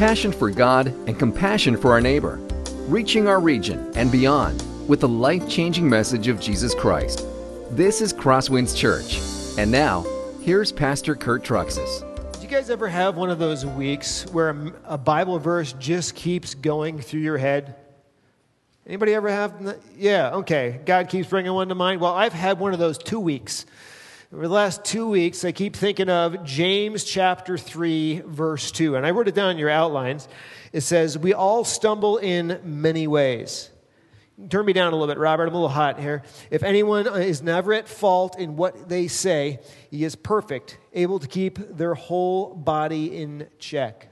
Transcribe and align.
passion 0.00 0.32
for 0.32 0.48
God 0.48 0.86
and 1.06 1.18
compassion 1.18 1.76
for 1.76 1.92
our 1.92 2.00
neighbor, 2.00 2.36
reaching 2.88 3.28
our 3.28 3.38
region 3.38 3.92
and 3.96 4.10
beyond 4.10 4.64
with 4.88 5.00
the 5.00 5.08
life 5.08 5.46
changing 5.46 5.86
message 5.86 6.26
of 6.26 6.40
Jesus 6.40 6.74
Christ. 6.74 7.26
This 7.72 8.00
is 8.00 8.10
Crosswinds 8.10 8.74
Church. 8.74 9.20
And 9.58 9.70
now, 9.70 10.06
here's 10.40 10.72
Pastor 10.72 11.14
Kurt 11.14 11.44
Truxas. 11.44 12.00
Do 12.32 12.40
you 12.40 12.48
guys 12.48 12.70
ever 12.70 12.88
have 12.88 13.18
one 13.18 13.28
of 13.28 13.38
those 13.38 13.66
weeks 13.66 14.24
where 14.32 14.72
a 14.86 14.96
Bible 14.96 15.38
verse 15.38 15.74
just 15.74 16.14
keeps 16.14 16.54
going 16.54 16.98
through 16.98 17.20
your 17.20 17.36
head? 17.36 17.74
Anybody 18.86 19.12
ever 19.12 19.28
have? 19.28 19.76
Yeah, 19.98 20.30
okay. 20.36 20.80
God 20.86 21.10
keeps 21.10 21.28
bringing 21.28 21.52
one 21.52 21.68
to 21.68 21.74
mind. 21.74 22.00
Well, 22.00 22.14
I've 22.14 22.32
had 22.32 22.58
one 22.58 22.72
of 22.72 22.78
those 22.78 22.96
two 22.96 23.20
weeks. 23.20 23.66
Over 24.32 24.46
the 24.46 24.54
last 24.54 24.84
two 24.84 25.08
weeks, 25.08 25.44
I 25.44 25.50
keep 25.50 25.74
thinking 25.74 26.08
of 26.08 26.44
James 26.44 27.02
chapter 27.02 27.58
3, 27.58 28.22
verse 28.24 28.70
2. 28.70 28.94
And 28.94 29.04
I 29.04 29.10
wrote 29.10 29.26
it 29.26 29.34
down 29.34 29.50
in 29.50 29.58
your 29.58 29.70
outlines. 29.70 30.28
It 30.72 30.82
says, 30.82 31.18
We 31.18 31.34
all 31.34 31.64
stumble 31.64 32.16
in 32.16 32.60
many 32.62 33.08
ways. 33.08 33.70
Turn 34.48 34.64
me 34.64 34.72
down 34.72 34.92
a 34.92 34.96
little 34.96 35.12
bit, 35.12 35.18
Robert. 35.18 35.48
I'm 35.48 35.48
a 35.48 35.54
little 35.54 35.68
hot 35.68 35.98
here. 35.98 36.22
If 36.48 36.62
anyone 36.62 37.08
is 37.08 37.42
never 37.42 37.72
at 37.72 37.88
fault 37.88 38.38
in 38.38 38.54
what 38.54 38.88
they 38.88 39.08
say, 39.08 39.58
he 39.90 40.04
is 40.04 40.14
perfect, 40.14 40.78
able 40.92 41.18
to 41.18 41.26
keep 41.26 41.58
their 41.76 41.94
whole 41.94 42.54
body 42.54 43.20
in 43.20 43.48
check. 43.58 44.06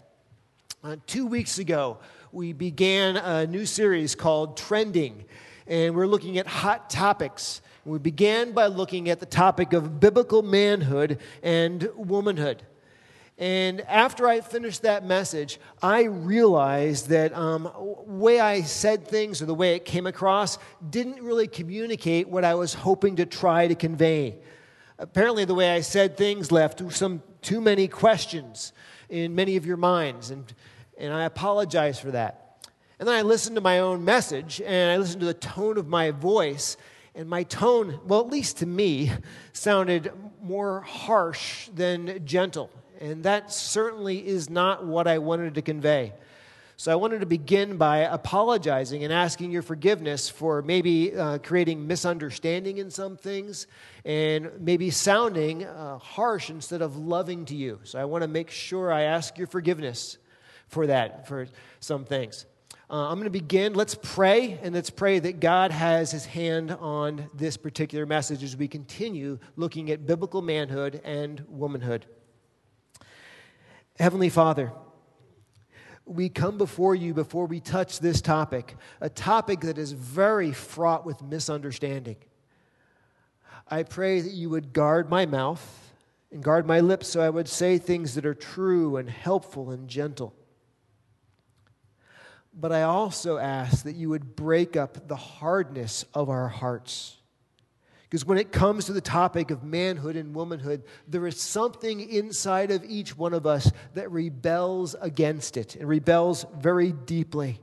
Uh, 0.82 0.96
two 1.06 1.26
weeks 1.26 1.60
ago, 1.60 1.98
we 2.32 2.52
began 2.52 3.18
a 3.18 3.46
new 3.46 3.64
series 3.64 4.16
called 4.16 4.56
Trending, 4.56 5.26
and 5.68 5.94
we're 5.94 6.08
looking 6.08 6.38
at 6.38 6.48
hot 6.48 6.90
topics. 6.90 7.62
We 7.88 7.98
began 7.98 8.52
by 8.52 8.66
looking 8.66 9.08
at 9.08 9.18
the 9.18 9.24
topic 9.24 9.72
of 9.72 9.98
biblical 9.98 10.42
manhood 10.42 11.18
and 11.42 11.88
womanhood. 11.96 12.62
And 13.38 13.80
after 13.82 14.26
I 14.26 14.42
finished 14.42 14.82
that 14.82 15.06
message, 15.06 15.58
I 15.80 16.02
realized 16.02 17.08
that 17.08 17.34
um, 17.34 17.70
way 18.04 18.40
I 18.40 18.60
said 18.60 19.08
things 19.08 19.40
or 19.40 19.46
the 19.46 19.54
way 19.54 19.74
it 19.74 19.86
came 19.86 20.06
across 20.06 20.58
didn't 20.90 21.22
really 21.22 21.48
communicate 21.48 22.28
what 22.28 22.44
I 22.44 22.56
was 22.56 22.74
hoping 22.74 23.16
to 23.16 23.24
try 23.24 23.68
to 23.68 23.74
convey. 23.74 24.36
Apparently, 24.98 25.46
the 25.46 25.54
way 25.54 25.70
I 25.70 25.80
said 25.80 26.18
things 26.18 26.52
left 26.52 26.82
some 26.92 27.22
too 27.40 27.62
many 27.62 27.88
questions 27.88 28.74
in 29.08 29.34
many 29.34 29.56
of 29.56 29.64
your 29.64 29.78
minds, 29.78 30.30
and, 30.30 30.52
and 30.98 31.14
I 31.14 31.24
apologize 31.24 31.98
for 31.98 32.10
that. 32.10 32.66
And 32.98 33.08
then 33.08 33.14
I 33.14 33.22
listened 33.22 33.54
to 33.54 33.62
my 33.62 33.78
own 33.78 34.04
message, 34.04 34.60
and 34.60 34.90
I 34.90 34.98
listened 34.98 35.20
to 35.20 35.26
the 35.26 35.32
tone 35.32 35.78
of 35.78 35.86
my 35.88 36.10
voice, 36.10 36.76
and 37.18 37.28
my 37.28 37.42
tone, 37.42 37.98
well, 38.06 38.20
at 38.20 38.28
least 38.28 38.58
to 38.58 38.66
me, 38.66 39.10
sounded 39.52 40.12
more 40.40 40.82
harsh 40.82 41.68
than 41.74 42.24
gentle. 42.24 42.70
And 43.00 43.24
that 43.24 43.52
certainly 43.52 44.24
is 44.24 44.48
not 44.48 44.86
what 44.86 45.08
I 45.08 45.18
wanted 45.18 45.56
to 45.56 45.62
convey. 45.62 46.12
So 46.76 46.92
I 46.92 46.94
wanted 46.94 47.18
to 47.20 47.26
begin 47.26 47.76
by 47.76 47.98
apologizing 47.98 49.02
and 49.02 49.12
asking 49.12 49.50
your 49.50 49.62
forgiveness 49.62 50.30
for 50.30 50.62
maybe 50.62 51.12
uh, 51.12 51.38
creating 51.38 51.88
misunderstanding 51.88 52.78
in 52.78 52.88
some 52.88 53.16
things 53.16 53.66
and 54.04 54.52
maybe 54.60 54.90
sounding 54.90 55.64
uh, 55.64 55.98
harsh 55.98 56.50
instead 56.50 56.82
of 56.82 56.96
loving 56.96 57.46
to 57.46 57.56
you. 57.56 57.80
So 57.82 57.98
I 57.98 58.04
want 58.04 58.22
to 58.22 58.28
make 58.28 58.48
sure 58.48 58.92
I 58.92 59.02
ask 59.02 59.36
your 59.36 59.48
forgiveness 59.48 60.18
for 60.68 60.86
that, 60.86 61.26
for 61.26 61.48
some 61.80 62.04
things. 62.04 62.46
Uh, 62.90 63.10
I'm 63.10 63.16
going 63.16 63.24
to 63.24 63.30
begin. 63.30 63.74
Let's 63.74 63.94
pray, 63.94 64.58
and 64.62 64.74
let's 64.74 64.88
pray 64.88 65.18
that 65.18 65.40
God 65.40 65.72
has 65.72 66.10
his 66.10 66.24
hand 66.24 66.70
on 66.70 67.28
this 67.34 67.58
particular 67.58 68.06
message 68.06 68.42
as 68.42 68.56
we 68.56 68.66
continue 68.66 69.38
looking 69.56 69.90
at 69.90 70.06
biblical 70.06 70.40
manhood 70.40 71.02
and 71.04 71.44
womanhood. 71.50 72.06
Heavenly 73.98 74.30
Father, 74.30 74.72
we 76.06 76.30
come 76.30 76.56
before 76.56 76.94
you 76.94 77.12
before 77.12 77.44
we 77.44 77.60
touch 77.60 78.00
this 78.00 78.22
topic, 78.22 78.74
a 79.02 79.10
topic 79.10 79.60
that 79.60 79.76
is 79.76 79.92
very 79.92 80.52
fraught 80.52 81.04
with 81.04 81.20
misunderstanding. 81.20 82.16
I 83.68 83.82
pray 83.82 84.22
that 84.22 84.32
you 84.32 84.48
would 84.48 84.72
guard 84.72 85.10
my 85.10 85.26
mouth 85.26 85.92
and 86.32 86.42
guard 86.42 86.66
my 86.66 86.80
lips 86.80 87.08
so 87.08 87.20
I 87.20 87.28
would 87.28 87.48
say 87.48 87.76
things 87.76 88.14
that 88.14 88.24
are 88.24 88.32
true 88.32 88.96
and 88.96 89.10
helpful 89.10 89.72
and 89.72 89.88
gentle. 89.88 90.34
But 92.60 92.72
I 92.72 92.82
also 92.82 93.38
ask 93.38 93.84
that 93.84 93.94
you 93.94 94.08
would 94.08 94.34
break 94.34 94.76
up 94.76 95.06
the 95.06 95.16
hardness 95.16 96.04
of 96.12 96.28
our 96.28 96.48
hearts. 96.48 97.16
Because 98.02 98.24
when 98.24 98.38
it 98.38 98.50
comes 98.50 98.86
to 98.86 98.92
the 98.92 99.00
topic 99.00 99.50
of 99.50 99.62
manhood 99.62 100.16
and 100.16 100.34
womanhood, 100.34 100.82
there 101.06 101.26
is 101.26 101.40
something 101.40 102.00
inside 102.00 102.70
of 102.70 102.82
each 102.84 103.16
one 103.16 103.34
of 103.34 103.46
us 103.46 103.70
that 103.94 104.10
rebels 104.10 104.96
against 105.00 105.56
it 105.56 105.76
and 105.76 105.88
rebels 105.88 106.46
very 106.56 106.90
deeply. 106.90 107.60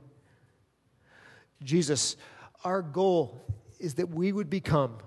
Jesus, 1.62 2.16
our 2.64 2.80
goal 2.80 3.44
is 3.78 3.94
that 3.94 4.08
we 4.08 4.32
would 4.32 4.48
become 4.48 4.98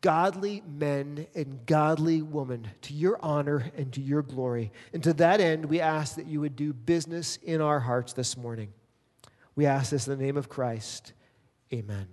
godly 0.00 0.62
men 0.66 1.26
and 1.34 1.66
godly 1.66 2.22
women 2.22 2.68
to 2.82 2.94
your 2.94 3.18
honor 3.22 3.70
and 3.76 3.92
to 3.92 4.00
your 4.00 4.22
glory. 4.22 4.72
And 4.92 5.02
to 5.04 5.12
that 5.14 5.40
end, 5.40 5.66
we 5.66 5.80
ask 5.80 6.16
that 6.16 6.26
you 6.26 6.40
would 6.40 6.56
do 6.56 6.72
business 6.72 7.38
in 7.42 7.60
our 7.60 7.80
hearts 7.80 8.12
this 8.12 8.36
morning. 8.36 8.72
We 9.54 9.66
ask 9.66 9.90
this 9.90 10.06
in 10.06 10.18
the 10.18 10.24
name 10.24 10.36
of 10.36 10.48
Christ. 10.48 11.12
Amen. 11.72 12.06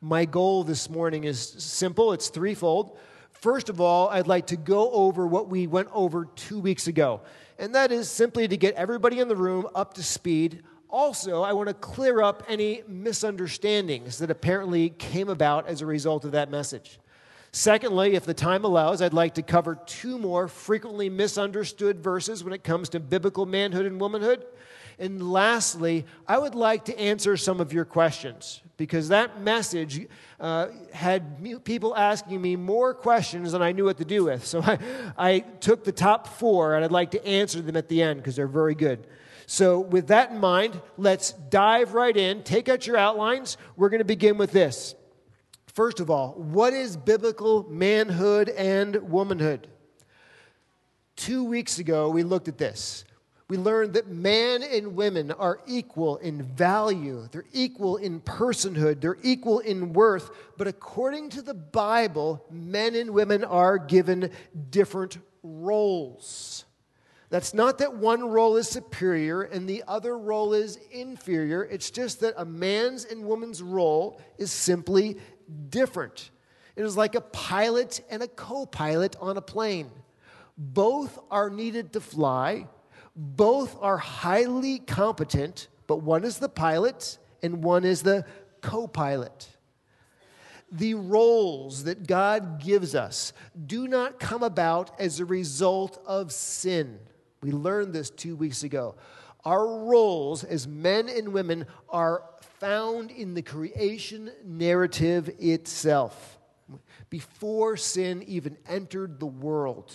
My 0.00 0.24
goal 0.24 0.64
this 0.64 0.90
morning 0.90 1.24
is 1.24 1.40
simple, 1.40 2.12
it's 2.12 2.28
threefold. 2.28 2.98
First 3.30 3.68
of 3.68 3.80
all, 3.80 4.08
I'd 4.08 4.26
like 4.26 4.48
to 4.48 4.56
go 4.56 4.90
over 4.90 5.26
what 5.26 5.48
we 5.48 5.66
went 5.66 5.88
over 5.92 6.26
two 6.36 6.60
weeks 6.60 6.86
ago, 6.86 7.22
and 7.58 7.74
that 7.74 7.90
is 7.92 8.08
simply 8.08 8.46
to 8.46 8.56
get 8.56 8.74
everybody 8.74 9.20
in 9.20 9.28
the 9.28 9.36
room 9.36 9.66
up 9.74 9.94
to 9.94 10.02
speed. 10.02 10.62
Also, 10.92 11.40
I 11.40 11.54
want 11.54 11.68
to 11.68 11.74
clear 11.74 12.20
up 12.20 12.42
any 12.48 12.82
misunderstandings 12.86 14.18
that 14.18 14.30
apparently 14.30 14.90
came 14.90 15.30
about 15.30 15.66
as 15.66 15.80
a 15.80 15.86
result 15.86 16.26
of 16.26 16.32
that 16.32 16.50
message. 16.50 17.00
Secondly, 17.50 18.14
if 18.14 18.26
the 18.26 18.34
time 18.34 18.62
allows, 18.64 19.00
I'd 19.00 19.14
like 19.14 19.34
to 19.34 19.42
cover 19.42 19.78
two 19.86 20.18
more 20.18 20.48
frequently 20.48 21.08
misunderstood 21.08 22.02
verses 22.02 22.44
when 22.44 22.52
it 22.52 22.62
comes 22.62 22.90
to 22.90 23.00
biblical 23.00 23.46
manhood 23.46 23.86
and 23.86 23.98
womanhood. 23.98 24.44
And 24.98 25.32
lastly, 25.32 26.04
I 26.28 26.36
would 26.36 26.54
like 26.54 26.84
to 26.84 26.98
answer 26.98 27.38
some 27.38 27.58
of 27.58 27.72
your 27.72 27.86
questions 27.86 28.60
because 28.76 29.08
that 29.08 29.40
message 29.40 30.06
uh, 30.40 30.68
had 30.92 31.64
people 31.64 31.96
asking 31.96 32.40
me 32.42 32.54
more 32.54 32.92
questions 32.92 33.52
than 33.52 33.62
I 33.62 33.72
knew 33.72 33.86
what 33.86 33.96
to 33.96 34.04
do 34.04 34.24
with. 34.24 34.44
So 34.44 34.60
I, 34.66 34.78
I 35.16 35.38
took 35.40 35.84
the 35.84 35.92
top 35.92 36.28
four 36.28 36.74
and 36.74 36.84
I'd 36.84 36.92
like 36.92 37.12
to 37.12 37.26
answer 37.26 37.62
them 37.62 37.78
at 37.78 37.88
the 37.88 38.02
end 38.02 38.20
because 38.20 38.36
they're 38.36 38.46
very 38.46 38.74
good. 38.74 39.06
So, 39.46 39.80
with 39.80 40.08
that 40.08 40.30
in 40.30 40.38
mind, 40.38 40.80
let's 40.96 41.32
dive 41.32 41.94
right 41.94 42.16
in. 42.16 42.42
Take 42.42 42.68
out 42.68 42.86
your 42.86 42.96
outlines. 42.96 43.56
We're 43.76 43.88
going 43.88 43.98
to 43.98 44.04
begin 44.04 44.38
with 44.38 44.52
this. 44.52 44.94
First 45.66 46.00
of 46.00 46.10
all, 46.10 46.32
what 46.32 46.72
is 46.72 46.96
biblical 46.96 47.64
manhood 47.68 48.48
and 48.50 49.10
womanhood? 49.10 49.68
Two 51.16 51.44
weeks 51.44 51.78
ago, 51.78 52.10
we 52.10 52.22
looked 52.22 52.48
at 52.48 52.58
this 52.58 53.04
we 53.52 53.58
learned 53.58 53.92
that 53.92 54.08
man 54.08 54.62
and 54.62 54.96
women 54.96 55.30
are 55.30 55.60
equal 55.66 56.16
in 56.16 56.42
value, 56.42 57.28
they're 57.30 57.44
equal 57.52 57.98
in 57.98 58.18
personhood, 58.22 59.02
they're 59.02 59.18
equal 59.22 59.58
in 59.58 59.92
worth. 59.92 60.30
But 60.56 60.68
according 60.68 61.28
to 61.30 61.42
the 61.42 61.52
Bible, 61.52 62.42
men 62.50 62.94
and 62.94 63.10
women 63.10 63.44
are 63.44 63.76
given 63.76 64.30
different 64.70 65.18
roles. 65.42 66.64
That's 67.32 67.54
not 67.54 67.78
that 67.78 67.96
one 67.96 68.28
role 68.28 68.58
is 68.58 68.68
superior 68.68 69.40
and 69.40 69.66
the 69.66 69.84
other 69.88 70.18
role 70.18 70.52
is 70.52 70.78
inferior. 70.90 71.64
It's 71.64 71.90
just 71.90 72.20
that 72.20 72.34
a 72.36 72.44
man's 72.44 73.06
and 73.06 73.24
woman's 73.24 73.62
role 73.62 74.20
is 74.36 74.52
simply 74.52 75.16
different. 75.70 76.30
It 76.76 76.84
is 76.84 76.94
like 76.94 77.14
a 77.14 77.22
pilot 77.22 78.02
and 78.10 78.22
a 78.22 78.28
co 78.28 78.66
pilot 78.66 79.16
on 79.18 79.38
a 79.38 79.40
plane. 79.40 79.90
Both 80.58 81.18
are 81.30 81.48
needed 81.48 81.94
to 81.94 82.02
fly, 82.02 82.68
both 83.16 83.78
are 83.80 83.96
highly 83.96 84.80
competent, 84.80 85.68
but 85.86 86.02
one 86.02 86.24
is 86.24 86.36
the 86.36 86.50
pilot 86.50 87.16
and 87.42 87.64
one 87.64 87.86
is 87.86 88.02
the 88.02 88.26
co 88.60 88.86
pilot. 88.86 89.48
The 90.70 90.92
roles 90.92 91.84
that 91.84 92.06
God 92.06 92.62
gives 92.62 92.94
us 92.94 93.32
do 93.64 93.88
not 93.88 94.20
come 94.20 94.42
about 94.42 95.00
as 95.00 95.18
a 95.18 95.24
result 95.24 95.98
of 96.06 96.30
sin. 96.30 96.98
We 97.42 97.50
learned 97.50 97.92
this 97.92 98.10
two 98.10 98.36
weeks 98.36 98.62
ago. 98.62 98.94
Our 99.44 99.66
roles 99.66 100.44
as 100.44 100.68
men 100.68 101.08
and 101.08 101.32
women 101.32 101.66
are 101.88 102.22
found 102.60 103.10
in 103.10 103.34
the 103.34 103.42
creation 103.42 104.30
narrative 104.44 105.28
itself, 105.40 106.38
before 107.10 107.76
sin 107.76 108.22
even 108.28 108.56
entered 108.68 109.18
the 109.18 109.26
world. 109.26 109.92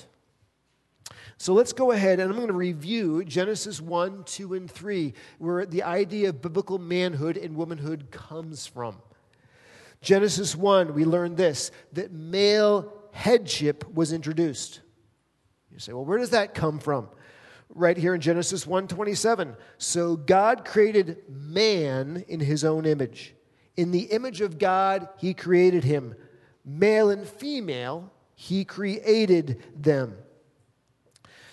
So 1.38 1.54
let's 1.54 1.72
go 1.72 1.92
ahead 1.92 2.20
and 2.20 2.30
I'm 2.30 2.36
going 2.36 2.48
to 2.48 2.54
review 2.54 3.24
Genesis 3.24 3.80
1, 3.80 4.24
2, 4.26 4.54
and 4.56 4.70
3, 4.70 5.14
where 5.38 5.66
the 5.66 5.84
idea 5.84 6.30
of 6.30 6.42
biblical 6.42 6.80
manhood 6.80 7.38
and 7.38 7.56
womanhood 7.56 8.12
comes 8.12 8.68
from. 8.68 8.98
Genesis 10.02 10.56
1, 10.56 10.94
we 10.94 11.06
learn 11.06 11.36
this 11.36 11.72
that 11.94 12.12
male 12.12 12.92
headship 13.12 13.90
was 13.94 14.12
introduced. 14.12 14.82
You 15.72 15.80
say, 15.80 15.94
well, 15.94 16.06
where 16.06 16.18
does 16.18 16.32
that 16.32 16.54
come 16.54 16.80
from? 16.80 17.08
Right 17.70 17.98
here 17.98 18.14
in 18.14 18.22
Genesis 18.22 18.66
1:27. 18.66 19.56
So 19.78 20.16
God 20.16 20.66
created 20.66 21.24
man 21.30 22.24
in 22.28 22.40
his 22.40 22.64
own 22.64 22.86
image. 22.86 23.36
In 23.76 23.92
the 23.92 24.04
image 24.06 24.42
of 24.42 24.58
God 24.58 25.10
he 25.18 25.34
created 25.34 25.84
him. 25.84 26.16
Male 26.66 27.10
and 27.10 27.28
female 27.28 28.12
he 28.36 28.66
created 28.66 29.64
them. 29.76 30.18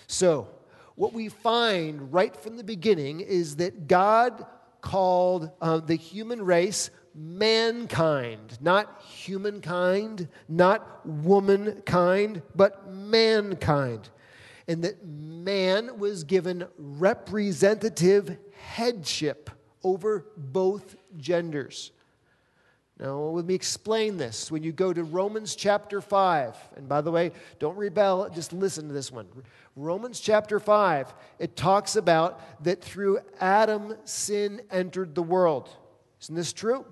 So, 0.07 0.47
what 0.93 1.13
we 1.13 1.29
find 1.29 2.13
right 2.13 2.35
from 2.35 2.57
the 2.57 2.63
beginning 2.63 3.19
is 3.19 3.57
that 3.57 3.87
God 3.87 4.45
called 4.81 5.49
uh, 5.59 5.79
the 5.79 5.95
human 5.95 6.41
race 6.43 6.91
mankind, 7.15 8.57
not 8.61 9.01
humankind, 9.01 10.27
not 10.47 11.05
womankind, 11.05 12.41
but 12.55 12.91
mankind. 12.91 14.09
And 14.67 14.83
that 14.83 15.05
man 15.05 15.99
was 15.99 16.23
given 16.23 16.67
representative 16.77 18.37
headship 18.57 19.49
over 19.83 20.25
both 20.35 20.95
genders. 21.17 21.91
Now, 22.99 23.19
let 23.19 23.45
me 23.45 23.53
explain 23.53 24.17
this. 24.17 24.49
When 24.49 24.63
you 24.63 24.71
go 24.71 24.93
to 24.93 25.03
Romans 25.03 25.55
chapter 25.55 25.99
5, 25.99 26.55
and 26.77 26.87
by 26.87 27.01
the 27.01 27.11
way, 27.11 27.31
don't 27.59 27.75
rebel, 27.75 28.29
just 28.29 28.53
listen 28.53 28.87
to 28.87 28.93
this 28.93 29.11
one. 29.11 29.27
Romans 29.75 30.21
chapter 30.21 30.61
5, 30.61 31.13
it 31.37 31.57
talks 31.57 31.97
about 31.97 32.63
that 32.63 32.81
through 32.81 33.19
Adam, 33.41 33.95
sin 34.05 34.61
entered 34.71 35.13
the 35.13 35.23
world. 35.23 35.69
Isn't 36.21 36.35
this 36.35 36.53
true? 36.53 36.85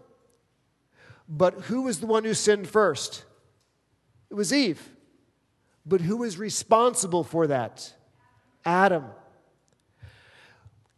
But 1.30 1.54
who 1.62 1.84
was 1.84 2.02
the 2.02 2.06
one 2.06 2.26
who 2.26 2.34
sinned 2.34 2.68
first? 2.68 3.24
It 4.30 4.34
was 4.34 4.52
Eve. 4.52 4.90
But 5.86 6.02
who 6.02 6.24
is 6.24 6.38
responsible 6.38 7.24
for 7.24 7.48
that? 7.48 7.94
Adam. 8.66 9.06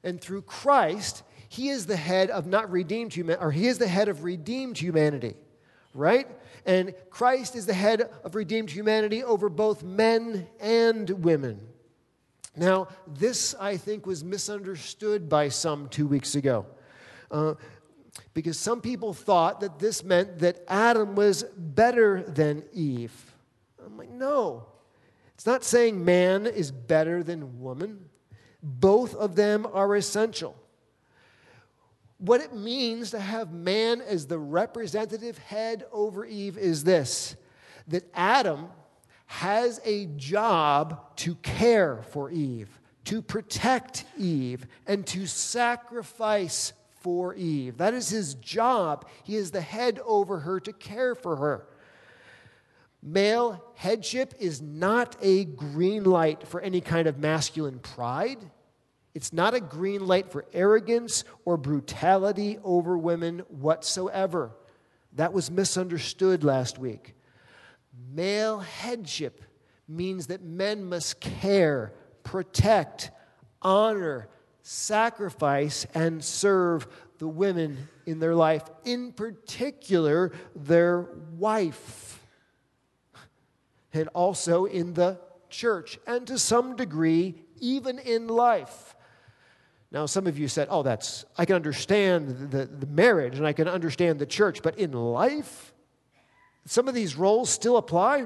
And 0.04 0.22
through 0.22 0.44
Christ, 0.44 1.24
he 1.50 1.70
is 1.70 1.86
the 1.86 1.96
head 1.96 2.30
of 2.30 2.46
not 2.46 2.72
redeemed 2.72 3.14
human, 3.14 3.40
or 3.40 3.52
he 3.52 3.68
is 3.68 3.78
the 3.78 3.88
head 3.88 4.08
of 4.08 4.24
redeemed 4.24 4.78
humanity, 4.78 5.36
right? 5.94 6.28
And 6.66 6.94
Christ 7.10 7.56
is 7.56 7.66
the 7.66 7.74
head 7.74 8.10
of 8.24 8.36
redeemed 8.36 8.70
humanity 8.70 9.24
over 9.24 9.50
both 9.50 9.84
men 9.84 10.48
and 10.60 11.10
women. 11.10 11.60
Now, 12.56 12.88
this, 13.08 13.56
I 13.60 13.78
think, 13.78 14.06
was 14.06 14.24
misunderstood 14.24 15.28
by 15.28 15.50
some 15.50 15.90
two 15.90 16.08
weeks 16.08 16.36
ago. 16.36 16.66
Uh, 17.32 17.56
because 18.34 18.58
some 18.58 18.82
people 18.82 19.14
thought 19.14 19.60
that 19.60 19.80
this 19.80 20.04
meant 20.04 20.40
that 20.40 20.64
Adam 20.68 21.16
was 21.16 21.44
better 21.58 22.24
than 22.24 22.64
Eve. 22.74 23.34
I'm 23.86 23.98
like, 23.98 24.10
no. 24.10 24.68
It's 25.36 25.46
not 25.46 25.64
saying 25.64 26.04
man 26.04 26.48
is 26.48 26.72
better 26.72 27.22
than 27.22 27.60
woman. 27.60 28.06
Both 28.64 29.14
of 29.16 29.36
them 29.36 29.68
are 29.72 29.96
essential. 29.96 30.56
What 32.18 32.42
it 32.42 32.56
means 32.56 33.12
to 33.12 33.20
have 33.20 33.52
man 33.52 34.02
as 34.02 34.26
the 34.26 34.40
representative 34.40 35.38
head 35.38 35.86
over 35.92 36.26
Eve 36.26 36.58
is 36.58 36.84
this 36.84 37.36
that 37.88 38.10
Adam 38.16 38.70
has 39.28 39.80
a 39.86 40.08
job 40.16 41.16
to 41.18 41.36
care 41.36 42.02
for 42.02 42.32
Eve, 42.32 42.80
to 43.04 43.22
protect 43.22 44.06
Eve, 44.18 44.66
and 44.88 45.06
to 45.06 45.28
sacrifice 45.28 46.74
for 47.02 47.36
Eve. 47.36 47.78
That 47.78 47.94
is 47.94 48.10
his 48.10 48.34
job. 48.36 49.08
He 49.24 49.36
is 49.36 49.52
the 49.52 49.62
head 49.62 50.00
over 50.04 50.40
her 50.40 50.60
to 50.62 50.74
care 50.74 51.14
for 51.14 51.36
her. 51.36 51.68
Male 53.08 53.64
headship 53.76 54.34
is 54.40 54.64
not 54.64 55.16
a 55.22 55.46
green 55.46 56.06
light 56.06 56.48
for 56.48 56.60
any 56.60 56.82
kind 56.82 57.08
of 57.08 57.20
masculine 57.20 57.78
pride. 57.78 58.40
It's 59.14 59.32
not 59.32 59.54
a 59.54 59.62
green 59.62 60.08
light 60.08 60.32
for 60.32 60.44
arrogance 60.52 61.24
or 61.46 61.56
brutality 61.56 62.58
over 62.64 62.98
women 62.98 63.44
whatsoever. 63.48 64.54
That 65.14 65.34
was 65.34 65.52
misunderstood 65.52 66.44
last 66.44 66.80
week. 66.80 67.14
Male 68.12 68.60
headship 68.60 69.44
means 69.88 70.28
that 70.28 70.42
men 70.42 70.84
must 70.84 71.22
care, 71.22 71.94
protect, 72.24 73.12
honor, 73.62 74.30
sacrifice, 74.64 75.86
and 75.94 76.24
serve 76.24 76.88
the 77.20 77.28
women 77.28 77.88
in 78.08 78.20
their 78.20 78.36
life, 78.36 78.64
in 78.84 79.12
particular, 79.12 80.32
their 80.56 81.08
wife, 81.38 81.78
and 83.96 84.10
also 84.10 84.66
in 84.66 84.94
the 84.94 85.18
church, 85.50 85.98
and 86.06 86.28
to 86.28 86.38
some 86.38 86.76
degree, 86.76 87.36
even 87.60 87.98
in 88.00 88.28
life. 88.28 88.94
Now, 89.92 90.06
some 90.06 90.28
of 90.28 90.38
you 90.38 90.50
said, 90.50 90.68
oh, 90.70 90.84
that's, 90.84 91.24
I 91.38 91.46
can 91.46 91.56
understand 91.56 92.52
the, 92.52 92.66
the 92.66 92.88
marriage 92.88 93.38
and 93.38 93.48
I 93.48 93.54
can 93.54 93.70
understand 93.70 94.20
the 94.20 94.26
church, 94.26 94.62
but 94.62 94.78
in 94.78 94.92
life, 94.92 95.74
some 96.66 96.90
of 96.90 96.96
these 96.96 97.16
roles 97.16 97.50
still 97.50 97.78
apply. 97.78 98.26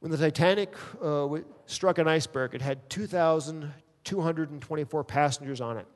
When 0.00 0.10
the 0.10 0.18
Titanic 0.18 0.74
uh, 1.02 1.38
struck 1.64 1.96
an 1.98 2.06
iceberg, 2.06 2.54
it 2.54 2.60
had 2.60 2.90
2,224 2.90 5.04
passengers 5.04 5.60
on 5.60 5.78
it. 5.78 5.86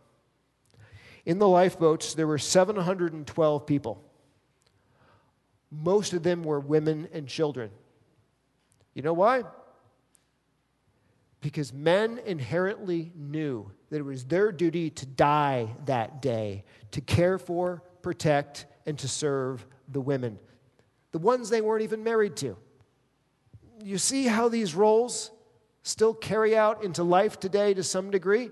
In 1.26 1.38
the 1.38 1.46
lifeboats, 1.46 2.14
there 2.14 2.26
were 2.26 2.38
712 2.38 3.66
people. 3.66 4.02
Most 5.70 6.12
of 6.12 6.22
them 6.22 6.42
were 6.42 6.60
women 6.60 7.08
and 7.12 7.28
children. 7.28 7.70
You 8.94 9.02
know 9.02 9.12
why? 9.12 9.44
because 11.40 11.72
men 11.72 12.20
inherently 12.26 13.12
knew 13.14 13.70
that 13.88 13.98
it 13.98 14.04
was 14.04 14.24
their 14.24 14.52
duty 14.52 14.90
to 14.90 15.06
die 15.06 15.74
that 15.86 16.20
day, 16.20 16.64
to 16.90 17.00
care 17.00 17.38
for, 17.38 17.82
protect, 18.02 18.66
and 18.86 18.98
to 18.98 19.08
serve 19.08 19.66
the 19.88 20.00
women, 20.00 20.38
the 21.12 21.18
ones 21.18 21.48
they 21.48 21.60
weren't 21.60 21.82
even 21.82 22.04
married 22.04 22.36
to. 22.36 22.56
You 23.82 23.98
see 23.98 24.26
how 24.26 24.48
these 24.48 24.74
roles 24.74 25.30
still 25.82 26.12
carry 26.12 26.56
out 26.56 26.84
into 26.84 27.02
life 27.02 27.40
today 27.40 27.72
to 27.74 27.82
some 27.82 28.10
degree? 28.10 28.50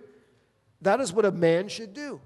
That 0.81 1.00
is 1.00 1.12
what 1.12 1.26
a 1.26 1.31
man 1.31 1.69
should 1.69 1.93
do. 1.93 2.21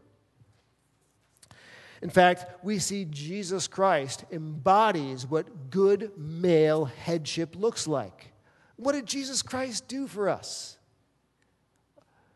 In 2.02 2.10
fact, 2.10 2.64
we 2.64 2.80
see 2.80 3.04
Jesus 3.04 3.68
Christ 3.68 4.24
embodies 4.32 5.24
what 5.24 5.70
good 5.70 6.10
male 6.18 6.86
headship 6.86 7.54
looks 7.56 7.86
like. 7.86 8.32
What 8.74 8.92
did 8.92 9.06
Jesus 9.06 9.40
Christ 9.40 9.86
do 9.86 10.08
for 10.08 10.28
us? 10.28 10.78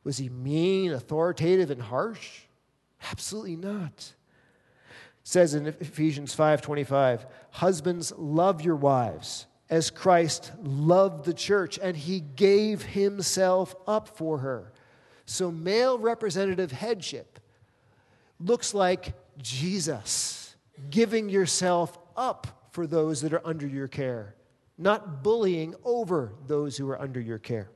Was 0.05 0.19
he 0.19 0.29
mean, 0.29 0.93
authoritative, 0.93 1.73
and 1.73 1.83
harsh? 1.83 2.43
Absolutely 3.11 3.57
not. 3.57 3.93
It 3.99 4.15
says 5.25 5.55
in 5.55 5.67
Ephesians 5.67 6.33
5:25, 6.33 7.27
"Husbands, 7.51 8.13
love 8.17 8.63
your 8.63 8.77
wives 8.77 9.47
as 9.69 9.91
Christ 9.91 10.53
loved 10.63 11.25
the 11.25 11.35
church 11.35 11.77
and 11.83 11.97
he 11.97 12.21
gave 12.21 12.83
himself 12.83 13.75
up 13.89 14.07
for 14.17 14.39
her." 14.39 14.73
So 15.25 15.51
male 15.51 15.99
representative 15.99 16.71
headship 16.71 17.41
looks 18.39 18.73
like 18.73 19.15
Jesus 19.39 20.57
giving 20.91 21.29
yourself 21.29 21.99
up 22.17 22.69
for 22.73 22.87
those 22.87 23.23
that 23.23 23.33
are 23.33 23.47
under 23.47 23.67
your 23.67 23.89
care 23.89 24.37
not 24.79 25.23
bullying 25.23 25.75
over 25.85 26.35
those 26.47 26.77
who 26.77 26.89
are 26.89 27.01
under 27.01 27.21
your 27.21 27.39
care. 27.39 27.71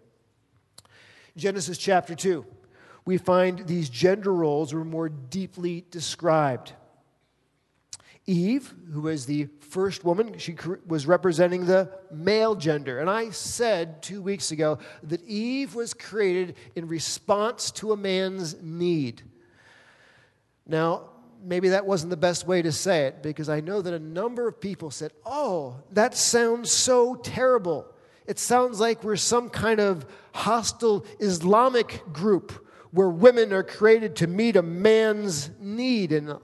Genesis 1.36 1.78
chapter 1.78 2.14
2, 2.14 2.44
we 3.04 3.16
find 3.16 3.66
these 3.66 3.88
gender 3.88 4.34
roles 4.34 4.74
were 4.74 4.84
more 4.84 5.08
deeply 5.08 5.84
described. 5.90 6.74
Eve, 8.26 8.74
who 8.92 9.00
was 9.02 9.26
the 9.26 9.48
first 9.60 10.04
woman, 10.04 10.36
she 10.38 10.56
was 10.86 11.06
representing 11.06 11.64
the 11.64 11.90
male 12.12 12.54
gender. 12.54 12.98
And 13.00 13.08
I 13.08 13.30
said 13.30 14.02
two 14.02 14.20
weeks 14.20 14.50
ago 14.50 14.78
that 15.04 15.24
Eve 15.24 15.74
was 15.74 15.94
created 15.94 16.56
in 16.76 16.86
response 16.86 17.70
to 17.72 17.92
a 17.92 17.96
man's 17.96 18.60
need. 18.62 19.22
Now, 20.66 21.09
maybe 21.42 21.70
that 21.70 21.86
wasn't 21.86 22.10
the 22.10 22.16
best 22.16 22.46
way 22.46 22.62
to 22.62 22.72
say 22.72 23.06
it 23.06 23.22
because 23.22 23.48
I 23.48 23.60
know 23.60 23.82
that 23.82 23.94
a 23.94 23.98
number 23.98 24.46
of 24.48 24.60
people 24.60 24.90
said, 24.90 25.12
Oh, 25.24 25.76
that 25.92 26.16
sounds 26.16 26.70
so 26.70 27.14
terrible. 27.14 27.86
It 28.26 28.38
sounds 28.38 28.80
like 28.80 29.02
we're 29.02 29.16
some 29.16 29.48
kind 29.50 29.80
of 29.80 30.06
hostile 30.32 31.04
Islamic 31.18 32.02
group 32.12 32.66
where 32.92 33.08
women 33.08 33.52
are 33.52 33.62
created 33.62 34.16
to 34.16 34.26
meet 34.26 34.56
a 34.56 34.62
man's 34.62 35.50
need. 35.58 36.12
And 36.12 36.30
uh, 36.30 36.38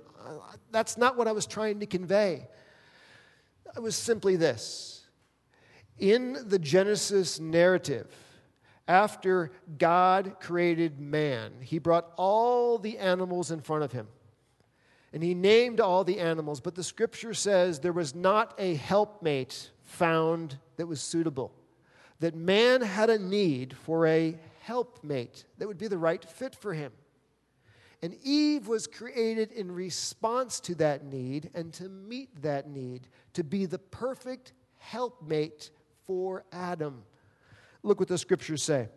that's 0.71 0.97
not 0.97 1.17
what 1.17 1.29
I 1.29 1.33
was 1.33 1.47
trying 1.47 1.81
to 1.81 1.87
convey. 1.87 2.49
It 3.77 3.83
was 3.83 3.95
simply 3.95 4.37
this 4.37 4.97
in 5.99 6.37
the 6.49 6.59
Genesis 6.59 7.41
narrative, 7.41 8.09
after 8.89 9.51
God 9.79 10.37
created 10.41 11.01
man, 11.01 11.55
he 11.61 11.79
brought 11.79 12.13
all 12.17 12.79
the 12.79 12.99
animals 12.99 13.51
in 13.51 13.61
front 13.61 13.83
of 13.83 13.93
him. 13.93 14.07
And 15.17 15.25
he 15.25 15.33
named 15.33 15.81
all 15.81 16.05
the 16.05 16.21
animals, 16.21 16.61
but 16.61 16.75
the 16.75 16.85
scripture 16.85 17.33
says 17.33 17.81
there 17.81 17.91
was 17.91 18.15
not 18.15 18.53
a 18.59 18.75
helpmate 18.75 19.71
found 19.83 20.59
that 20.77 20.89
was 20.89 21.01
suitable. 21.01 21.55
that 22.21 22.35
man 22.35 22.81
had 22.81 23.11
a 23.11 23.19
need 23.19 23.77
for 23.77 24.07
a 24.07 24.39
helpmate 24.61 25.45
that 25.59 25.69
would 25.69 25.79
be 25.79 25.89
the 25.89 25.99
right 25.99 26.25
fit 26.25 26.55
for 26.55 26.73
him. 26.73 26.93
And 28.03 28.15
Eve 28.23 28.69
was 28.69 28.87
created 28.87 29.53
in 29.53 29.73
response 29.73 30.61
to 30.61 30.75
that 30.77 31.05
need 31.05 31.51
and 31.55 31.73
to 31.75 31.89
meet 31.89 32.43
that 32.43 32.69
need, 32.69 33.09
to 33.33 33.43
be 33.43 33.67
the 33.67 33.79
perfect 33.79 34.53
helpmate 34.79 35.71
for 36.07 36.45
Adam. 36.53 37.03
Look 37.83 38.01
what 38.01 38.09
the 38.09 38.19
scriptures 38.19 38.63
say. 38.63 38.89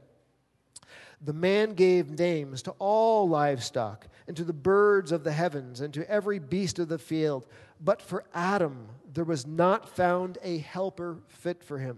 The 1.21 1.33
man 1.33 1.73
gave 1.73 2.17
names 2.17 2.61
to 2.63 2.71
all 2.79 3.27
livestock, 3.27 4.07
and 4.29 4.37
to 4.37 4.43
the 4.43 4.53
birds 4.53 5.11
of 5.11 5.23
the 5.23 5.31
heavens, 5.31 5.81
and 5.81 5.91
to 5.91 6.07
every 6.07 6.37
beast 6.37 6.77
of 6.77 6.87
the 6.87 6.99
field. 6.99 7.47
But 7.81 7.99
for 7.99 8.25
Adam, 8.31 8.87
there 9.11 9.23
was 9.23 9.47
not 9.47 9.89
found 9.89 10.37
a 10.43 10.59
helper 10.59 11.17
fit 11.27 11.63
for 11.63 11.79
him. 11.79 11.97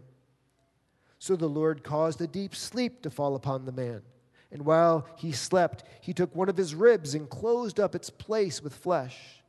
So 1.19 1.35
the 1.35 1.49
Lord 1.49 1.83
caused 1.83 2.21
a 2.21 2.27
deep 2.27 2.55
sleep 2.55 3.01
to 3.01 3.09
fall 3.09 3.35
upon 3.35 3.65
the 3.65 3.73
man. 3.73 4.01
And 4.49 4.63
while 4.63 5.07
he 5.17 5.33
slept, 5.33 5.83
he 5.99 6.13
took 6.13 6.33
one 6.33 6.47
of 6.47 6.55
his 6.55 6.73
ribs 6.73 7.15
and 7.15 7.29
closed 7.29 7.81
up 7.81 7.95
its 7.95 8.09
place 8.09 8.63
with 8.63 8.75
flesh. 8.75 9.40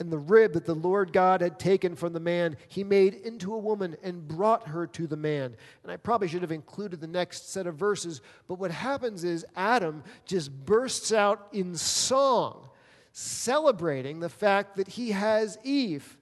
And 0.00 0.10
the 0.10 0.18
rib 0.18 0.54
that 0.54 0.64
the 0.64 0.74
Lord 0.74 1.12
God 1.12 1.42
had 1.42 1.58
taken 1.58 1.94
from 1.94 2.14
the 2.14 2.20
man, 2.20 2.56
he 2.68 2.82
made 2.82 3.14
into 3.14 3.52
a 3.52 3.58
woman 3.58 3.96
and 4.02 4.26
brought 4.26 4.66
her 4.68 4.86
to 4.86 5.06
the 5.06 5.16
man. 5.16 5.54
And 5.82 5.92
I 5.92 5.98
probably 5.98 6.26
should 6.26 6.40
have 6.40 6.50
included 6.50 7.02
the 7.02 7.06
next 7.06 7.52
set 7.52 7.66
of 7.66 7.76
verses, 7.76 8.22
but 8.48 8.58
what 8.58 8.70
happens 8.70 9.24
is 9.24 9.44
Adam 9.54 10.02
just 10.24 10.50
bursts 10.64 11.12
out 11.12 11.48
in 11.52 11.76
song, 11.76 12.70
celebrating 13.12 14.20
the 14.20 14.30
fact 14.30 14.76
that 14.76 14.88
he 14.88 15.10
has 15.10 15.58
Eve, 15.62 16.16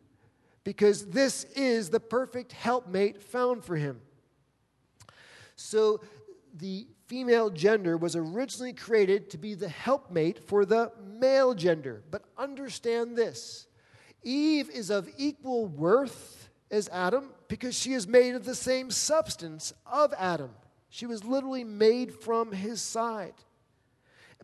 because 0.64 1.06
this 1.06 1.44
is 1.54 1.88
the 1.88 2.00
perfect 2.00 2.50
helpmate 2.50 3.22
found 3.22 3.64
for 3.64 3.76
him. 3.76 4.00
So 5.54 6.00
the 6.52 6.88
female 7.06 7.48
gender 7.48 7.96
was 7.96 8.16
originally 8.16 8.72
created 8.72 9.30
to 9.30 9.38
be 9.38 9.54
the 9.54 9.68
helpmate 9.68 10.42
for 10.48 10.64
the 10.64 10.90
male 11.00 11.54
gender. 11.54 12.02
But 12.10 12.24
understand 12.36 13.16
this 13.16 13.67
Eve 14.22 14.70
is 14.70 14.90
of 14.90 15.08
equal 15.16 15.66
worth 15.66 16.50
as 16.70 16.88
Adam 16.90 17.30
because 17.48 17.78
she 17.78 17.92
is 17.92 18.06
made 18.06 18.34
of 18.34 18.44
the 18.44 18.54
same 18.54 18.90
substance 18.90 19.72
of 19.86 20.12
Adam. 20.18 20.50
She 20.90 21.06
was 21.06 21.24
literally 21.24 21.64
made 21.64 22.14
from 22.14 22.52
his 22.52 22.80
side. 22.80 23.34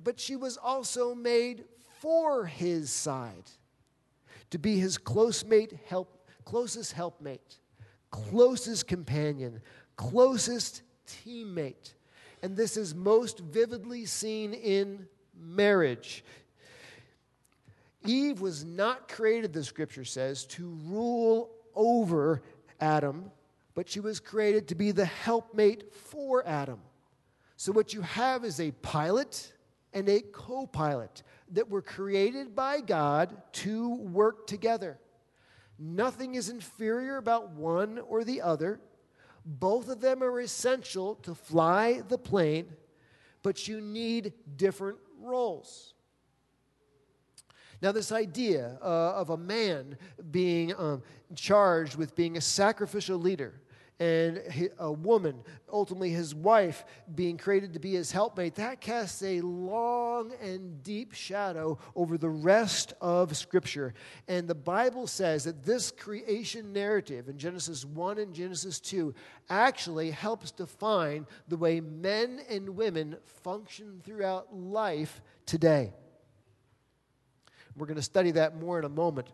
But 0.03 0.21
she 0.21 0.37
was 0.37 0.57
also 0.57 1.15
made 1.15 1.65
for 2.01 2.45
his 2.45 2.91
side 2.91 3.51
to 4.51 4.59
be 4.59 4.79
his 4.79 4.99
close 4.99 5.45
mate 5.45 5.73
help, 5.87 6.29
closest 6.45 6.93
helpmate, 6.93 7.59
closest 8.11 8.87
companion, 8.87 9.61
closest 9.97 10.83
teammate. 11.09 11.95
And 12.43 12.57
this 12.57 12.77
is 12.77 12.95
most 12.95 13.39
vividly 13.39 14.05
seen 14.05 14.53
in 14.53 15.07
marriage. 15.35 16.25
Eve 18.05 18.41
was 18.41 18.65
not 18.65 19.09
created, 19.09 19.53
the 19.53 19.65
scripture 19.65 20.05
says, 20.05 20.45
to 20.47 20.79
rule 20.85 21.51
over 21.75 22.43
Adam, 22.81 23.31
but 23.75 23.89
she 23.89 24.01
was 24.01 24.21
created 24.21 24.69
to 24.69 24.75
be 24.75 24.91
the 24.91 25.05
helpmate 25.05 25.93
for 25.95 26.47
Adam. 26.47 26.81
So, 27.57 27.73
what 27.73 27.95
you 27.95 28.03
have 28.03 28.45
is 28.45 28.61
a 28.61 28.73
pilot 28.73 29.53
and 29.93 30.09
a 30.09 30.21
co 30.21 30.67
pilot 30.67 31.23
that 31.53 31.71
were 31.71 31.83
created 31.83 32.55
by 32.55 32.81
God 32.81 33.37
to 33.53 33.89
work 33.89 34.47
together. 34.47 34.99
Nothing 35.79 36.35
is 36.35 36.51
inferior 36.51 37.17
about 37.17 37.51
one 37.51 37.99
or 37.99 38.25
the 38.25 38.43
other. 38.43 38.81
Both 39.45 39.89
of 39.89 40.01
them 40.01 40.23
are 40.23 40.41
essential 40.41 41.17
to 41.17 41.35
fly 41.35 42.03
the 42.09 42.19
plane, 42.19 42.67
but 43.43 43.69
you 43.69 43.81
need 43.81 44.33
different 44.57 44.99
roles. 45.21 45.94
Now, 47.85 47.93
this 47.93 48.13
idea 48.13 48.79
uh, 48.81 49.13
of 49.13 49.29
a 49.29 49.37
man 49.37 49.99
being 50.31 50.75
um, 50.75 51.03
charged 51.35 51.97
with 51.97 52.17
being 52.17 52.39
a 52.39 52.41
sacrificial 52.41 53.19
leader 53.19 53.61
and 54.01 54.41
a 54.79 54.91
woman, 54.91 55.43
ultimately 55.71 56.09
his 56.09 56.35
wife, 56.35 56.87
being 57.15 57.37
created 57.37 57.75
to 57.75 57.79
be 57.79 57.93
his 57.93 58.11
helpmate, 58.11 58.55
that 58.55 58.81
casts 58.81 59.23
a 59.23 59.43
long 59.43 60.33
and 60.41 60.83
deep 60.83 61.13
shadow 61.13 61.79
over 61.95 62.17
the 62.17 62.31
rest 62.31 62.95
of 63.03 63.37
Scripture. 63.37 63.93
And 64.29 64.49
the 64.49 64.55
Bible 64.55 65.07
says 65.07 65.45
that 65.45 65.63
this 65.63 65.91
creation 65.91 66.73
narrative 66.73 67.29
in 67.29 67.37
Genesis 67.37 67.85
1 67.85 68.17
and 68.17 68.35
Genesis 68.35 68.81
2 68.81 69.15
actually 69.51 70.11
helps 70.11 70.53
define 70.53 71.27
the 71.49 71.59
way 71.59 71.83
men 71.83 72.41
and 72.49 72.71
women 72.71 73.17
function 73.43 74.01
throughout 74.03 74.57
life 74.57 75.21
today. 75.45 75.93
We're 77.77 77.87
going 77.87 77.97
to 77.97 78.03
study 78.03 78.31
that 78.33 78.57
more 78.57 78.79
in 78.79 78.85
a 78.85 78.91
moment. 78.91 79.29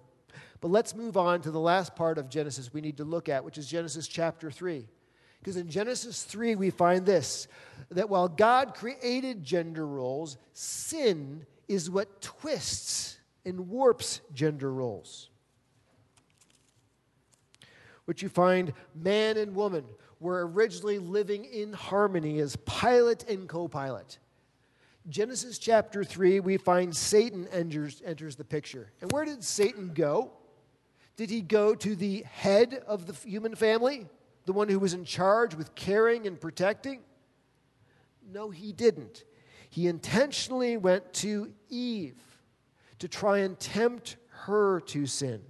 But 0.61 0.71
let's 0.71 0.95
move 0.95 1.17
on 1.17 1.41
to 1.43 1.51
the 1.51 1.61
last 1.61 1.97
part 1.97 2.19
of 2.19 2.29
Genesis 2.29 2.73
we 2.73 2.81
need 2.81 2.99
to 2.99 3.05
look 3.05 3.29
at, 3.29 3.45
which 3.45 3.59
is 3.59 3.67
Genesis 3.67 4.07
chapter 4.07 4.51
3. 4.51 4.87
Because 5.41 5.57
in 5.57 5.69
Genesis 5.71 6.23
3, 6.23 6.55
we 6.55 6.71
find 6.71 7.07
this 7.07 7.49
that 7.91 8.11
while 8.11 8.29
God 8.29 8.75
created 8.75 9.43
gender 9.43 9.87
roles, 9.87 10.37
sin 10.53 11.47
is 11.67 11.91
what 11.91 12.21
twists 12.21 13.19
and 13.45 13.69
warps 13.69 14.21
gender 14.35 14.73
roles. 14.73 15.31
Which 18.05 18.23
you 18.23 18.29
find 18.29 18.75
man 18.95 19.39
and 19.39 19.55
woman 19.55 19.85
were 20.19 20.47
originally 20.47 20.99
living 20.99 21.47
in 21.47 21.73
harmony 21.73 22.41
as 22.41 22.57
pilot 22.57 23.25
and 23.29 23.49
co 23.49 23.67
pilot. 23.67 24.19
Genesis 25.09 25.59
chapter 25.59 26.05
3, 26.05 26.41
we 26.41 26.57
find 26.57 26.95
Satan 26.95 27.49
enters, 27.49 28.03
enters 28.05 28.37
the 28.37 28.45
picture. 28.45 28.93
And 29.01 29.11
where 29.13 29.25
did 29.25 29.43
Satan 29.43 29.93
go? 29.95 30.33
Did 31.17 31.31
he 31.31 31.41
go 31.41 31.75
to 31.75 31.97
the 31.97 32.23
head 32.23 32.83
of 32.87 33.07
the 33.07 33.15
human 33.29 33.55
family, 33.55 34.07
the 34.45 34.53
one 34.53 34.69
who 34.69 34.79
was 34.79 34.95
in 34.95 35.05
charge 35.05 35.55
with 35.55 35.75
caring 35.75 36.27
and 36.27 36.41
protecting? 36.41 37.01
No, 38.31 38.51
he 38.51 38.73
didn't. 38.73 39.25
He 39.71 39.87
intentionally 39.87 40.77
went 40.77 41.13
to 41.15 41.53
Eve 41.69 42.21
to 42.99 43.09
try 43.09 43.39
and 43.39 43.59
tempt 43.59 44.17
her 44.29 44.81
to 44.81 45.07
sin. 45.07 45.43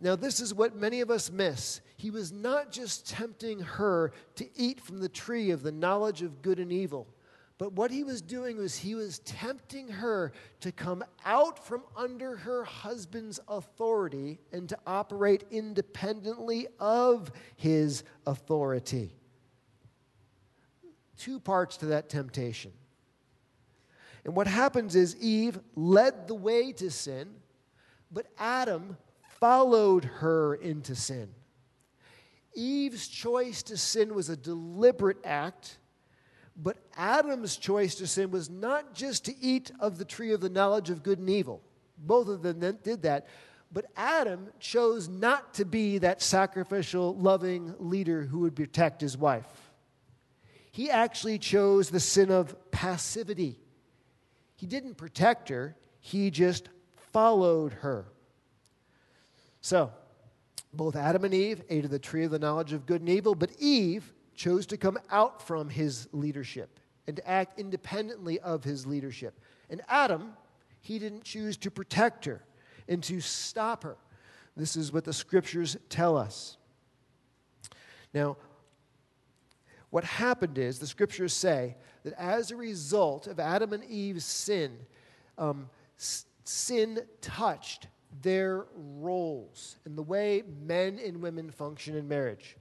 Now, 0.00 0.16
this 0.16 0.40
is 0.40 0.52
what 0.52 0.74
many 0.76 1.00
of 1.00 1.10
us 1.10 1.30
miss. 1.30 1.80
He 1.96 2.10
was 2.10 2.32
not 2.32 2.72
just 2.72 3.08
tempting 3.08 3.60
her 3.60 4.12
to 4.36 4.46
eat 4.56 4.80
from 4.80 4.98
the 4.98 5.08
tree 5.08 5.50
of 5.50 5.62
the 5.62 5.72
knowledge 5.72 6.22
of 6.22 6.42
good 6.42 6.58
and 6.58 6.72
evil. 6.72 7.06
But 7.56 7.72
what 7.74 7.92
he 7.92 8.02
was 8.02 8.20
doing 8.20 8.56
was 8.56 8.76
he 8.76 8.94
was 8.94 9.20
tempting 9.20 9.88
her 9.88 10.32
to 10.60 10.72
come 10.72 11.04
out 11.24 11.64
from 11.64 11.84
under 11.96 12.36
her 12.36 12.64
husband's 12.64 13.38
authority 13.46 14.40
and 14.52 14.68
to 14.68 14.78
operate 14.86 15.44
independently 15.52 16.66
of 16.80 17.30
his 17.56 18.02
authority. 18.26 19.14
Two 21.16 21.38
parts 21.38 21.76
to 21.76 21.86
that 21.86 22.08
temptation. 22.08 22.72
And 24.24 24.34
what 24.34 24.48
happens 24.48 24.96
is 24.96 25.16
Eve 25.20 25.60
led 25.76 26.26
the 26.26 26.34
way 26.34 26.72
to 26.72 26.90
sin, 26.90 27.28
but 28.10 28.26
Adam 28.36 28.96
followed 29.38 30.04
her 30.04 30.54
into 30.56 30.96
sin. 30.96 31.28
Eve's 32.54 33.06
choice 33.06 33.62
to 33.64 33.76
sin 33.76 34.14
was 34.14 34.28
a 34.28 34.36
deliberate 34.36 35.18
act 35.24 35.78
but 36.56 36.78
Adam's 36.96 37.56
choice 37.56 37.96
to 37.96 38.06
sin 38.06 38.30
was 38.30 38.48
not 38.48 38.94
just 38.94 39.24
to 39.24 39.36
eat 39.40 39.72
of 39.80 39.98
the 39.98 40.04
tree 40.04 40.32
of 40.32 40.40
the 40.40 40.48
knowledge 40.48 40.90
of 40.90 41.02
good 41.02 41.18
and 41.18 41.28
evil. 41.28 41.60
Both 41.98 42.28
of 42.28 42.42
them 42.42 42.78
did 42.82 43.02
that. 43.02 43.26
But 43.72 43.86
Adam 43.96 44.48
chose 44.60 45.08
not 45.08 45.54
to 45.54 45.64
be 45.64 45.98
that 45.98 46.22
sacrificial, 46.22 47.16
loving 47.16 47.74
leader 47.78 48.22
who 48.22 48.40
would 48.40 48.54
protect 48.54 49.00
his 49.00 49.18
wife. 49.18 49.72
He 50.70 50.90
actually 50.90 51.38
chose 51.38 51.90
the 51.90 51.98
sin 52.00 52.30
of 52.30 52.56
passivity. 52.70 53.58
He 54.54 54.66
didn't 54.66 54.94
protect 54.94 55.48
her, 55.48 55.76
he 56.00 56.30
just 56.30 56.68
followed 57.12 57.72
her. 57.74 58.06
So, 59.60 59.92
both 60.72 60.94
Adam 60.94 61.24
and 61.24 61.34
Eve 61.34 61.62
ate 61.68 61.84
of 61.84 61.90
the 61.90 61.98
tree 61.98 62.24
of 62.24 62.30
the 62.30 62.38
knowledge 62.38 62.72
of 62.72 62.86
good 62.86 63.00
and 63.00 63.10
evil, 63.10 63.34
but 63.34 63.50
Eve 63.58 64.13
chose 64.34 64.66
to 64.66 64.76
come 64.76 64.98
out 65.10 65.46
from 65.46 65.68
his 65.68 66.08
leadership 66.12 66.78
and 67.06 67.16
to 67.16 67.28
act 67.28 67.58
independently 67.58 68.38
of 68.40 68.64
his 68.64 68.86
leadership. 68.86 69.38
And 69.70 69.82
Adam, 69.88 70.34
he 70.80 70.98
didn't 70.98 71.24
choose 71.24 71.56
to 71.58 71.70
protect 71.70 72.24
her 72.24 72.42
and 72.88 73.02
to 73.04 73.20
stop 73.20 73.84
her. 73.84 73.96
This 74.56 74.76
is 74.76 74.92
what 74.92 75.04
the 75.04 75.12
scriptures 75.12 75.76
tell 75.88 76.16
us. 76.16 76.56
Now, 78.12 78.36
what 79.90 80.04
happened 80.04 80.58
is 80.58 80.78
the 80.78 80.86
scriptures 80.86 81.32
say 81.32 81.76
that 82.04 82.14
as 82.18 82.50
a 82.50 82.56
result 82.56 83.26
of 83.26 83.40
Adam 83.40 83.72
and 83.72 83.84
Eve's 83.84 84.24
sin, 84.24 84.76
um, 85.38 85.68
sin 86.44 87.00
touched 87.20 87.88
their 88.22 88.66
roles 88.74 89.76
and 89.84 89.96
the 89.96 90.02
way 90.02 90.42
men 90.64 91.00
and 91.04 91.20
women 91.20 91.50
function 91.50 91.96
in 91.96 92.06
marriage. 92.06 92.56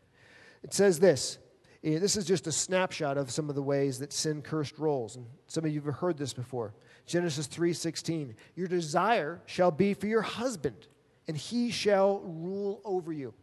It 0.64 0.74
says 0.74 1.00
this 1.00 1.38
This 1.84 2.16
is 2.16 2.24
just 2.24 2.48
a 2.48 2.52
snapshot 2.52 3.18
of 3.18 3.30
some 3.30 3.50
of 3.50 3.56
the 3.56 3.62
ways 3.62 4.00
that 4.00 4.14
sin 4.14 4.42
cursed 4.42 4.80
roles. 4.80 5.18
And 5.18 5.26
some 5.48 5.66
of 5.66 5.72
you 5.74 5.82
have 5.82 5.96
heard 5.96 6.18
this 6.18 6.34
before. 6.34 6.74
Genesis 7.06 7.46
3:16. 7.48 8.36
Your 8.56 8.70
desire 8.70 9.42
shall 9.46 9.70
be 9.70 9.94
for 9.94 10.08
your 10.08 10.22
husband, 10.22 10.88
and 11.28 11.36
he 11.36 11.72
shall 11.72 12.22
rule 12.22 12.82
over 12.86 13.12
you. 13.12 13.34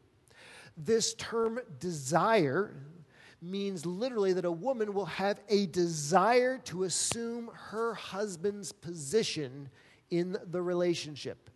This 0.75 1.13
term 1.15 1.61
desire 1.79 2.75
means 3.43 3.85
literally 3.85 4.33
that 4.33 4.47
a 4.47 4.53
woman 4.53 4.95
will 4.95 5.07
have 5.07 5.41
a 5.51 5.67
desire 5.67 6.57
to 6.59 6.85
assume 6.85 7.51
her 7.53 7.93
husband's 7.93 8.73
position 8.73 9.69
in 10.11 10.39
the 10.47 10.63
relationship. 10.63 11.51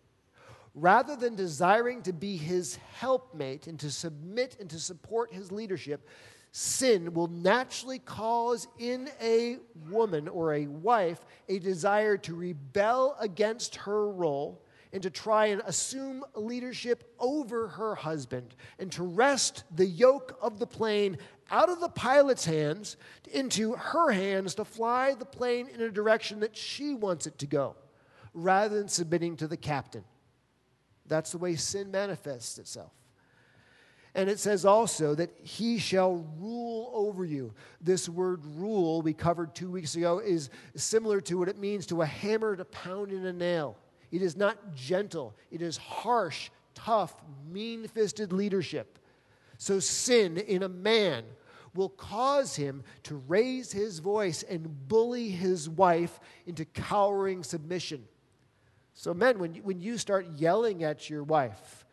Rather 0.75 1.15
than 1.15 1.35
desiring 1.35 2.01
to 2.03 2.13
be 2.13 2.37
his 2.37 2.75
helpmate 2.75 3.65
and 3.65 3.79
to 3.79 3.89
submit 3.89 4.57
and 4.59 4.69
to 4.69 4.79
support 4.79 5.33
his 5.33 5.51
leadership, 5.51 6.07
sin 6.57 7.13
will 7.13 7.27
naturally 7.27 7.99
cause 7.99 8.65
in 8.79 9.09
a 9.21 9.57
woman 9.89 10.29
or 10.29 10.53
a 10.53 10.67
wife 10.67 11.19
a 11.49 11.59
desire 11.59 12.15
to 12.15 12.33
rebel 12.33 13.17
against 13.19 13.75
her 13.75 14.09
role 14.09 14.63
and 14.93 15.03
to 15.03 15.09
try 15.09 15.47
and 15.47 15.61
assume 15.65 16.23
leadership 16.33 17.13
over 17.19 17.67
her 17.67 17.93
husband 17.93 18.55
and 18.79 18.89
to 18.89 19.03
wrest 19.03 19.65
the 19.75 19.85
yoke 19.85 20.37
of 20.41 20.57
the 20.57 20.65
plane 20.65 21.17
out 21.51 21.67
of 21.67 21.81
the 21.81 21.89
pilot's 21.89 22.45
hands 22.45 22.95
into 23.33 23.73
her 23.73 24.13
hands 24.13 24.55
to 24.55 24.63
fly 24.63 25.13
the 25.13 25.25
plane 25.25 25.67
in 25.67 25.81
a 25.81 25.91
direction 25.91 26.39
that 26.39 26.55
she 26.55 26.93
wants 26.93 27.27
it 27.27 27.37
to 27.37 27.45
go 27.45 27.75
rather 28.33 28.77
than 28.77 28.87
submitting 28.87 29.35
to 29.35 29.47
the 29.49 29.57
captain. 29.57 30.05
That's 31.05 31.33
the 31.33 31.37
way 31.37 31.57
sin 31.57 31.91
manifests 31.91 32.57
itself. 32.59 32.93
And 34.15 34.29
it 34.29 34.39
says 34.39 34.63
also 34.63 35.13
that 35.15 35.29
he 35.43 35.77
shall 35.77 36.25
rule 36.39 36.89
over 36.93 37.25
you. 37.25 37.53
This 37.81 38.07
word 38.07 38.45
rule, 38.45 39.01
we 39.01 39.13
covered 39.13 39.53
two 39.53 39.69
weeks 39.69 39.95
ago, 39.95 40.19
is 40.19 40.49
similar 40.75 41.19
to 41.21 41.37
what 41.37 41.49
it 41.49 41.59
means 41.59 41.85
to 41.87 42.01
a 42.01 42.05
hammer 42.05 42.55
to 42.55 42.63
pound 42.63 43.11
in 43.11 43.25
a 43.25 43.33
nail. 43.33 43.77
It 44.11 44.21
is 44.21 44.37
not 44.37 44.73
gentle, 44.73 45.35
it 45.51 45.61
is 45.61 45.75
harsh, 45.75 46.49
tough, 46.73 47.13
mean 47.51 47.89
fisted 47.89 48.31
leadership. 48.31 48.99
So, 49.57 49.79
sin 49.79 50.37
in 50.37 50.63
a 50.63 50.69
man 50.69 51.25
will 51.73 51.89
cause 51.89 52.55
him 52.55 52.83
to 53.03 53.15
raise 53.27 53.73
his 53.73 53.99
voice 53.99 54.43
and 54.43 54.87
bully 54.87 55.29
his 55.29 55.69
wife 55.69 56.21
into 56.45 56.63
cowering 56.63 57.43
submission. 57.43 58.05
So, 58.93 59.13
men, 59.13 59.39
when 59.39 59.55
you, 59.55 59.63
when 59.63 59.81
you 59.81 59.97
start 59.97 60.27
yelling 60.37 60.83
at 60.85 61.09
your 61.09 61.23
wife 61.23 61.84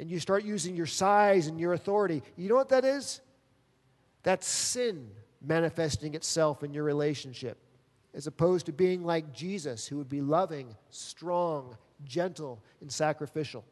and 0.00 0.10
you 0.10 0.18
start 0.18 0.44
using 0.44 0.74
your 0.74 0.86
size 0.86 1.46
and 1.46 1.60
your 1.60 1.74
authority, 1.74 2.22
you 2.36 2.48
know 2.48 2.54
what 2.54 2.70
that 2.70 2.86
is? 2.86 3.20
That's 4.22 4.48
sin 4.48 5.10
manifesting 5.42 6.14
itself 6.14 6.64
in 6.64 6.72
your 6.72 6.84
relationship, 6.84 7.58
as 8.14 8.26
opposed 8.26 8.64
to 8.66 8.72
being 8.72 9.04
like 9.04 9.34
Jesus, 9.34 9.86
who 9.86 9.98
would 9.98 10.08
be 10.08 10.22
loving, 10.22 10.74
strong, 10.88 11.76
gentle, 12.04 12.62
and 12.80 12.90
sacrificial. 12.90 13.62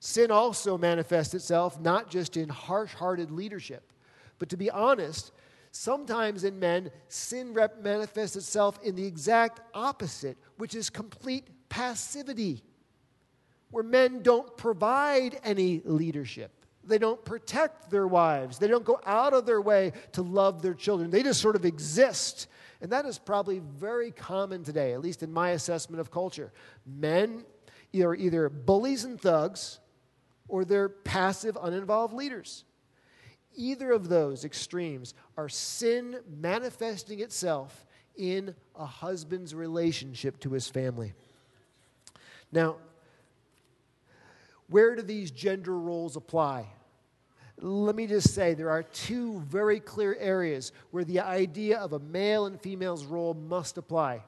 Sin 0.00 0.30
also 0.30 0.76
manifests 0.76 1.32
itself 1.32 1.80
not 1.80 2.10
just 2.10 2.36
in 2.36 2.50
harsh 2.50 2.92
hearted 2.92 3.30
leadership, 3.30 3.90
but 4.38 4.50
to 4.50 4.56
be 4.58 4.70
honest, 4.70 5.32
sometimes 5.70 6.44
in 6.44 6.58
men, 6.58 6.90
sin 7.08 7.56
manifests 7.82 8.36
itself 8.36 8.78
in 8.82 8.94
the 8.96 9.06
exact 9.06 9.62
opposite, 9.72 10.36
which 10.58 10.74
is 10.74 10.90
complete 10.90 11.48
passivity, 11.70 12.62
where 13.70 13.84
men 13.84 14.22
don't 14.22 14.56
provide 14.56 15.38
any 15.44 15.82
leadership. 15.84 16.52
They 16.86 16.98
don't 16.98 17.24
protect 17.24 17.90
their 17.90 18.06
wives. 18.06 18.58
They 18.58 18.68
don't 18.68 18.84
go 18.84 19.00
out 19.06 19.32
of 19.32 19.46
their 19.46 19.60
way 19.60 19.92
to 20.12 20.22
love 20.22 20.62
their 20.62 20.74
children. 20.74 21.10
They 21.10 21.22
just 21.22 21.40
sort 21.40 21.56
of 21.56 21.64
exist. 21.64 22.46
And 22.80 22.92
that 22.92 23.06
is 23.06 23.18
probably 23.18 23.60
very 23.60 24.10
common 24.10 24.64
today, 24.64 24.92
at 24.92 25.00
least 25.00 25.22
in 25.22 25.32
my 25.32 25.50
assessment 25.50 26.00
of 26.00 26.10
culture. 26.10 26.52
Men 26.86 27.44
are 28.02 28.14
either 28.14 28.48
bullies 28.48 29.04
and 29.04 29.20
thugs 29.20 29.78
or 30.48 30.64
they're 30.64 30.88
passive, 30.88 31.56
uninvolved 31.60 32.12
leaders. 32.12 32.64
Either 33.56 33.92
of 33.92 34.08
those 34.08 34.44
extremes 34.44 35.14
are 35.36 35.48
sin 35.48 36.16
manifesting 36.28 37.20
itself 37.20 37.86
in 38.16 38.54
a 38.76 38.84
husband's 38.84 39.54
relationship 39.54 40.38
to 40.40 40.50
his 40.50 40.68
family. 40.68 41.14
Now, 42.52 42.76
where 44.74 44.96
do 44.96 45.02
these 45.02 45.30
gender 45.30 45.78
roles 45.78 46.16
apply? 46.16 46.66
Let 47.58 47.94
me 47.94 48.08
just 48.08 48.34
say 48.34 48.54
there 48.54 48.70
are 48.70 48.82
two 48.82 49.38
very 49.42 49.78
clear 49.78 50.16
areas 50.18 50.72
where 50.90 51.04
the 51.04 51.20
idea 51.20 51.78
of 51.78 51.92
a 51.92 52.00
male 52.00 52.46
and 52.46 52.60
female's 52.60 53.04
role 53.04 53.34
must 53.34 53.78
apply. 53.78 54.24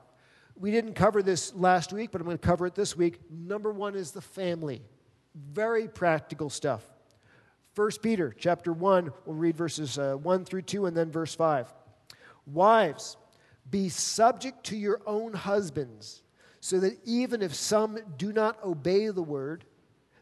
We 0.54 0.70
didn't 0.70 0.94
cover 0.94 1.20
this 1.20 1.52
last 1.52 1.92
week, 1.92 2.12
but 2.12 2.20
I'm 2.20 2.26
going 2.26 2.38
to 2.38 2.46
cover 2.46 2.64
it 2.64 2.76
this 2.76 2.96
week. 2.96 3.18
Number 3.28 3.72
one 3.72 3.96
is 3.96 4.12
the 4.12 4.20
family. 4.20 4.82
Very 5.34 5.88
practical 5.88 6.48
stuff. 6.48 6.84
1 7.74 7.90
Peter 8.00 8.32
chapter 8.38 8.72
1, 8.72 9.12
we'll 9.24 9.34
read 9.34 9.56
verses 9.56 9.98
uh, 9.98 10.14
1 10.14 10.44
through 10.44 10.62
2 10.62 10.86
and 10.86 10.96
then 10.96 11.10
verse 11.10 11.34
5. 11.34 11.74
Wives, 12.46 13.16
be 13.68 13.88
subject 13.88 14.62
to 14.66 14.76
your 14.76 15.00
own 15.08 15.32
husbands, 15.32 16.22
so 16.60 16.78
that 16.78 17.00
even 17.04 17.42
if 17.42 17.52
some 17.52 17.98
do 18.16 18.32
not 18.32 18.62
obey 18.62 19.08
the 19.08 19.24
word, 19.24 19.64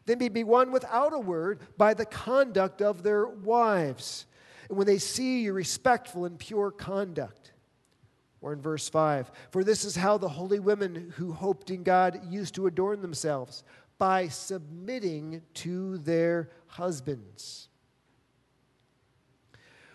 they 0.05 0.15
may 0.15 0.29
be 0.29 0.43
won 0.43 0.71
without 0.71 1.13
a 1.13 1.19
word 1.19 1.59
by 1.77 1.93
the 1.93 2.05
conduct 2.05 2.81
of 2.81 3.03
their 3.03 3.27
wives. 3.27 4.25
And 4.69 4.77
when 4.77 4.87
they 4.87 4.97
see 4.97 5.41
your 5.41 5.53
respectful 5.53 6.25
and 6.25 6.37
pure 6.37 6.71
conduct. 6.71 7.51
Or 8.41 8.53
in 8.53 8.61
verse 8.61 8.87
5, 8.87 9.31
for 9.49 9.63
this 9.63 9.83
is 9.83 9.95
how 9.95 10.17
the 10.17 10.29
holy 10.29 10.59
women 10.59 11.11
who 11.15 11.31
hoped 11.31 11.71
in 11.71 11.81
God 11.81 12.21
used 12.31 12.53
to 12.55 12.67
adorn 12.67 13.01
themselves 13.01 13.63
by 13.97 14.27
submitting 14.27 15.41
to 15.55 15.97
their 15.99 16.51
husbands. 16.67 17.69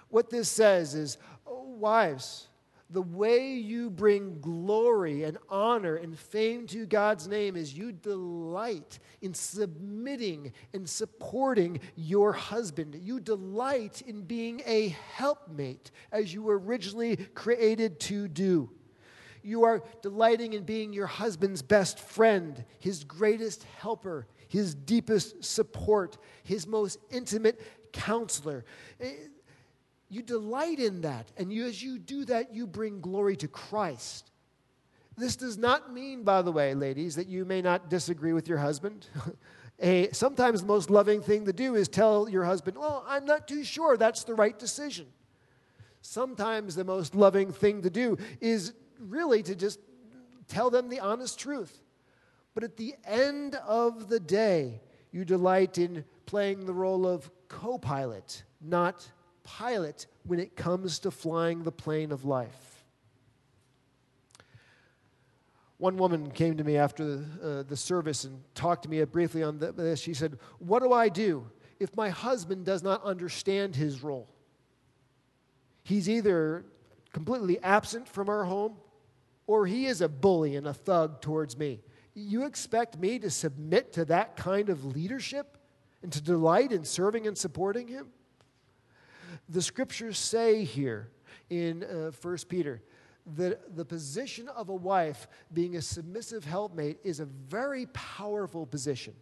What 0.09 0.31
this 0.31 0.49
says 0.49 0.95
is, 0.95 1.19
oh, 1.47 1.63
wives, 1.63 2.49
the 2.93 3.03
way 3.03 3.53
you 3.53 3.89
bring 3.89 4.41
glory 4.41 5.23
and 5.23 5.39
honor 5.49 5.95
and 5.97 6.19
fame 6.19 6.67
to 6.69 6.87
God's 6.87 7.29
name 7.29 7.57
is 7.57 7.73
you 7.73 7.93
delight 7.93 8.99
in 9.23 9.33
submitting 9.33 10.53
and 10.75 10.89
supporting 10.89 11.81
your 11.95 12.33
husband. 12.33 12.97
You 13.01 13.21
delight 13.21 14.03
in 14.03 14.23
being 14.23 14.63
a 14.67 14.89
helpmate 15.15 15.93
as 16.11 16.35
you 16.35 16.43
were 16.43 16.59
originally 16.59 17.17
created 17.35 18.01
to 18.01 18.27
do. 18.27 18.71
You 19.43 19.65
are 19.65 19.83
delighting 20.03 20.53
in 20.53 20.65
being 20.65 20.93
your 20.93 21.07
husband's 21.07 21.63
best 21.63 21.99
friend, 21.99 22.65
his 22.79 23.05
greatest 23.05 23.65
helper, 23.79 24.27
his 24.49 24.75
deepest 24.75 25.45
support, 25.45 26.19
his 26.43 26.67
most 26.67 26.99
intimate 27.11 27.61
counselor. 27.93 28.65
Eh, 29.01 29.13
You 30.11 30.23
delight 30.23 30.81
in 30.81 31.03
that. 31.03 31.31
And 31.39 31.53
you, 31.53 31.67
as 31.67 31.83
you 31.83 31.99
do 31.99 32.25
that, 32.27 32.53
you 32.53 32.67
bring 32.67 33.01
glory 33.01 33.37
to 33.37 33.49
Christ. 33.49 34.31
This 35.17 35.37
does 35.37 35.57
not 35.57 35.93
mean, 35.93 36.25
by 36.25 36.43
the 36.43 36.53
way, 36.53 36.75
ladies, 36.75 37.15
that 37.15 37.29
you 37.29 37.45
may 37.45 37.63
not 37.63 37.89
disagree 37.89 38.33
with 38.33 38.49
your 38.49 38.59
husband. 38.59 39.07
A, 39.83 40.11
sometimes 40.13 40.61
the 40.61 40.67
most 40.67 40.91
loving 40.91 41.23
thing 41.23 41.47
to 41.47 41.55
do 41.55 41.75
is 41.75 41.89
tell 41.89 42.29
your 42.29 42.45
husband, 42.45 42.77
Well, 42.77 43.05
I'm 43.09 43.25
not 43.25 43.49
too 43.49 43.65
sure 43.65 43.97
that's 43.97 44.25
the 44.25 44.35
right 44.35 44.59
decision. 44.59 45.07
Sometimes 46.03 46.75
the 46.75 46.85
most 46.85 47.15
loving 47.15 47.53
thing 47.53 47.83
to 47.83 47.91
do 47.91 48.19
is 48.41 48.75
really 48.99 49.43
to 49.43 49.55
just 49.55 49.81
tell 50.49 50.71
them 50.71 50.89
the 50.89 51.01
honest 51.01 51.39
truth. 51.39 51.83
But 52.55 52.65
at 52.65 52.77
the 52.77 52.95
end 53.07 53.55
of 53.67 54.09
the 54.09 54.21
day, 54.21 54.81
you 55.13 55.25
delight 55.25 55.79
in 55.79 56.05
playing 56.27 56.67
the 56.67 56.75
role 56.75 57.07
of 57.07 57.31
co 57.49 57.79
pilot, 57.79 58.43
not 58.61 59.11
pilot, 59.59 60.07
when 60.25 60.39
it 60.39 60.55
comes 60.55 61.01
to 61.01 61.11
flying 61.11 61.65
the 61.65 61.73
plane 61.73 62.13
of 62.13 62.25
life. 62.25 62.85
One 65.79 65.97
woman 65.97 66.31
came 66.31 66.57
to 66.59 66.65
me 66.65 66.77
after 66.77 67.05
the, 67.05 67.25
uh, 67.43 67.63
the 67.65 67.77
service 67.77 68.25
and 68.25 68.43
talked 68.55 68.85
to 68.85 68.89
me 68.89 69.03
briefly 69.05 69.43
on 69.43 69.59
this. 69.59 70.01
She 70.01 70.15
said, 70.15 70.39
What 70.59 70.83
do 70.83 70.93
I 70.93 71.09
do 71.09 71.47
if 71.81 71.97
my 71.97 72.11
husband 72.11 72.65
does 72.65 72.83
not 72.83 73.03
understand 73.03 73.75
his 73.75 74.03
role? 74.03 74.29
He's 75.83 76.09
either 76.09 76.65
completely 77.13 77.59
absent 77.61 78.07
from 78.07 78.29
our 78.29 78.45
home 78.45 78.77
or 79.47 79.67
he 79.67 79.87
is 79.87 80.01
a 80.01 80.09
bully 80.09 80.55
and 80.55 80.67
a 80.69 80.75
thug 80.75 81.21
towards 81.21 81.57
me. 81.59 81.81
You 82.15 82.45
expect 82.45 82.99
me 82.99 83.19
to 83.19 83.31
submit 83.31 83.95
to 83.95 84.05
that 84.05 84.37
kind 84.37 84.69
of 84.69 84.85
leadership 84.85 85.59
and 86.03 86.13
to 86.13 86.21
delight 86.21 86.71
in 86.71 86.85
serving 86.85 87.27
and 87.27 87.37
supporting 87.37 87.89
him? 87.89 88.09
The 89.51 89.63
scriptures 89.63 90.17
say 90.17 90.65
here 90.65 91.11
in 91.51 91.83
uh, 91.83 92.13
1 92.23 92.37
Peter 92.49 92.81
that 93.37 93.77
the 93.77 93.85
position 93.85 94.49
of 94.49 94.69
a 94.69 94.75
wife 94.75 95.27
being 95.53 95.77
a 95.77 95.83
submissive 95.83 96.45
helpmate 96.45 96.99
is 97.03 97.21
a 97.21 97.25
very 97.25 97.87
powerful 97.87 98.65
position. 98.65 99.15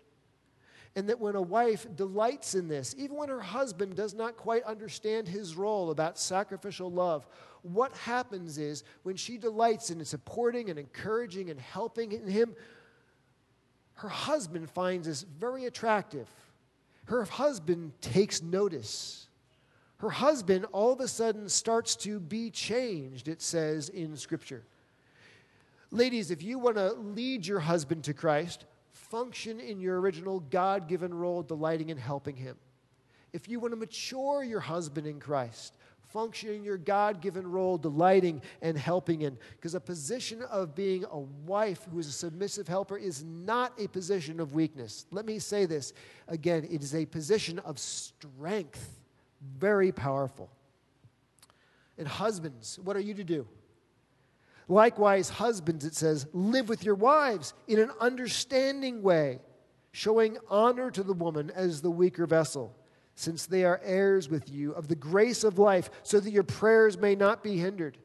And 0.97 1.09
that 1.09 1.19
when 1.21 1.35
a 1.35 1.43
wife 1.43 1.87
delights 1.97 2.55
in 2.55 2.69
this, 2.69 2.95
even 2.99 3.17
when 3.17 3.29
her 3.29 3.41
husband 3.41 3.95
does 3.95 4.15
not 4.15 4.37
quite 4.37 4.65
understand 4.65 5.29
his 5.29 5.57
role 5.57 5.91
about 5.91 6.19
sacrificial 6.19 6.91
love, 6.91 7.27
what 7.63 7.97
happens 7.97 8.59
is 8.59 8.85
when 9.03 9.17
she 9.17 9.39
delights 9.39 9.91
in 9.91 10.05
supporting 10.05 10.71
and 10.71 10.79
encouraging 10.79 11.51
and 11.51 11.61
helping 11.61 12.11
him, 12.27 12.55
her 13.95 14.09
husband 14.09 14.71
finds 14.71 15.07
this 15.07 15.23
very 15.23 15.65
attractive. 15.65 16.29
Her 17.07 17.25
husband 17.25 17.93
takes 18.01 18.43
notice. 18.43 19.28
Her 19.99 20.11
husband 20.11 20.67
all 20.73 20.93
of 20.93 21.01
a 21.01 21.09
sudden 21.09 21.49
starts 21.49 21.97
to 21.97 22.21
be 22.21 22.51
changed, 22.51 23.27
it 23.29 23.43
says 23.43 23.89
in 23.89 24.17
Scripture. 24.17 24.65
Ladies, 25.91 26.31
if 26.31 26.43
you 26.43 26.59
want 26.59 26.77
to 26.77 26.93
lead 26.93 27.47
your 27.47 27.61
husband 27.61 28.05
to 28.05 28.15
Christ, 28.15 28.67
function 28.93 29.59
in 29.59 29.81
your 29.81 30.01
original 30.01 30.41
God 30.41 30.87
given 30.87 31.13
role, 31.13 31.43
delighting 31.43 31.89
in 31.89 31.97
helping 31.97 32.37
him. 32.37 32.57
If 33.33 33.49
you 33.49 33.59
want 33.59 33.73
to 33.73 33.77
mature 33.77 34.43
your 34.43 34.61
husband 34.61 35.07
in 35.07 35.19
Christ, 35.19 35.75
function 36.09 36.51
in 36.51 36.65
your 36.65 36.79
God 36.79 37.21
given 37.21 37.47
role, 37.47 37.79
delighting 37.79 38.43
and 38.63 38.77
helping 38.77 39.23
in. 39.23 39.37
Because 39.57 39.75
a 39.75 39.81
position 39.81 40.43
of 40.43 40.75
being 40.75 41.05
a 41.11 41.19
wife 41.19 41.87
who 41.91 41.99
is 41.99 42.07
a 42.07 42.13
submissive 42.13 42.69
helper 42.69 42.97
is 42.97 43.25
not 43.25 43.73
a 43.79 43.89
position 43.89 44.41
of 44.41 44.55
weakness. 44.55 45.07
Let 45.11 45.27
me 45.27 45.39
say 45.39 45.67
this 45.67 45.93
again 46.27 46.67
it 46.71 46.83
is 46.83 46.95
a 46.95 47.07
position 47.07 47.59
of 47.61 47.79
strength, 47.79 49.01
very 49.41 49.93
powerful. 49.93 50.51
And 51.97 52.07
husbands, 52.07 52.79
what 52.83 52.97
are 52.97 53.01
you 53.01 53.15
to 53.15 53.25
do? 53.25 53.47
Likewise, 54.69 55.31
husbands, 55.31 55.85
it 55.85 55.95
says, 55.95 56.27
live 56.33 56.69
with 56.69 56.85
your 56.85 56.95
wives 56.95 57.55
in 57.67 57.79
an 57.79 57.91
understanding 58.01 59.03
way, 59.03 59.41
showing 59.93 60.37
honor 60.49 60.91
to 60.91 61.03
the 61.03 61.15
woman 61.15 61.51
as 61.55 61.81
the 61.81 61.91
weaker 61.91 62.27
vessel, 62.27 62.77
since 63.15 63.47
they 63.47 63.65
are 63.65 63.81
heirs 63.83 64.29
with 64.29 64.51
you 64.51 64.73
of 64.73 64.87
the 64.87 64.95
grace 64.95 65.43
of 65.43 65.59
life, 65.59 65.91
so 66.03 66.21
that 66.21 66.31
your 66.31 66.43
prayers 66.43 66.99
may 66.99 67.15
not 67.15 67.43
be 67.43 67.57
hindered. 67.57 67.99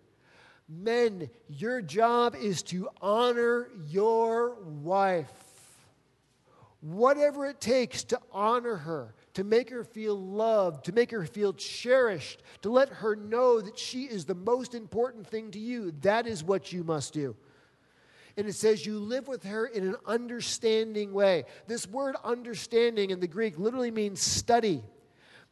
Men, 0.69 1.29
your 1.49 1.81
job 1.81 2.35
is 2.35 2.63
to 2.63 2.87
honor 3.01 3.67
your 3.89 4.55
wife. 4.63 5.29
Whatever 6.79 7.45
it 7.45 7.59
takes 7.59 8.03
to 8.05 8.19
honor 8.31 8.77
her, 8.77 9.13
to 9.33 9.43
make 9.43 9.69
her 9.69 9.83
feel 9.83 10.19
loved, 10.19 10.85
to 10.85 10.91
make 10.91 11.11
her 11.11 11.25
feel 11.25 11.53
cherished, 11.53 12.43
to 12.61 12.69
let 12.69 12.89
her 12.89 13.15
know 13.15 13.61
that 13.61 13.77
she 13.77 14.03
is 14.03 14.25
the 14.25 14.35
most 14.35 14.75
important 14.75 15.25
thing 15.27 15.51
to 15.51 15.59
you. 15.59 15.91
That 16.01 16.27
is 16.27 16.43
what 16.43 16.71
you 16.71 16.83
must 16.83 17.13
do. 17.13 17.35
And 18.37 18.47
it 18.47 18.53
says 18.53 18.85
you 18.85 18.99
live 18.99 19.27
with 19.27 19.43
her 19.43 19.65
in 19.65 19.87
an 19.87 19.95
understanding 20.05 21.13
way. 21.13 21.45
This 21.67 21.87
word 21.87 22.15
understanding 22.23 23.11
in 23.11 23.19
the 23.19 23.27
Greek 23.27 23.59
literally 23.59 23.91
means 23.91 24.21
study. 24.21 24.83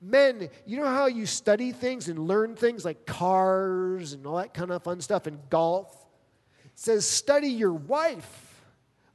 Men, 0.02 0.50
you 0.66 0.78
know 0.78 0.88
how 0.88 1.06
you 1.06 1.28
study 1.28 1.72
things 1.72 2.10
and 2.10 2.18
learn 2.28 2.56
things 2.56 2.84
like 2.84 3.06
cars 3.06 4.14
and 4.14 4.26
all 4.26 4.38
that 4.38 4.54
kind 4.54 4.72
of 4.72 4.84
fun 4.84 5.00
stuff 5.00 5.28
and 5.28 5.40
golf? 5.52 5.96
It 6.66 6.72
says 6.80 7.08
study 7.08 7.50
your 7.50 7.74
wife. 7.74 8.48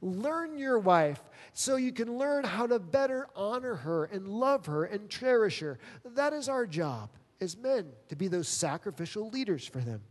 Learn 0.01 0.57
your 0.57 0.79
wife 0.79 1.21
so 1.59 1.75
you 1.75 1.91
can 1.91 2.19
learn 2.19 2.43
how 2.43 2.67
to 2.67 2.77
better 2.77 3.27
honor 3.35 3.73
her 3.73 4.05
and 4.05 4.27
love 4.27 4.67
her 4.67 4.83
and 4.83 5.09
cherish 5.09 5.59
her. 5.59 5.79
That 6.05 6.31
is 6.31 6.47
our 6.49 6.67
job 6.67 7.09
as 7.41 7.57
men, 7.57 7.87
to 8.09 8.15
be 8.15 8.27
those 8.27 8.47
sacrificial 8.47 9.31
leaders 9.31 9.65
for 9.65 9.79
them. 9.79 10.01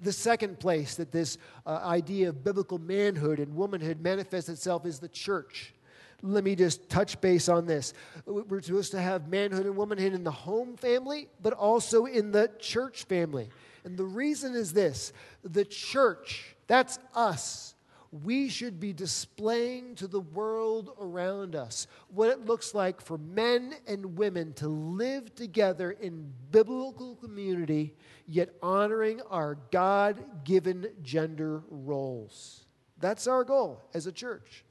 The 0.00 0.10
second 0.10 0.58
place 0.58 0.96
that 0.96 1.12
this 1.12 1.38
uh, 1.64 1.78
idea 1.84 2.30
of 2.30 2.42
biblical 2.42 2.78
manhood 2.78 3.38
and 3.38 3.54
womanhood 3.54 4.00
manifests 4.00 4.48
itself 4.48 4.84
is 4.84 4.98
the 4.98 5.08
church. 5.08 5.74
Let 6.22 6.42
me 6.42 6.56
just 6.56 6.88
touch 6.88 7.20
base 7.20 7.48
on 7.48 7.66
this. 7.66 7.94
We're 8.26 8.62
supposed 8.62 8.90
to 8.90 9.00
have 9.00 9.28
manhood 9.28 9.64
and 9.64 9.76
womanhood 9.76 10.12
in 10.12 10.24
the 10.24 10.32
home 10.32 10.76
family, 10.76 11.28
but 11.40 11.52
also 11.52 12.06
in 12.06 12.32
the 12.32 12.50
church 12.58 13.04
family. 13.04 13.48
And 13.84 13.96
the 13.96 14.06
reason 14.06 14.56
is 14.56 14.72
this 14.72 15.12
the 15.44 15.64
church, 15.64 16.56
that's 16.66 16.98
us 17.14 17.76
we 18.12 18.48
should 18.48 18.80
be 18.80 18.92
displaying 18.92 19.94
to 19.94 20.08
the 20.08 20.20
world 20.20 20.90
around 21.00 21.54
us 21.54 21.86
what 22.08 22.28
it 22.28 22.44
looks 22.44 22.74
like 22.74 23.00
for 23.00 23.18
men 23.18 23.74
and 23.86 24.18
women 24.18 24.52
to 24.54 24.68
live 24.68 25.32
together 25.36 25.92
in 25.92 26.32
biblical 26.50 27.14
community, 27.16 27.94
yet 28.26 28.50
honoring 28.62 29.20
our 29.30 29.58
God 29.70 30.44
given 30.44 30.88
gender 31.02 31.62
roles. 31.70 32.66
That's 32.98 33.28
our 33.28 33.44
goal 33.44 33.80
as 33.94 34.08
a 34.08 34.12
church. 34.12 34.64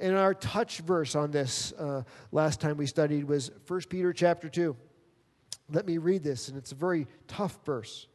And 0.00 0.16
our 0.16 0.34
touch 0.34 0.78
verse 0.78 1.14
on 1.14 1.30
this 1.30 1.72
uh, 1.72 2.02
last 2.32 2.60
time 2.60 2.78
we 2.78 2.86
studied 2.86 3.24
was 3.24 3.50
1 3.68 3.82
Peter 3.90 4.12
chapter 4.12 4.48
2. 4.48 4.74
Let 5.70 5.86
me 5.86 5.98
read 5.98 6.24
this, 6.24 6.48
and 6.48 6.56
it's 6.56 6.72
a 6.72 6.76
very 6.76 7.06
tough 7.28 7.58
verse 7.64 8.06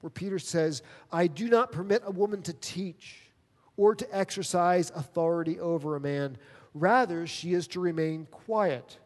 where 0.00 0.10
Peter 0.10 0.38
says, 0.38 0.82
I 1.12 1.28
do 1.28 1.48
not 1.48 1.72
permit 1.72 2.02
a 2.04 2.10
woman 2.10 2.42
to 2.42 2.52
teach 2.52 3.29
or 3.80 3.94
to 3.94 4.06
exercise 4.14 4.92
authority 4.94 5.58
over 5.58 5.96
a 5.96 6.00
man. 6.00 6.36
Rather, 6.74 7.26
she 7.26 7.54
is 7.54 7.66
to 7.66 7.80
remain 7.80 8.26
quiet. 8.30 8.98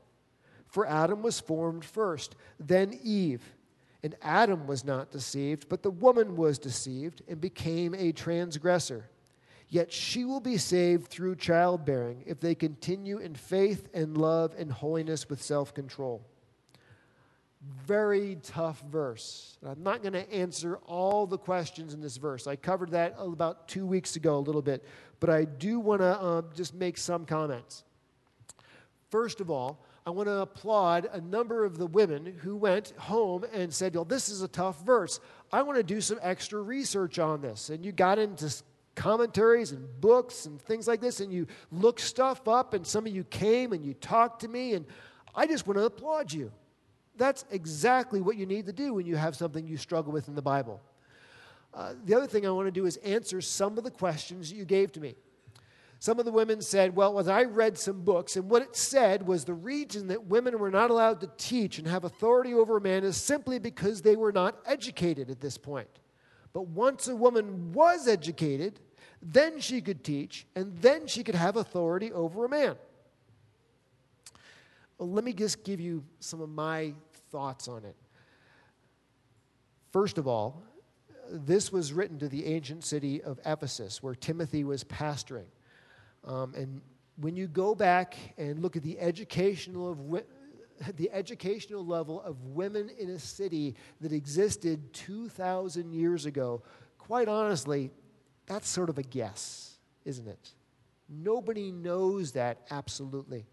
For 0.66 0.84
Adam 0.84 1.22
was 1.22 1.38
formed 1.38 1.84
first, 1.84 2.34
then 2.58 2.98
Eve. 3.04 3.54
And 4.02 4.16
Adam 4.20 4.66
was 4.66 4.84
not 4.84 5.12
deceived, 5.12 5.68
but 5.68 5.84
the 5.84 5.92
woman 5.92 6.34
was 6.34 6.58
deceived 6.58 7.22
and 7.28 7.40
became 7.40 7.94
a 7.94 8.10
transgressor. 8.10 9.08
Yet 9.68 9.92
she 9.92 10.24
will 10.24 10.40
be 10.40 10.58
saved 10.58 11.06
through 11.06 11.36
childbearing 11.36 12.24
if 12.26 12.40
they 12.40 12.56
continue 12.56 13.18
in 13.18 13.36
faith 13.36 13.88
and 13.94 14.18
love 14.18 14.56
and 14.58 14.72
holiness 14.72 15.30
with 15.30 15.40
self 15.40 15.72
control 15.72 16.26
very 17.86 18.36
tough 18.42 18.82
verse. 18.90 19.58
I'm 19.64 19.82
not 19.82 20.02
going 20.02 20.12
to 20.14 20.32
answer 20.32 20.76
all 20.86 21.26
the 21.26 21.38
questions 21.38 21.94
in 21.94 22.00
this 22.00 22.16
verse. 22.16 22.46
I 22.46 22.56
covered 22.56 22.90
that 22.92 23.14
about 23.18 23.68
two 23.68 23.86
weeks 23.86 24.16
ago 24.16 24.36
a 24.36 24.40
little 24.40 24.62
bit, 24.62 24.84
but 25.20 25.30
I 25.30 25.44
do 25.44 25.80
want 25.80 26.00
to 26.00 26.20
uh, 26.20 26.42
just 26.54 26.74
make 26.74 26.96
some 26.98 27.26
comments. 27.26 27.84
First 29.10 29.40
of 29.40 29.50
all, 29.50 29.84
I 30.06 30.10
want 30.10 30.28
to 30.28 30.40
applaud 30.40 31.08
a 31.12 31.20
number 31.20 31.64
of 31.64 31.78
the 31.78 31.86
women 31.86 32.26
who 32.42 32.56
went 32.56 32.92
home 32.98 33.44
and 33.52 33.72
said, 33.72 33.94
Well, 33.94 34.04
this 34.04 34.28
is 34.28 34.42
a 34.42 34.48
tough 34.48 34.84
verse. 34.84 35.18
I 35.50 35.62
want 35.62 35.78
to 35.78 35.82
do 35.82 36.00
some 36.00 36.18
extra 36.20 36.60
research 36.60 37.18
on 37.18 37.40
this. 37.40 37.70
And 37.70 37.84
you 37.84 37.92
got 37.92 38.18
into 38.18 38.52
commentaries 38.94 39.72
and 39.72 39.88
books 40.00 40.46
and 40.46 40.60
things 40.60 40.86
like 40.86 41.00
this, 41.00 41.20
and 41.20 41.32
you 41.32 41.46
looked 41.72 42.00
stuff 42.00 42.46
up, 42.48 42.74
and 42.74 42.86
some 42.86 43.06
of 43.06 43.14
you 43.14 43.24
came 43.24 43.72
and 43.72 43.84
you 43.84 43.94
talked 43.94 44.40
to 44.40 44.48
me, 44.48 44.74
and 44.74 44.84
I 45.34 45.46
just 45.46 45.66
want 45.66 45.78
to 45.78 45.84
applaud 45.84 46.32
you. 46.32 46.52
That's 47.16 47.44
exactly 47.50 48.20
what 48.20 48.36
you 48.36 48.46
need 48.46 48.66
to 48.66 48.72
do 48.72 48.94
when 48.94 49.06
you 49.06 49.16
have 49.16 49.36
something 49.36 49.66
you 49.66 49.76
struggle 49.76 50.12
with 50.12 50.28
in 50.28 50.34
the 50.34 50.42
Bible. 50.42 50.80
Uh, 51.72 51.94
the 52.04 52.14
other 52.14 52.26
thing 52.26 52.46
I 52.46 52.50
want 52.50 52.66
to 52.66 52.72
do 52.72 52.86
is 52.86 52.96
answer 52.98 53.40
some 53.40 53.78
of 53.78 53.84
the 53.84 53.90
questions 53.90 54.52
you 54.52 54.64
gave 54.64 54.92
to 54.92 55.00
me. 55.00 55.14
Some 55.98 56.18
of 56.18 56.24
the 56.24 56.32
women 56.32 56.60
said, 56.60 56.94
Well, 56.94 57.18
as 57.18 57.28
I 57.28 57.44
read 57.44 57.78
some 57.78 58.02
books, 58.02 58.36
and 58.36 58.50
what 58.50 58.62
it 58.62 58.76
said 58.76 59.26
was 59.26 59.44
the 59.44 59.54
reason 59.54 60.08
that 60.08 60.26
women 60.26 60.58
were 60.58 60.70
not 60.70 60.90
allowed 60.90 61.20
to 61.22 61.30
teach 61.38 61.78
and 61.78 61.88
have 61.88 62.04
authority 62.04 62.52
over 62.52 62.76
a 62.76 62.80
man 62.80 63.04
is 63.04 63.16
simply 63.16 63.58
because 63.58 64.02
they 64.02 64.14
were 64.14 64.32
not 64.32 64.58
educated 64.66 65.30
at 65.30 65.40
this 65.40 65.56
point. 65.56 65.88
But 66.52 66.66
once 66.66 67.08
a 67.08 67.16
woman 67.16 67.72
was 67.72 68.06
educated, 68.06 68.80
then 69.22 69.58
she 69.60 69.80
could 69.80 70.04
teach, 70.04 70.46
and 70.54 70.76
then 70.78 71.06
she 71.06 71.24
could 71.24 71.34
have 71.34 71.56
authority 71.56 72.12
over 72.12 72.44
a 72.44 72.48
man. 72.48 72.76
Well, 74.98 75.10
let 75.10 75.24
me 75.24 75.32
just 75.32 75.64
give 75.64 75.80
you 75.80 76.04
some 76.20 76.40
of 76.40 76.48
my 76.50 76.94
thoughts 77.34 77.66
on 77.66 77.84
it. 77.84 77.96
First 79.90 80.18
of 80.18 80.28
all, 80.28 80.62
this 81.32 81.72
was 81.72 81.92
written 81.92 82.16
to 82.20 82.28
the 82.28 82.46
ancient 82.46 82.84
city 82.84 83.20
of 83.24 83.40
Ephesus, 83.44 84.00
where 84.04 84.14
Timothy 84.14 84.62
was 84.62 84.84
pastoring. 84.84 85.48
Um, 86.22 86.54
and 86.54 86.80
when 87.16 87.34
you 87.34 87.48
go 87.48 87.74
back 87.74 88.14
and 88.38 88.60
look 88.60 88.76
at 88.76 88.84
the 88.84 89.00
educational 89.00 89.90
of 89.90 90.96
the 90.96 91.10
educational 91.10 91.84
level 91.84 92.22
of 92.22 92.40
women 92.44 92.88
in 93.00 93.10
a 93.10 93.18
city 93.18 93.74
that 94.00 94.12
existed 94.12 94.92
2,000 94.92 95.92
years 95.92 96.26
ago, 96.26 96.62
quite 96.98 97.26
honestly, 97.26 97.90
that's 98.46 98.68
sort 98.68 98.90
of 98.90 98.98
a 98.98 99.02
guess, 99.02 99.76
isn't 100.04 100.28
it? 100.28 100.50
Nobody 101.08 101.72
knows 101.72 102.30
that 102.32 102.58
absolutely. 102.70 103.44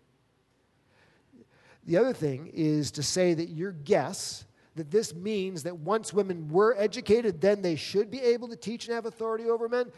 The 1.86 1.98
other 1.98 2.14
thing 2.14 2.52
is 2.54 2.92
to 2.92 3.04
say 3.04 3.34
that 3.34 3.50
your 3.50 3.72
guess 3.72 4.46
that 4.76 4.92
this 4.92 5.14
means 5.14 5.64
that 5.64 5.78
once 5.78 6.14
women 6.14 6.48
were 6.48 6.76
educated, 6.78 7.42
then 7.42 7.62
they 7.62 7.76
should 7.76 8.10
be 8.10 8.22
able 8.22 8.48
to 8.50 8.56
teach 8.56 8.88
and 8.88 8.96
have 8.96 9.06
authority 9.06 9.50
over 9.50 9.68
men. 9.68 9.92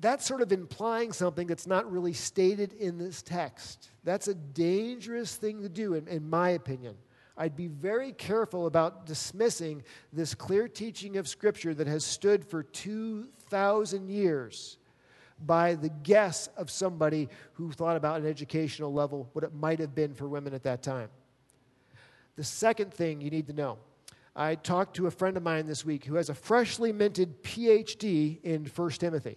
That's 0.00 0.24
sort 0.24 0.42
of 0.42 0.52
implying 0.52 1.12
something 1.12 1.46
that's 1.46 1.66
not 1.66 1.90
really 1.90 2.12
stated 2.12 2.72
in 2.74 2.98
this 2.98 3.20
text. 3.20 3.90
That's 4.04 4.28
a 4.28 4.34
dangerous 4.34 5.36
thing 5.36 5.60
to 5.62 5.68
do, 5.68 5.94
in, 5.94 6.06
in 6.08 6.30
my 6.30 6.50
opinion. 6.50 6.96
I'd 7.36 7.56
be 7.56 7.66
very 7.66 8.12
careful 8.12 8.66
about 8.66 9.06
dismissing 9.06 9.82
this 10.12 10.34
clear 10.34 10.68
teaching 10.68 11.16
of 11.16 11.28
Scripture 11.28 11.74
that 11.74 11.86
has 11.86 12.04
stood 12.04 12.44
for 12.44 12.62
2,000 12.62 14.08
years 14.08 14.77
by 15.44 15.74
the 15.74 15.88
guess 15.88 16.48
of 16.56 16.70
somebody 16.70 17.28
who 17.54 17.72
thought 17.72 17.96
about 17.96 18.20
an 18.20 18.26
educational 18.26 18.92
level, 18.92 19.28
what 19.32 19.44
it 19.44 19.54
might 19.54 19.78
have 19.78 19.94
been 19.94 20.14
for 20.14 20.28
women 20.28 20.54
at 20.54 20.62
that 20.64 20.82
time. 20.82 21.08
The 22.36 22.44
second 22.44 22.92
thing 22.92 23.20
you 23.20 23.30
need 23.30 23.46
to 23.48 23.52
know 23.52 23.78
I 24.38 24.54
talked 24.54 24.94
to 24.96 25.08
a 25.08 25.10
friend 25.10 25.36
of 25.36 25.42
mine 25.42 25.66
this 25.66 25.84
week 25.84 26.04
who 26.04 26.14
has 26.14 26.28
a 26.28 26.34
freshly 26.34 26.92
minted 26.92 27.42
PhD 27.42 28.40
in 28.44 28.66
1 28.66 28.90
Timothy. 28.90 29.36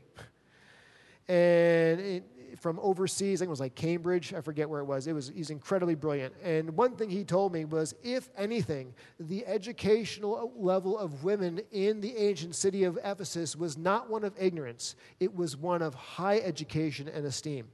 And 1.27 1.99
it, 1.99 2.23
from 2.59 2.79
overseas, 2.79 3.39
I 3.39 3.43
think 3.43 3.49
it 3.49 3.51
was 3.51 3.59
like 3.59 3.75
Cambridge, 3.75 4.33
I 4.33 4.41
forget 4.41 4.69
where 4.69 4.79
it 4.81 4.85
was. 4.85 5.07
It 5.07 5.13
was 5.13 5.31
he's 5.33 5.49
incredibly 5.49 5.95
brilliant. 5.95 6.33
And 6.43 6.75
one 6.75 6.95
thing 6.95 7.09
he 7.09 7.23
told 7.23 7.53
me 7.53 7.65
was 7.65 7.93
if 8.03 8.29
anything, 8.37 8.93
the 9.19 9.45
educational 9.45 10.51
level 10.55 10.97
of 10.97 11.23
women 11.23 11.61
in 11.71 12.01
the 12.01 12.15
ancient 12.17 12.55
city 12.55 12.83
of 12.83 12.97
Ephesus 13.03 13.55
was 13.55 13.77
not 13.77 14.09
one 14.09 14.23
of 14.23 14.33
ignorance, 14.39 14.95
it 15.19 15.35
was 15.35 15.55
one 15.55 15.81
of 15.81 15.93
high 15.93 16.39
education 16.39 17.07
and 17.07 17.25
esteem. 17.25 17.67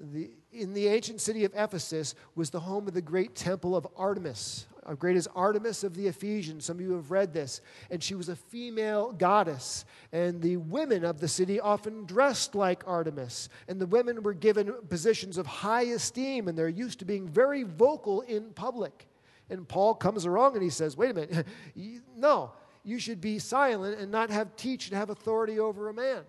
The, 0.00 0.30
in 0.52 0.72
the 0.72 0.88
ancient 0.88 1.20
city 1.20 1.44
of 1.44 1.52
Ephesus 1.54 2.14
was 2.34 2.50
the 2.50 2.60
home 2.60 2.88
of 2.88 2.94
the 2.94 3.02
great 3.02 3.36
temple 3.36 3.76
of 3.76 3.86
Artemis, 3.96 4.66
great 4.98 5.16
as 5.16 5.28
Artemis 5.34 5.84
of 5.84 5.94
the 5.94 6.08
Ephesians. 6.08 6.64
Some 6.64 6.78
of 6.78 6.82
you 6.82 6.92
have 6.92 7.10
read 7.10 7.32
this. 7.32 7.60
And 7.90 8.02
she 8.02 8.14
was 8.14 8.28
a 8.28 8.36
female 8.36 9.12
goddess. 9.12 9.84
And 10.12 10.42
the 10.42 10.56
women 10.56 11.04
of 11.04 11.20
the 11.20 11.28
city 11.28 11.60
often 11.60 12.04
dressed 12.04 12.54
like 12.54 12.82
Artemis. 12.86 13.48
And 13.68 13.80
the 13.80 13.86
women 13.86 14.22
were 14.22 14.34
given 14.34 14.72
positions 14.88 15.38
of 15.38 15.46
high 15.46 15.82
esteem, 15.82 16.48
and 16.48 16.58
they're 16.58 16.68
used 16.68 16.98
to 16.98 17.04
being 17.04 17.28
very 17.28 17.62
vocal 17.62 18.22
in 18.22 18.50
public. 18.50 19.06
And 19.50 19.68
Paul 19.68 19.94
comes 19.94 20.24
along 20.24 20.54
and 20.54 20.62
he 20.62 20.70
says, 20.70 20.96
Wait 20.96 21.10
a 21.10 21.14
minute, 21.14 21.46
no, 22.16 22.52
you 22.84 22.98
should 22.98 23.20
be 23.20 23.38
silent 23.38 24.00
and 24.00 24.10
not 24.10 24.30
have 24.30 24.56
teach 24.56 24.88
and 24.88 24.96
have 24.96 25.10
authority 25.10 25.58
over 25.58 25.88
a 25.88 25.94
man. 25.94 26.22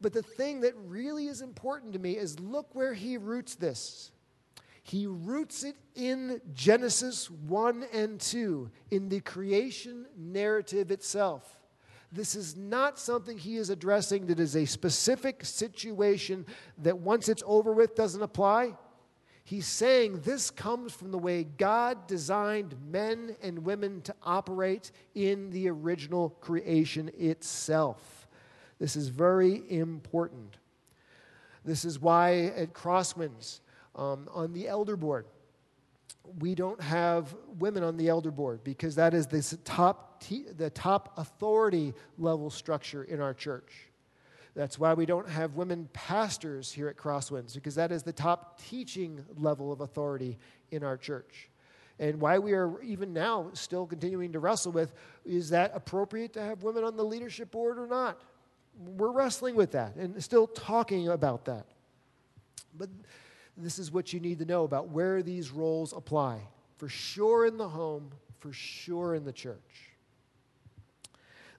But 0.00 0.12
the 0.12 0.22
thing 0.22 0.60
that 0.60 0.74
really 0.86 1.26
is 1.26 1.40
important 1.40 1.92
to 1.94 1.98
me 1.98 2.16
is 2.16 2.38
look 2.38 2.74
where 2.74 2.94
he 2.94 3.16
roots 3.16 3.54
this. 3.54 4.12
He 4.88 5.06
roots 5.06 5.64
it 5.64 5.76
in 5.94 6.40
Genesis 6.54 7.30
1 7.30 7.84
and 7.92 8.18
2, 8.18 8.70
in 8.90 9.10
the 9.10 9.20
creation 9.20 10.06
narrative 10.16 10.90
itself. 10.90 11.58
This 12.10 12.34
is 12.34 12.56
not 12.56 12.98
something 12.98 13.36
he 13.36 13.58
is 13.58 13.68
addressing 13.68 14.28
that 14.28 14.40
is 14.40 14.56
a 14.56 14.64
specific 14.64 15.44
situation 15.44 16.46
that 16.78 16.96
once 16.96 17.28
it's 17.28 17.42
over 17.44 17.74
with 17.74 17.96
doesn't 17.96 18.22
apply. 18.22 18.76
He's 19.44 19.66
saying 19.66 20.20
this 20.20 20.50
comes 20.50 20.94
from 20.94 21.10
the 21.10 21.18
way 21.18 21.44
God 21.44 22.06
designed 22.06 22.74
men 22.90 23.36
and 23.42 23.66
women 23.66 24.00
to 24.02 24.14
operate 24.22 24.90
in 25.14 25.50
the 25.50 25.68
original 25.68 26.30
creation 26.40 27.10
itself. 27.18 28.26
This 28.78 28.96
is 28.96 29.08
very 29.08 29.64
important. 29.68 30.56
This 31.62 31.84
is 31.84 32.00
why 32.00 32.52
at 32.56 32.72
Crosswinds, 32.72 33.60
um, 33.98 34.28
on 34.32 34.52
the 34.52 34.68
elder 34.68 34.96
board, 34.96 35.26
we 36.38 36.54
don't 36.54 36.80
have 36.80 37.34
women 37.58 37.82
on 37.82 37.96
the 37.96 38.08
elder 38.08 38.30
board 38.30 38.62
because 38.62 38.94
that 38.94 39.12
is 39.12 39.26
the 39.26 39.42
top, 39.64 40.22
the 40.56 40.70
top 40.70 41.12
authority 41.18 41.92
level 42.16 42.48
structure 42.48 43.04
in 43.04 43.20
our 43.20 43.34
church. 43.34 43.88
That's 44.54 44.78
why 44.78 44.94
we 44.94 45.06
don't 45.06 45.28
have 45.28 45.54
women 45.54 45.88
pastors 45.92 46.72
here 46.72 46.88
at 46.88 46.96
Crosswinds 46.96 47.54
because 47.54 47.74
that 47.74 47.92
is 47.92 48.02
the 48.02 48.12
top 48.12 48.60
teaching 48.60 49.24
level 49.36 49.72
of 49.72 49.80
authority 49.80 50.38
in 50.70 50.82
our 50.84 50.96
church. 50.96 51.50
And 52.00 52.20
why 52.20 52.38
we 52.38 52.52
are 52.52 52.80
even 52.82 53.12
now 53.12 53.50
still 53.54 53.86
continuing 53.86 54.32
to 54.32 54.38
wrestle 54.38 54.72
with 54.72 54.92
is 55.24 55.50
that 55.50 55.72
appropriate 55.74 56.32
to 56.34 56.42
have 56.42 56.62
women 56.62 56.84
on 56.84 56.96
the 56.96 57.04
leadership 57.04 57.50
board 57.50 57.78
or 57.78 57.86
not? 57.86 58.20
We're 58.96 59.10
wrestling 59.10 59.56
with 59.56 59.72
that 59.72 59.96
and 59.96 60.22
still 60.22 60.46
talking 60.46 61.08
about 61.08 61.46
that. 61.46 61.66
But 62.76 62.90
this 63.64 63.78
is 63.78 63.90
what 63.90 64.12
you 64.12 64.20
need 64.20 64.38
to 64.38 64.44
know 64.44 64.64
about 64.64 64.88
where 64.88 65.22
these 65.22 65.50
roles 65.50 65.92
apply. 65.92 66.40
For 66.76 66.88
sure 66.88 67.46
in 67.46 67.56
the 67.56 67.68
home, 67.68 68.10
for 68.38 68.52
sure 68.52 69.14
in 69.14 69.24
the 69.24 69.32
church. 69.32 69.88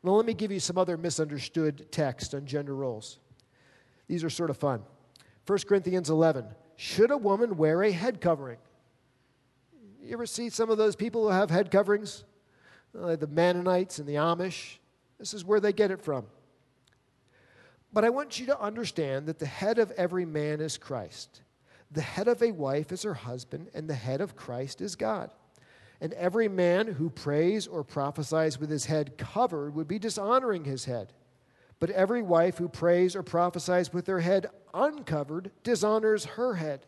Now, 0.01 0.11
let 0.11 0.25
me 0.25 0.33
give 0.33 0.51
you 0.51 0.61
some 0.61 0.77
other 0.77 0.97
misunderstood 0.97 1.91
text 1.91 2.33
on 2.33 2.45
gender 2.45 2.73
roles. 2.73 3.19
These 4.07 4.23
are 4.23 4.29
sort 4.29 4.49
of 4.49 4.57
fun. 4.57 4.81
1 5.45 5.59
Corinthians 5.67 6.09
11. 6.09 6.45
Should 6.77 7.11
a 7.11 7.17
woman 7.17 7.57
wear 7.57 7.83
a 7.83 7.91
head 7.91 8.21
covering? 8.21 8.59
You 10.01 10.13
ever 10.13 10.25
see 10.25 10.49
some 10.49 10.69
of 10.69 10.77
those 10.77 10.95
people 10.95 11.23
who 11.23 11.29
have 11.29 11.49
head 11.49 11.69
coverings? 11.69 12.23
Like 12.93 13.19
the 13.19 13.27
Mennonites 13.27 13.99
and 13.99 14.07
the 14.07 14.15
Amish. 14.15 14.77
This 15.19 15.33
is 15.33 15.43
where 15.43 15.59
they 15.59 15.73
get 15.73 15.91
it 15.91 16.01
from. 16.01 16.25
But 17.91 18.05
I 18.05 18.09
want 18.09 18.39
you 18.39 18.45
to 18.47 18.59
understand 18.59 19.27
that 19.27 19.39
the 19.39 19.45
head 19.45 19.79
of 19.79 19.91
every 19.91 20.25
man 20.25 20.61
is 20.61 20.77
Christ. 20.77 21.41
The 21.91 22.01
head 22.01 22.27
of 22.27 22.41
a 22.43 22.51
wife 22.51 22.91
is 22.91 23.03
her 23.03 23.15
husband, 23.15 23.69
and 23.73 23.89
the 23.89 23.95
head 23.95 24.21
of 24.21 24.35
Christ 24.35 24.81
is 24.81 24.95
God. 24.95 25.31
And 26.01 26.13
every 26.13 26.47
man 26.47 26.87
who 26.87 27.09
prays 27.09 27.67
or 27.67 27.83
prophesies 27.83 28.59
with 28.59 28.69
his 28.69 28.85
head 28.85 29.17
covered 29.17 29.75
would 29.75 29.87
be 29.87 29.99
dishonoring 29.99 30.65
his 30.65 30.85
head. 30.85 31.13
But 31.79 31.89
every 31.89 32.21
wife 32.21 32.57
who 32.57 32.69
prays 32.69 33.15
or 33.15 33.23
prophesies 33.23 33.91
with 33.91 34.07
her 34.07 34.19
head 34.19 34.47
uncovered 34.73 35.51
dishonors 35.63 36.25
her 36.25 36.55
head, 36.55 36.85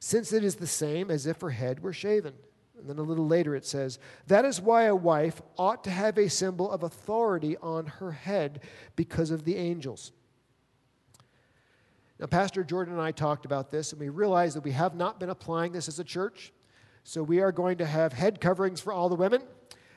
since 0.00 0.32
it 0.32 0.44
is 0.44 0.56
the 0.56 0.66
same 0.66 1.10
as 1.10 1.26
if 1.26 1.40
her 1.40 1.50
head 1.50 1.82
were 1.82 1.92
shaven. 1.92 2.34
And 2.78 2.88
then 2.88 2.98
a 2.98 3.02
little 3.02 3.26
later 3.26 3.56
it 3.56 3.66
says, 3.66 3.98
That 4.26 4.44
is 4.44 4.60
why 4.60 4.84
a 4.84 4.94
wife 4.94 5.42
ought 5.56 5.82
to 5.84 5.90
have 5.90 6.18
a 6.18 6.28
symbol 6.28 6.70
of 6.70 6.82
authority 6.82 7.56
on 7.56 7.86
her 7.86 8.12
head 8.12 8.60
because 8.94 9.30
of 9.30 9.44
the 9.44 9.56
angels. 9.56 10.12
Now, 12.18 12.26
Pastor 12.26 12.64
Jordan 12.64 12.94
and 12.94 13.02
I 13.02 13.12
talked 13.12 13.44
about 13.44 13.70
this, 13.70 13.92
and 13.92 14.00
we 14.00 14.08
realized 14.08 14.56
that 14.56 14.64
we 14.64 14.72
have 14.72 14.94
not 14.94 15.20
been 15.20 15.30
applying 15.30 15.72
this 15.72 15.86
as 15.86 15.98
a 15.98 16.04
church. 16.04 16.52
So 17.04 17.22
we 17.22 17.40
are 17.40 17.52
going 17.52 17.78
to 17.78 17.86
have 17.86 18.12
head 18.12 18.40
coverings 18.40 18.80
for 18.80 18.92
all 18.92 19.08
the 19.08 19.14
women. 19.14 19.42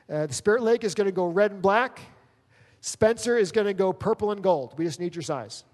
Uh, 0.08 0.26
the 0.26 0.34
Spirit 0.34 0.62
Lake 0.62 0.84
is 0.84 0.94
going 0.94 1.06
to 1.06 1.12
go 1.12 1.26
red 1.26 1.50
and 1.50 1.60
black. 1.60 2.00
Spencer 2.80 3.36
is 3.36 3.52
going 3.52 3.66
to 3.66 3.74
go 3.74 3.92
purple 3.92 4.30
and 4.30 4.42
gold. 4.42 4.74
We 4.78 4.84
just 4.84 5.00
need 5.00 5.14
your 5.14 5.22
size. 5.22 5.64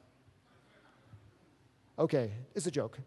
Okay, 1.98 2.30
it's 2.54 2.66
a 2.66 2.70
joke. 2.70 2.98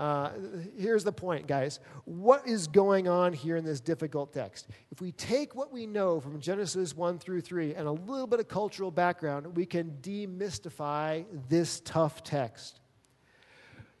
Uh, 0.00 0.30
here's 0.78 1.04
the 1.04 1.12
point, 1.12 1.46
guys. 1.46 1.78
What 2.06 2.48
is 2.48 2.66
going 2.68 3.06
on 3.06 3.34
here 3.34 3.56
in 3.56 3.66
this 3.66 3.80
difficult 3.80 4.32
text? 4.32 4.66
If 4.90 5.02
we 5.02 5.12
take 5.12 5.54
what 5.54 5.70
we 5.70 5.86
know 5.86 6.20
from 6.20 6.40
Genesis 6.40 6.96
1 6.96 7.18
through 7.18 7.42
3 7.42 7.74
and 7.74 7.86
a 7.86 7.92
little 7.92 8.26
bit 8.26 8.40
of 8.40 8.48
cultural 8.48 8.90
background, 8.90 9.54
we 9.54 9.66
can 9.66 9.98
demystify 10.00 11.26
this 11.50 11.82
tough 11.84 12.24
text. 12.24 12.80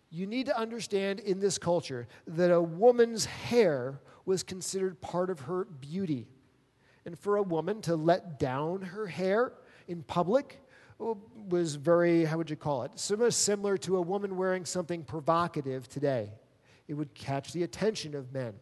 You 0.08 0.26
need 0.26 0.46
to 0.46 0.58
understand 0.58 1.20
in 1.20 1.38
this 1.38 1.58
culture 1.58 2.08
that 2.28 2.50
a 2.50 2.62
woman's 2.62 3.26
hair 3.26 4.00
was 4.24 4.42
considered 4.42 5.02
part 5.02 5.28
of 5.28 5.40
her 5.40 5.66
beauty. 5.66 6.28
And 7.04 7.18
for 7.18 7.36
a 7.36 7.42
woman 7.42 7.82
to 7.82 7.94
let 7.94 8.38
down 8.38 8.80
her 8.80 9.06
hair 9.06 9.52
in 9.86 10.02
public 10.02 10.62
was 11.48 11.74
very, 11.74 12.24
how 12.24 12.38
would 12.38 12.50
you 12.50 12.56
call 12.56 12.82
it? 12.84 12.98
Similar, 12.98 13.30
similar 13.30 13.76
to 13.78 13.96
a 13.96 14.00
woman 14.00 14.36
wearing 14.36 14.64
something 14.64 15.02
provocative 15.02 15.88
today. 15.88 16.30
It 16.88 16.94
would 16.94 17.14
catch 17.14 17.52
the 17.52 17.62
attention 17.62 18.14
of 18.14 18.32
men. 18.32 18.54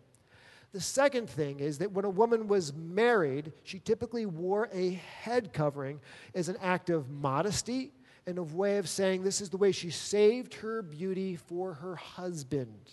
The 0.72 0.80
second 0.80 1.30
thing 1.30 1.60
is 1.60 1.78
that 1.78 1.92
when 1.92 2.04
a 2.04 2.10
woman 2.10 2.46
was 2.46 2.74
married, 2.74 3.52
she 3.64 3.78
typically 3.78 4.26
wore 4.26 4.68
a 4.72 5.00
head 5.22 5.52
covering 5.52 6.00
as 6.34 6.48
an 6.48 6.56
act 6.60 6.90
of 6.90 7.08
modesty 7.08 7.92
and 8.26 8.36
a 8.36 8.42
way 8.42 8.76
of 8.76 8.88
saying 8.88 9.22
this 9.22 9.40
is 9.40 9.48
the 9.48 9.56
way 9.56 9.72
she 9.72 9.90
saved 9.90 10.52
her 10.54 10.82
beauty 10.82 11.36
for 11.36 11.72
her 11.74 11.96
husband. 11.96 12.90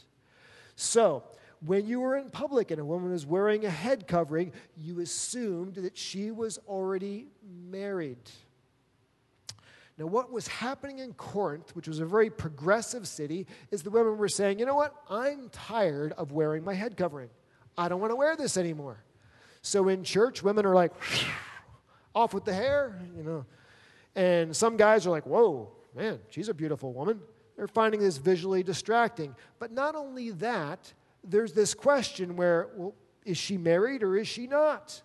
So, 0.77 1.23
when 1.65 1.85
you 1.85 1.99
were 1.99 2.15
in 2.17 2.29
public 2.29 2.71
and 2.71 2.79
a 2.79 2.85
woman 2.85 3.11
was 3.11 3.25
wearing 3.25 3.65
a 3.65 3.69
head 3.69 4.07
covering, 4.07 4.53
you 4.77 5.01
assumed 5.01 5.75
that 5.75 5.97
she 5.97 6.31
was 6.31 6.57
already 6.67 7.27
married. 7.69 8.29
Now, 9.97 10.07
what 10.07 10.31
was 10.31 10.47
happening 10.47 10.99
in 10.99 11.13
Corinth, 11.13 11.73
which 11.75 11.87
was 11.87 11.99
a 11.99 12.05
very 12.05 12.29
progressive 12.29 13.07
city, 13.07 13.47
is 13.71 13.81
the 13.81 13.89
women 13.89 14.17
were 14.17 14.27
saying, 14.27 14.59
you 14.59 14.65
know 14.65 14.75
what? 14.75 14.93
I'm 15.09 15.49
tired 15.49 16.11
of 16.13 16.33
wearing 16.33 16.65
my 16.65 16.73
head 16.73 16.97
covering. 16.97 17.29
I 17.77 17.87
don't 17.87 18.01
want 18.01 18.11
to 18.11 18.15
wear 18.17 18.35
this 18.35 18.57
anymore. 18.57 19.03
So 19.61 19.87
in 19.87 20.03
church, 20.03 20.43
women 20.43 20.65
are 20.65 20.75
like, 20.75 20.91
off 22.13 22.33
with 22.33 22.45
the 22.45 22.53
hair, 22.53 22.99
you 23.15 23.23
know. 23.23 23.45
And 24.15 24.55
some 24.55 24.77
guys 24.77 25.05
are 25.05 25.09
like, 25.11 25.25
whoa, 25.25 25.69
man, 25.95 26.19
she's 26.29 26.49
a 26.49 26.53
beautiful 26.53 26.93
woman. 26.93 27.19
They're 27.57 27.67
finding 27.67 28.01
this 28.01 28.17
visually 28.17 28.63
distracting. 28.63 29.35
But 29.59 29.71
not 29.71 29.95
only 29.95 30.31
that, 30.31 30.93
there's 31.23 31.53
this 31.53 31.73
question 31.73 32.35
where, 32.35 32.69
well, 32.75 32.95
is 33.25 33.37
she 33.37 33.57
married 33.57 34.03
or 34.03 34.15
is 34.17 34.27
she 34.27 34.47
not? 34.47 35.01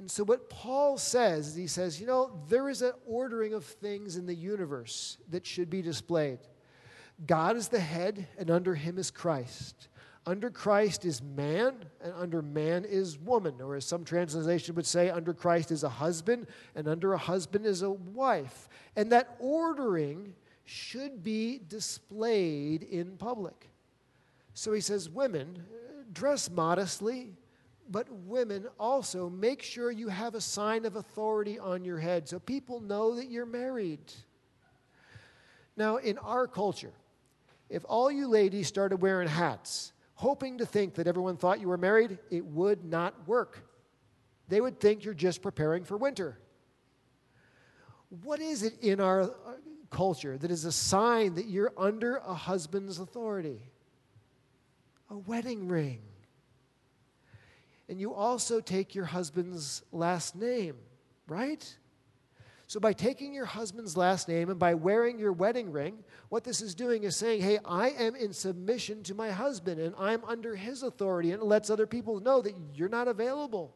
And 0.00 0.10
so, 0.10 0.24
what 0.24 0.48
Paul 0.48 0.96
says 0.96 1.48
is 1.48 1.54
he 1.54 1.66
says, 1.66 2.00
you 2.00 2.06
know, 2.06 2.40
there 2.48 2.70
is 2.70 2.80
an 2.80 2.92
ordering 3.06 3.52
of 3.52 3.66
things 3.66 4.16
in 4.16 4.24
the 4.24 4.34
universe 4.34 5.18
that 5.28 5.46
should 5.46 5.68
be 5.68 5.82
displayed. 5.82 6.38
God 7.26 7.54
is 7.54 7.68
the 7.68 7.80
head, 7.80 8.26
and 8.38 8.50
under 8.50 8.74
him 8.74 8.96
is 8.96 9.10
Christ. 9.10 9.88
Under 10.26 10.48
Christ 10.48 11.04
is 11.04 11.22
man, 11.22 11.84
and 12.02 12.14
under 12.16 12.40
man 12.40 12.86
is 12.86 13.18
woman. 13.18 13.60
Or 13.60 13.76
as 13.76 13.84
some 13.84 14.02
translation 14.02 14.74
would 14.74 14.86
say, 14.86 15.10
under 15.10 15.34
Christ 15.34 15.70
is 15.70 15.84
a 15.84 15.88
husband, 15.90 16.46
and 16.74 16.88
under 16.88 17.12
a 17.12 17.18
husband 17.18 17.66
is 17.66 17.82
a 17.82 17.90
wife. 17.90 18.70
And 18.96 19.12
that 19.12 19.36
ordering 19.38 20.32
should 20.64 21.22
be 21.22 21.60
displayed 21.68 22.84
in 22.84 23.18
public. 23.18 23.68
So 24.54 24.72
he 24.72 24.80
says, 24.80 25.10
Women, 25.10 25.62
dress 26.10 26.50
modestly, 26.50 27.34
but 27.90 28.08
women 28.10 28.66
also 28.78 29.28
make 29.28 29.62
sure 29.62 29.90
you 29.90 30.08
have 30.08 30.36
a 30.36 30.40
sign 30.40 30.84
of 30.84 30.94
authority 30.94 31.58
on 31.58 31.84
your 31.84 31.98
head 31.98 32.28
so 32.28 32.38
people 32.38 32.80
know 32.80 33.16
that 33.16 33.28
you're 33.28 33.44
married. 33.44 34.12
Now, 35.76 35.96
in 35.96 36.16
our 36.18 36.46
culture, 36.46 36.92
if 37.68 37.84
all 37.88 38.10
you 38.10 38.28
ladies 38.28 38.68
started 38.68 38.98
wearing 38.98 39.28
hats, 39.28 39.92
hoping 40.14 40.58
to 40.58 40.66
think 40.66 40.94
that 40.94 41.06
everyone 41.08 41.36
thought 41.36 41.60
you 41.60 41.68
were 41.68 41.78
married, 41.78 42.18
it 42.30 42.44
would 42.44 42.84
not 42.84 43.14
work. 43.26 43.66
They 44.48 44.60
would 44.60 44.78
think 44.78 45.04
you're 45.04 45.14
just 45.14 45.42
preparing 45.42 45.84
for 45.84 45.96
winter. 45.96 46.38
What 48.22 48.40
is 48.40 48.62
it 48.62 48.74
in 48.82 49.00
our 49.00 49.22
uh, 49.22 49.28
culture 49.90 50.36
that 50.38 50.50
is 50.50 50.64
a 50.64 50.72
sign 50.72 51.34
that 51.34 51.46
you're 51.46 51.72
under 51.76 52.16
a 52.16 52.34
husband's 52.34 52.98
authority? 52.98 53.62
A 55.08 55.18
wedding 55.18 55.68
ring. 55.68 56.00
And 57.90 58.00
you 58.00 58.14
also 58.14 58.60
take 58.60 58.94
your 58.94 59.04
husband's 59.04 59.82
last 59.90 60.36
name, 60.36 60.76
right? 61.26 61.76
So, 62.68 62.78
by 62.78 62.92
taking 62.92 63.34
your 63.34 63.46
husband's 63.46 63.96
last 63.96 64.28
name 64.28 64.48
and 64.48 64.60
by 64.60 64.74
wearing 64.74 65.18
your 65.18 65.32
wedding 65.32 65.72
ring, 65.72 65.98
what 66.28 66.44
this 66.44 66.62
is 66.62 66.76
doing 66.76 67.02
is 67.02 67.16
saying, 67.16 67.42
hey, 67.42 67.58
I 67.64 67.90
am 67.90 68.14
in 68.14 68.32
submission 68.32 69.02
to 69.02 69.14
my 69.16 69.32
husband 69.32 69.80
and 69.80 69.92
I'm 69.98 70.24
under 70.24 70.54
his 70.54 70.84
authority. 70.84 71.32
And 71.32 71.42
it 71.42 71.46
lets 71.46 71.68
other 71.68 71.86
people 71.88 72.20
know 72.20 72.40
that 72.42 72.54
you're 72.76 72.88
not 72.88 73.08
available. 73.08 73.74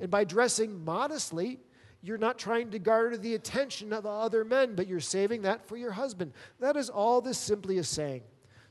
And 0.00 0.10
by 0.10 0.24
dressing 0.24 0.84
modestly, 0.84 1.60
you're 2.02 2.18
not 2.18 2.40
trying 2.40 2.72
to 2.72 2.80
garner 2.80 3.16
the 3.16 3.36
attention 3.36 3.92
of 3.92 4.04
other 4.04 4.44
men, 4.44 4.74
but 4.74 4.88
you're 4.88 4.98
saving 4.98 5.42
that 5.42 5.68
for 5.68 5.76
your 5.76 5.92
husband. 5.92 6.32
That 6.58 6.76
is 6.76 6.90
all 6.90 7.20
this 7.20 7.38
simply 7.38 7.78
is 7.78 7.88
saying. 7.88 8.22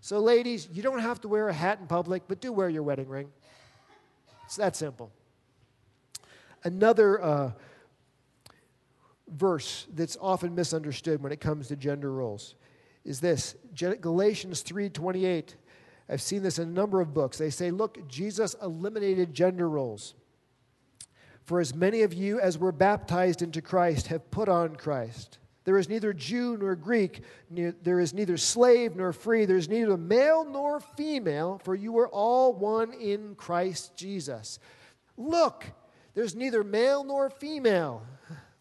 So, 0.01 0.19
ladies, 0.19 0.67
you 0.73 0.83
don't 0.83 0.99
have 0.99 1.21
to 1.21 1.29
wear 1.29 1.47
a 1.47 1.53
hat 1.53 1.79
in 1.79 1.87
public, 1.87 2.23
but 2.27 2.41
do 2.41 2.51
wear 2.51 2.67
your 2.67 2.83
wedding 2.83 3.07
ring. 3.07 3.29
It's 4.45 4.55
that 4.57 4.75
simple. 4.75 5.11
Another. 6.63 7.21
Uh, 7.21 7.51
verse 9.27 9.87
that's 9.93 10.17
often 10.21 10.53
misunderstood 10.53 11.21
when 11.21 11.31
it 11.31 11.39
comes 11.39 11.67
to 11.67 11.75
gender 11.75 12.11
roles 12.11 12.55
is 13.03 13.19
this 13.19 13.55
Galatians 14.01 14.61
3:28 14.61 15.55
I've 16.07 16.21
seen 16.21 16.43
this 16.43 16.59
in 16.59 16.69
a 16.69 16.71
number 16.71 17.01
of 17.01 17.13
books 17.13 17.39
they 17.39 17.49
say 17.49 17.71
look 17.71 18.07
Jesus 18.07 18.55
eliminated 18.61 19.33
gender 19.33 19.67
roles 19.67 20.13
for 21.43 21.59
as 21.59 21.73
many 21.73 22.03
of 22.03 22.13
you 22.13 22.39
as 22.39 22.57
were 22.57 22.71
baptized 22.71 23.41
into 23.41 23.61
Christ 23.61 24.07
have 24.07 24.29
put 24.29 24.47
on 24.47 24.75
Christ 24.75 25.39
there 25.65 25.77
is 25.77 25.89
neither 25.89 26.13
Jew 26.13 26.57
nor 26.57 26.75
Greek 26.75 27.21
there 27.49 27.99
is 27.99 28.13
neither 28.13 28.37
slave 28.37 28.95
nor 28.95 29.11
free 29.13 29.45
there 29.45 29.57
is 29.57 29.69
neither 29.69 29.97
male 29.97 30.45
nor 30.45 30.79
female 30.79 31.59
for 31.63 31.75
you 31.75 31.97
are 31.99 32.07
all 32.07 32.53
one 32.53 32.93
in 32.93 33.35
Christ 33.35 33.95
Jesus 33.95 34.59
look 35.17 35.65
there's 36.13 36.35
neither 36.35 36.63
male 36.63 37.03
nor 37.03 37.29
female 37.29 38.03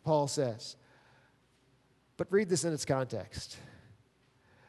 Paul 0.05 0.29
says. 0.29 0.77
But 2.17 2.31
read 2.31 2.49
this 2.49 2.65
in 2.65 2.73
its 2.73 2.85
context. 2.85 3.57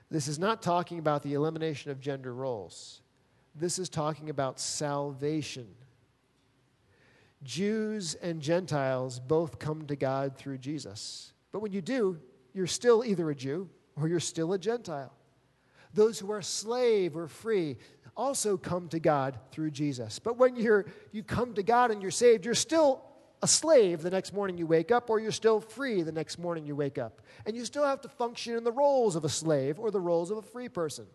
This 0.09 0.27
is 0.27 0.39
not 0.39 0.61
talking 0.61 0.97
about 0.97 1.21
the 1.21 1.33
elimination 1.33 1.91
of 1.91 1.99
gender 1.99 2.33
roles. 2.33 3.01
This 3.53 3.77
is 3.77 3.89
talking 3.89 4.29
about 4.29 4.59
salvation. 4.59 5.67
Jews 7.43 8.15
and 8.15 8.41
Gentiles 8.41 9.19
both 9.19 9.59
come 9.59 9.85
to 9.87 9.95
God 9.95 10.37
through 10.37 10.57
Jesus. 10.57 11.33
But 11.55 11.61
when 11.61 11.71
you 11.71 11.81
do, 11.81 12.19
you're 12.53 12.67
still 12.67 13.01
either 13.05 13.29
a 13.29 13.33
Jew 13.33 13.69
or 13.95 14.09
you're 14.09 14.19
still 14.19 14.51
a 14.51 14.59
Gentile. 14.59 15.13
Those 15.93 16.19
who 16.19 16.29
are 16.33 16.41
slave 16.41 17.15
or 17.15 17.29
free 17.29 17.77
also 18.13 18.57
come 18.57 18.89
to 18.89 18.99
God 18.99 19.39
through 19.53 19.71
Jesus. 19.71 20.19
But 20.19 20.35
when 20.35 20.57
you're, 20.57 20.85
you 21.13 21.23
come 21.23 21.53
to 21.53 21.63
God 21.63 21.91
and 21.91 22.01
you're 22.01 22.11
saved, 22.11 22.43
you're 22.43 22.55
still 22.55 23.01
a 23.41 23.47
slave 23.47 24.01
the 24.01 24.09
next 24.09 24.33
morning 24.33 24.57
you 24.57 24.67
wake 24.67 24.91
up, 24.91 25.09
or 25.09 25.21
you're 25.21 25.31
still 25.31 25.61
free 25.61 26.01
the 26.01 26.11
next 26.11 26.39
morning 26.39 26.65
you 26.65 26.75
wake 26.75 26.97
up. 26.97 27.21
And 27.45 27.55
you 27.55 27.63
still 27.63 27.85
have 27.85 28.01
to 28.01 28.09
function 28.09 28.57
in 28.57 28.65
the 28.65 28.71
roles 28.73 29.15
of 29.15 29.23
a 29.23 29.29
slave 29.29 29.79
or 29.79 29.91
the 29.91 30.01
roles 30.01 30.31
of 30.31 30.37
a 30.37 30.41
free 30.41 30.67
person. 30.67 31.05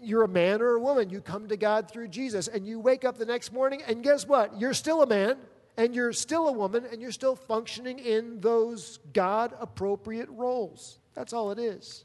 You're 0.00 0.22
a 0.22 0.28
man 0.28 0.62
or 0.62 0.76
a 0.76 0.80
woman. 0.80 1.10
You 1.10 1.20
come 1.20 1.48
to 1.48 1.56
God 1.56 1.90
through 1.90 2.06
Jesus, 2.06 2.46
and 2.46 2.68
you 2.68 2.78
wake 2.78 3.04
up 3.04 3.18
the 3.18 3.26
next 3.26 3.52
morning, 3.52 3.82
and 3.84 4.04
guess 4.04 4.28
what? 4.28 4.60
You're 4.60 4.74
still 4.74 5.02
a 5.02 5.08
man, 5.08 5.38
and 5.76 5.94
you're 5.94 6.12
still 6.12 6.48
a 6.48 6.52
woman, 6.52 6.86
and 6.90 7.00
you're 7.00 7.12
still 7.12 7.36
functioning 7.36 7.98
in 7.98 8.40
those 8.40 8.98
God 9.12 9.54
appropriate 9.58 10.28
roles. 10.30 10.98
That's 11.14 11.32
all 11.32 11.50
it 11.50 11.58
is. 11.58 12.04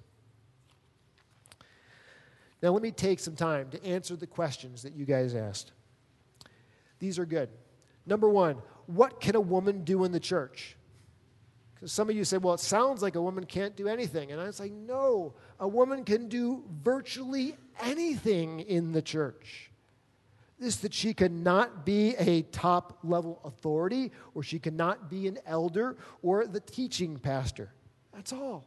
Now, 2.62 2.72
let 2.72 2.82
me 2.82 2.92
take 2.92 3.20
some 3.20 3.36
time 3.36 3.70
to 3.72 3.86
answer 3.86 4.16
the 4.16 4.28
questions 4.28 4.84
that 4.84 4.94
you 4.94 5.06
guys 5.06 5.36
asked. 5.36 5.72
These 7.00 7.20
are 7.20 7.26
good. 7.26 7.50
Number 8.06 8.30
one, 8.30 8.58
what 8.88 9.20
can 9.20 9.36
a 9.36 9.42
woman 9.42 9.84
do 9.84 10.04
in 10.04 10.12
the 10.12 10.20
church? 10.20 10.76
Because 11.74 11.92
some 11.92 12.10
of 12.10 12.16
you 12.16 12.24
say, 12.24 12.38
well, 12.38 12.54
it 12.54 12.60
sounds 12.60 13.02
like 13.02 13.16
a 13.16 13.22
woman 13.22 13.46
can't 13.46 13.76
do 13.76 13.88
anything. 13.88 14.32
And 14.32 14.40
I 14.40 14.46
like, 14.60 14.72
no, 14.72 15.34
a 15.60 15.68
woman 15.68 16.06
can 16.06 16.30
do 16.30 16.64
virtually 16.82 17.56
anything 17.82 18.62
in 18.62 18.94
the 18.94 19.02
church. 19.02 19.70
This 20.58 20.78
that 20.78 20.94
she 20.94 21.14
cannot 21.14 21.86
be 21.86 22.16
a 22.18 22.44
top 22.44 23.00
level 23.04 23.42
authority, 23.44 24.12
or 24.34 24.42
she 24.42 24.58
cannot 24.58 25.10
be 25.10 25.28
an 25.28 25.38
elder 25.46 25.98
or 26.22 26.48
the 26.48 26.62
teaching 26.62 27.18
pastor. 27.18 27.72
That's 28.14 28.32
all. 28.32 28.66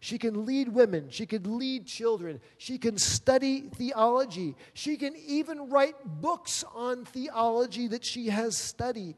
She 0.00 0.18
can 0.18 0.46
lead 0.46 0.68
women. 0.68 1.08
She 1.10 1.26
can 1.26 1.58
lead 1.58 1.86
children. 1.86 2.40
She 2.58 2.78
can 2.78 2.98
study 2.98 3.62
theology. 3.74 4.56
She 4.72 4.96
can 4.96 5.14
even 5.16 5.68
write 5.68 5.96
books 6.20 6.64
on 6.74 7.04
theology 7.04 7.88
that 7.88 8.04
she 8.04 8.28
has 8.28 8.56
studied. 8.56 9.16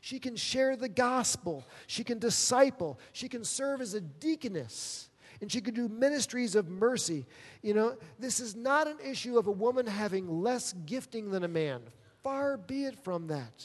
She 0.00 0.18
can 0.18 0.36
share 0.36 0.76
the 0.76 0.88
gospel. 0.88 1.64
She 1.86 2.04
can 2.04 2.18
disciple. 2.18 2.98
She 3.12 3.28
can 3.28 3.44
serve 3.44 3.80
as 3.80 3.94
a 3.94 4.00
deaconess. 4.00 5.09
And 5.40 5.50
she 5.50 5.60
could 5.60 5.74
do 5.74 5.88
ministries 5.88 6.54
of 6.54 6.68
mercy. 6.68 7.26
You 7.62 7.74
know, 7.74 7.96
this 8.18 8.40
is 8.40 8.54
not 8.54 8.86
an 8.86 8.98
issue 9.04 9.38
of 9.38 9.46
a 9.46 9.52
woman 9.52 9.86
having 9.86 10.42
less 10.42 10.74
gifting 10.84 11.30
than 11.30 11.44
a 11.44 11.48
man. 11.48 11.80
Far 12.22 12.58
be 12.58 12.84
it 12.84 12.98
from 13.02 13.28
that. 13.28 13.64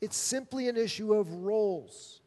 It's 0.00 0.16
simply 0.16 0.68
an 0.68 0.76
issue 0.76 1.12
of 1.14 1.32
roles. 1.32 2.20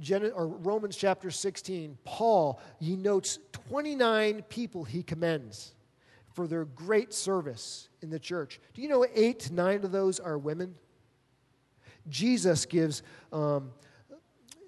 Gen- 0.00 0.32
or 0.34 0.46
Romans 0.46 0.96
chapter 0.96 1.30
16, 1.30 1.98
Paul, 2.04 2.60
he 2.78 2.96
notes 2.96 3.38
29 3.52 4.42
people 4.48 4.84
he 4.84 5.02
commends 5.02 5.74
for 6.32 6.46
their 6.46 6.64
great 6.64 7.12
service 7.12 7.88
in 8.02 8.10
the 8.10 8.18
church. 8.18 8.60
Do 8.74 8.82
you 8.82 8.88
know 8.88 9.04
eight, 9.14 9.50
nine 9.50 9.84
of 9.84 9.92
those 9.92 10.20
are 10.20 10.38
women? 10.38 10.74
Jesus 12.08 12.66
gives 12.66 13.02
um, 13.32 13.70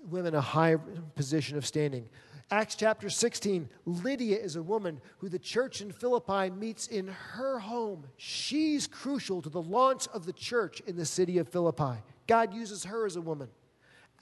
women 0.08 0.34
a 0.34 0.40
high 0.40 0.76
position 1.14 1.56
of 1.56 1.66
standing. 1.66 2.08
Acts 2.50 2.74
chapter 2.74 3.08
16, 3.08 3.68
Lydia 3.86 4.36
is 4.36 4.56
a 4.56 4.62
woman 4.62 5.00
who 5.18 5.30
the 5.30 5.38
church 5.38 5.80
in 5.80 5.90
Philippi 5.90 6.50
meets 6.50 6.86
in 6.88 7.08
her 7.08 7.58
home. 7.58 8.04
She's 8.16 8.86
crucial 8.86 9.40
to 9.40 9.48
the 9.48 9.62
launch 9.62 10.06
of 10.12 10.26
the 10.26 10.34
church 10.34 10.80
in 10.86 10.96
the 10.96 11.06
city 11.06 11.38
of 11.38 11.48
Philippi. 11.48 12.02
God 12.26 12.52
uses 12.52 12.84
her 12.84 13.06
as 13.06 13.16
a 13.16 13.22
woman. 13.22 13.48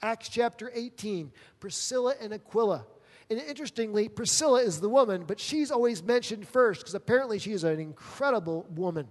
Acts 0.01 0.29
chapter 0.29 0.71
18, 0.73 1.31
Priscilla 1.59 2.15
and 2.21 2.33
Aquila. 2.33 2.85
And 3.29 3.39
interestingly, 3.39 4.09
Priscilla 4.09 4.61
is 4.61 4.79
the 4.79 4.89
woman, 4.89 5.25
but 5.27 5.39
she's 5.39 5.71
always 5.71 6.01
mentioned 6.01 6.47
first 6.47 6.81
because 6.81 6.95
apparently 6.95 7.37
she 7.37 7.51
is 7.51 7.63
an 7.63 7.79
incredible 7.79 8.65
woman. 8.69 9.07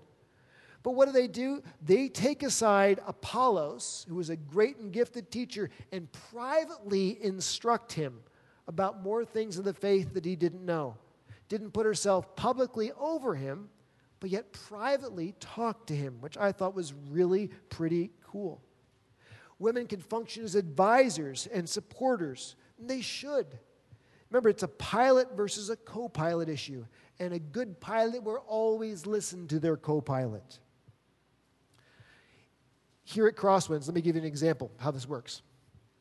But 0.82 0.92
what 0.92 1.06
do 1.06 1.12
they 1.12 1.28
do? 1.28 1.62
They 1.82 2.08
take 2.08 2.42
aside 2.42 3.00
Apollos, 3.06 4.06
who 4.08 4.14
was 4.14 4.30
a 4.30 4.36
great 4.36 4.78
and 4.78 4.92
gifted 4.92 5.30
teacher, 5.30 5.70
and 5.92 6.10
privately 6.30 7.22
instruct 7.22 7.92
him 7.92 8.20
about 8.66 9.02
more 9.02 9.24
things 9.24 9.58
of 9.58 9.64
the 9.64 9.74
faith 9.74 10.14
that 10.14 10.24
he 10.24 10.36
didn't 10.36 10.64
know. 10.64 10.96
Didn't 11.48 11.72
put 11.72 11.84
herself 11.84 12.34
publicly 12.36 12.92
over 12.98 13.34
him, 13.34 13.68
but 14.20 14.30
yet 14.30 14.52
privately 14.52 15.34
talked 15.40 15.88
to 15.88 15.96
him, 15.96 16.18
which 16.20 16.38
I 16.38 16.52
thought 16.52 16.74
was 16.74 16.94
really 17.10 17.48
pretty 17.68 18.10
cool. 18.24 18.62
Women 19.58 19.86
can 19.86 20.00
function 20.00 20.44
as 20.44 20.54
advisors 20.54 21.46
and 21.52 21.68
supporters, 21.68 22.56
and 22.78 22.88
they 22.88 23.02
should. 23.02 23.58
Remember, 24.30 24.48
it's 24.48 24.62
a 24.62 24.68
pilot 24.68 25.36
versus 25.36 25.68
a 25.68 25.76
co 25.76 26.08
pilot 26.08 26.48
issue, 26.48 26.86
and 27.18 27.34
a 27.34 27.38
good 27.38 27.80
pilot 27.80 28.22
will 28.22 28.42
always 28.46 29.04
listen 29.04 29.46
to 29.48 29.58
their 29.58 29.76
co 29.76 30.00
pilot. 30.00 30.60
Here 33.10 33.26
at 33.26 33.34
Crosswinds, 33.34 33.88
let 33.88 33.94
me 33.96 34.02
give 34.02 34.14
you 34.14 34.22
an 34.22 34.26
example 34.28 34.70
how 34.78 34.92
this 34.92 35.08
works. 35.08 35.42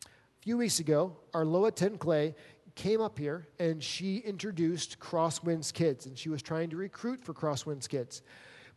A 0.06 0.42
few 0.44 0.60
weeks 0.60 0.78
ago, 0.80 1.18
Arloa 1.34 1.74
10 1.74 1.98
Clay 1.98 2.36
came 2.76 3.02
up 3.02 3.18
here 3.18 3.48
and 3.58 3.84
she 3.84 4.18
introduced 4.18 5.00
Crosswinds 5.00 5.74
Kids, 5.74 6.06
and 6.06 6.16
she 6.16 6.30
was 6.30 6.44
trying 6.44 6.70
to 6.70 6.78
recruit 6.78 7.24
for 7.24 7.34
Crosswinds 7.34 7.90
Kids. 7.90 8.22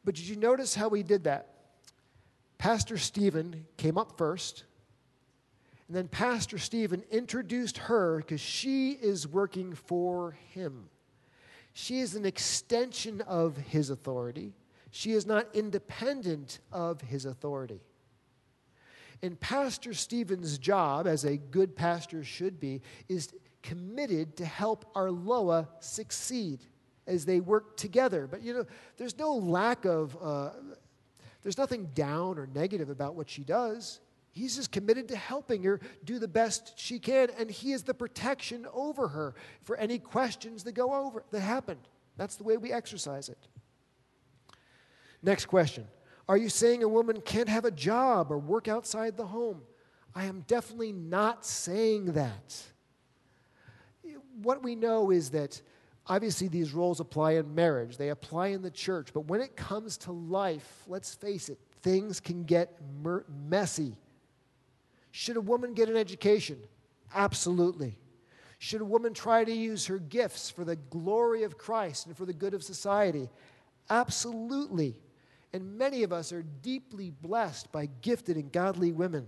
But 0.03 0.15
did 0.15 0.27
you 0.27 0.37
notice 0.37 0.75
how 0.75 0.89
we 0.89 1.03
did 1.03 1.25
that? 1.25 1.51
Pastor 2.57 2.97
Stephen 2.97 3.67
came 3.77 3.99
up 3.99 4.17
first, 4.17 4.65
and 5.87 5.95
then 5.95 6.09
Pastor 6.09 6.57
Stephen 6.57 7.05
introduced 7.11 7.77
her 7.77 8.17
because 8.17 8.41
she 8.41 8.93
is 8.93 9.29
working 9.29 9.75
for 9.75 10.39
him. 10.55 10.89
She 11.75 11.99
is 11.99 12.15
an 12.15 12.25
extension 12.25 13.21
of 13.21 13.59
his 13.59 13.91
authority. 13.91 14.55
She 14.91 15.13
is 15.13 15.27
not 15.27 15.55
independent 15.55 16.61
of 16.73 17.03
his 17.03 17.27
authority. 17.27 17.83
And 19.23 19.39
Pastor 19.39 19.95
Stephen's 19.95 20.59
job, 20.59 21.07
as 21.07 21.25
a 21.25 21.37
good 21.37 21.77
pastor 21.77 22.25
should 22.25 22.59
be, 22.59 22.83
is 23.09 23.33
committed 23.63 24.37
to 24.37 24.45
help 24.45 24.93
Arloa 24.95 25.69
succeed 25.81 26.61
as 27.07 27.25
they 27.25 27.41
work 27.41 27.77
together. 27.77 28.27
But 28.27 28.43
you 28.43 28.53
know, 28.53 28.67
there's 28.97 29.17
no 29.17 29.35
lack 29.35 29.85
of, 29.85 30.17
uh, 30.21 30.51
there's 31.43 31.59
nothing 31.59 31.91
down 31.95 32.39
or 32.39 32.49
negative 32.53 32.91
about 32.91 33.15
what 33.15 33.31
she 33.31 33.45
does. 33.45 34.01
He's 34.33 34.57
just 34.57 34.73
committed 34.73 35.09
to 35.09 35.17
helping 35.17 35.63
her 35.65 35.81
do 36.05 36.19
the 36.19 36.29
best 36.29 36.73
she 36.77 36.99
can, 36.99 37.29
and 37.39 37.51
he 37.51 37.73
is 37.73 37.83
the 37.83 37.95
protection 37.95 38.67
over 38.73 39.09
her 39.09 39.35
for 39.63 39.77
any 39.77 39.99
questions 39.99 40.65
that 40.65 40.73
go 40.73 40.95
over 40.95 41.23
that 41.31 41.41
happen. 41.41 41.77
That's 42.17 42.37
the 42.37 42.45
way 42.45 42.57
we 42.57 42.73
exercise 42.73 43.29
it. 43.29 43.39
Next 45.23 45.47
question 45.47 45.87
Are 46.29 46.37
you 46.37 46.49
saying 46.49 46.83
a 46.83 46.89
woman 46.89 47.21
can't 47.21 47.49
have 47.49 47.65
a 47.65 47.71
job 47.71 48.31
or 48.31 48.39
work 48.39 48.69
outside 48.69 49.17
the 49.17 49.27
home? 49.27 49.63
I 50.15 50.27
am 50.27 50.45
definitely 50.47 50.93
not 50.93 51.45
saying 51.45 52.13
that. 52.13 52.63
What 54.43 54.63
we 54.63 54.75
know 54.75 55.11
is 55.11 55.31
that 55.31 55.61
obviously 56.07 56.49
these 56.49 56.73
roles 56.73 57.01
apply 57.01 57.33
in 57.33 57.55
marriage, 57.55 57.97
they 57.97 58.11
apply 58.11 58.49
in 58.49 58.63
the 58.63 58.71
church, 58.71 59.09
but 59.13 59.27
when 59.27 59.41
it 59.41 59.57
comes 59.57 59.97
to 59.99 60.13
life, 60.13 60.85
let's 60.87 61.15
face 61.15 61.49
it, 61.49 61.59
things 61.83 62.21
can 62.21 62.45
get 62.45 62.79
mer- 63.03 63.25
messy. 63.49 63.97
Should 65.11 65.37
a 65.37 65.41
woman 65.41 65.75
get 65.75 65.89
an 65.89 65.97
education? 65.97 66.59
Absolutely. 67.15 67.99
Should 68.59 68.81
a 68.81 68.87
woman 68.87 69.13
try 69.13 69.45
to 69.45 69.53
use 69.53 69.87
her 69.87 69.99
gifts 69.99 70.49
for 70.49 70.65
the 70.65 70.77
glory 70.77 71.43
of 71.43 71.59
Christ 71.59 72.07
and 72.07 72.17
for 72.17 72.25
the 72.25 72.33
good 72.33 72.55
of 72.55 72.63
society? 72.63 73.29
Absolutely. 73.91 74.95
And 75.53 75.77
many 75.77 76.03
of 76.03 76.13
us 76.13 76.33
are 76.33 76.43
deeply 76.43 77.11
blessed 77.11 77.71
by 77.73 77.89
gifted 78.01 78.37
and 78.37 78.51
godly 78.51 78.93
women. 78.93 79.27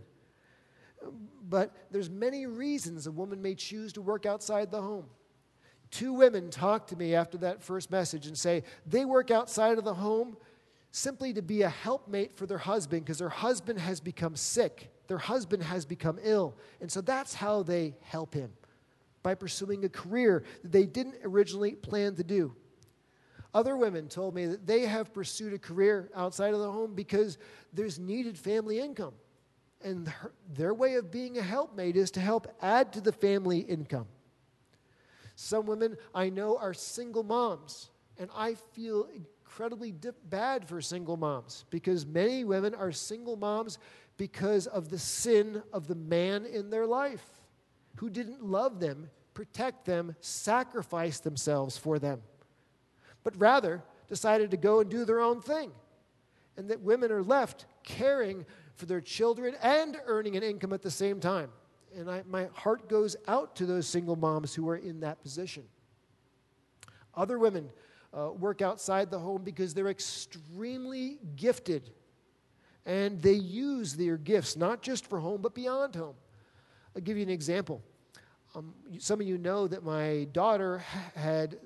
But 1.49 1.75
there's 1.91 2.09
many 2.09 2.47
reasons 2.47 3.07
a 3.07 3.13
woman 3.13 3.43
may 3.43 3.55
choose 3.55 3.93
to 3.95 4.03
work 4.03 4.25
outside 4.25 4.71
the 4.71 4.81
home. 4.81 5.05
Two 5.91 6.13
women 6.13 6.51
talked 6.51 6.89
to 6.89 6.97
me 6.97 7.15
after 7.15 7.39
that 7.39 7.63
first 7.63 7.91
message 7.91 8.27
and 8.27 8.37
say 8.37 8.65
they 8.87 9.05
work 9.05 9.31
outside 9.31 9.79
of 9.79 9.85
the 9.85 9.95
home 9.95 10.37
simply 10.91 11.33
to 11.35 11.43
be 11.43 11.63
a 11.63 11.69
helpmate 11.69 12.37
for 12.37 12.47
their 12.47 12.59
husband 12.59 13.05
because 13.05 13.19
their 13.19 13.29
husband 13.29 13.79
has 13.79 14.01
become 14.01 14.35
sick, 14.35 14.91
their 15.09 15.19
husband 15.19 15.63
has 15.63 15.85
become 15.85 16.19
ill. 16.23 16.57
And 16.81 16.91
so 16.91 17.01
that's 17.01 17.35
how 17.35 17.63
they 17.63 17.95
help 18.01 18.33
him 18.33 18.51
by 19.23 19.35
pursuing 19.35 19.85
a 19.85 19.89
career 19.89 20.45
that 20.63 20.73
they 20.73 20.87
didn't 20.87 21.17
originally 21.25 21.73
plan 21.73 22.15
to 22.15 22.25
do. 22.25 22.55
Other 23.55 23.77
women 23.77 24.09
told 24.09 24.35
me 24.35 24.47
that 24.47 24.67
they 24.67 24.81
have 24.81 25.15
pursued 25.15 25.53
a 25.53 25.59
career 25.59 26.11
outside 26.15 26.55
of 26.55 26.61
the 26.61 26.71
home 26.71 26.95
because 26.95 27.39
there's 27.73 28.01
needed 28.01 28.37
family 28.37 28.81
income. 28.81 29.15
And 29.81 30.09
her, 30.09 30.33
their 30.53 30.75
way 30.75 30.95
of 30.95 31.13
being 31.13 31.39
a 31.39 31.43
helpmate 31.43 31.97
is 31.97 32.11
to 32.13 32.21
help 32.21 32.49
add 32.61 32.93
to 32.95 33.01
the 33.01 33.13
family 33.13 33.61
income. 33.61 34.07
Some 35.37 35.67
women 35.67 35.97
I 36.15 36.31
know 36.31 36.59
are 36.59 36.75
single 36.75 37.23
moms, 37.23 37.91
and 38.19 38.29
I 38.35 38.55
feel 38.55 39.09
incredibly 39.15 39.93
dip- 39.93 40.29
bad 40.29 40.67
for 40.67 40.81
single 40.81 41.17
moms 41.17 41.65
because 41.71 42.05
many 42.05 42.45
women 42.45 42.75
are 42.75 42.91
single 42.91 43.37
moms 43.37 43.79
because 44.17 44.67
of 44.67 44.91
the 44.91 44.99
sin 44.99 45.63
of 45.73 45.87
the 45.87 45.95
man 45.95 46.45
in 46.45 46.71
their 46.71 46.87
life 46.87 47.25
who 47.97 48.11
didn't 48.11 48.45
love 48.45 48.81
them, 48.81 49.11
protect 49.33 49.85
them, 49.85 50.17
sacrifice 50.21 51.21
themselves 51.21 51.77
for 51.77 52.01
them 52.01 52.21
but 53.25 53.35
rather 53.39 53.83
decided 54.09 54.51
to 54.53 54.57
go 54.57 54.81
and 54.81 54.91
do 54.91 55.05
their 55.05 55.21
own 55.21 55.41
thing. 55.41 55.73
And 56.57 56.69
that 56.69 56.81
women 56.81 57.11
are 57.11 57.23
left 57.23 57.67
caring 57.83 58.47
for 58.77 58.87
their 58.87 59.01
children 59.01 59.57
and 59.63 59.97
earning 60.07 60.37
an 60.37 60.43
income 60.43 60.73
at 60.73 60.83
the 60.83 60.91
same 60.91 61.19
time. 61.19 61.51
And 61.97 62.11
I, 62.11 62.23
my 62.29 62.49
heart 62.53 62.89
goes 62.89 63.17
out 63.27 63.57
to 63.57 63.67
those 63.67 63.87
single 63.87 64.17
moms 64.17 64.55
who 64.55 64.69
are 64.69 64.77
in 64.77 65.01
that 65.01 65.23
position. 65.23 65.65
Other 67.15 67.39
women 67.39 67.71
uh, 68.13 68.31
work 68.33 68.63
outside 68.63 69.11
the 69.11 69.19
home 69.19 69.43
because 69.43 69.75
they're 69.75 69.89
extremely 69.89 71.19
gifted 71.37 71.91
and 72.87 73.21
they 73.23 73.33
use 73.33 73.95
their 73.95 74.17
gifts 74.19 74.57
not 74.57 74.83
just 74.83 75.07
for 75.07 75.19
home 75.19 75.41
but 75.41 75.55
beyond 75.55 75.95
home. 75.95 76.15
I'll 76.95 77.03
give 77.03 77.17
you 77.17 77.23
an 77.23 77.31
example. 77.31 77.83
Um, 78.55 78.75
some 78.99 79.21
of 79.21 79.27
you 79.27 79.39
know 79.39 79.67
that 79.67 79.85
my 79.85 80.29
daughter 80.33 80.85
had 81.17 81.59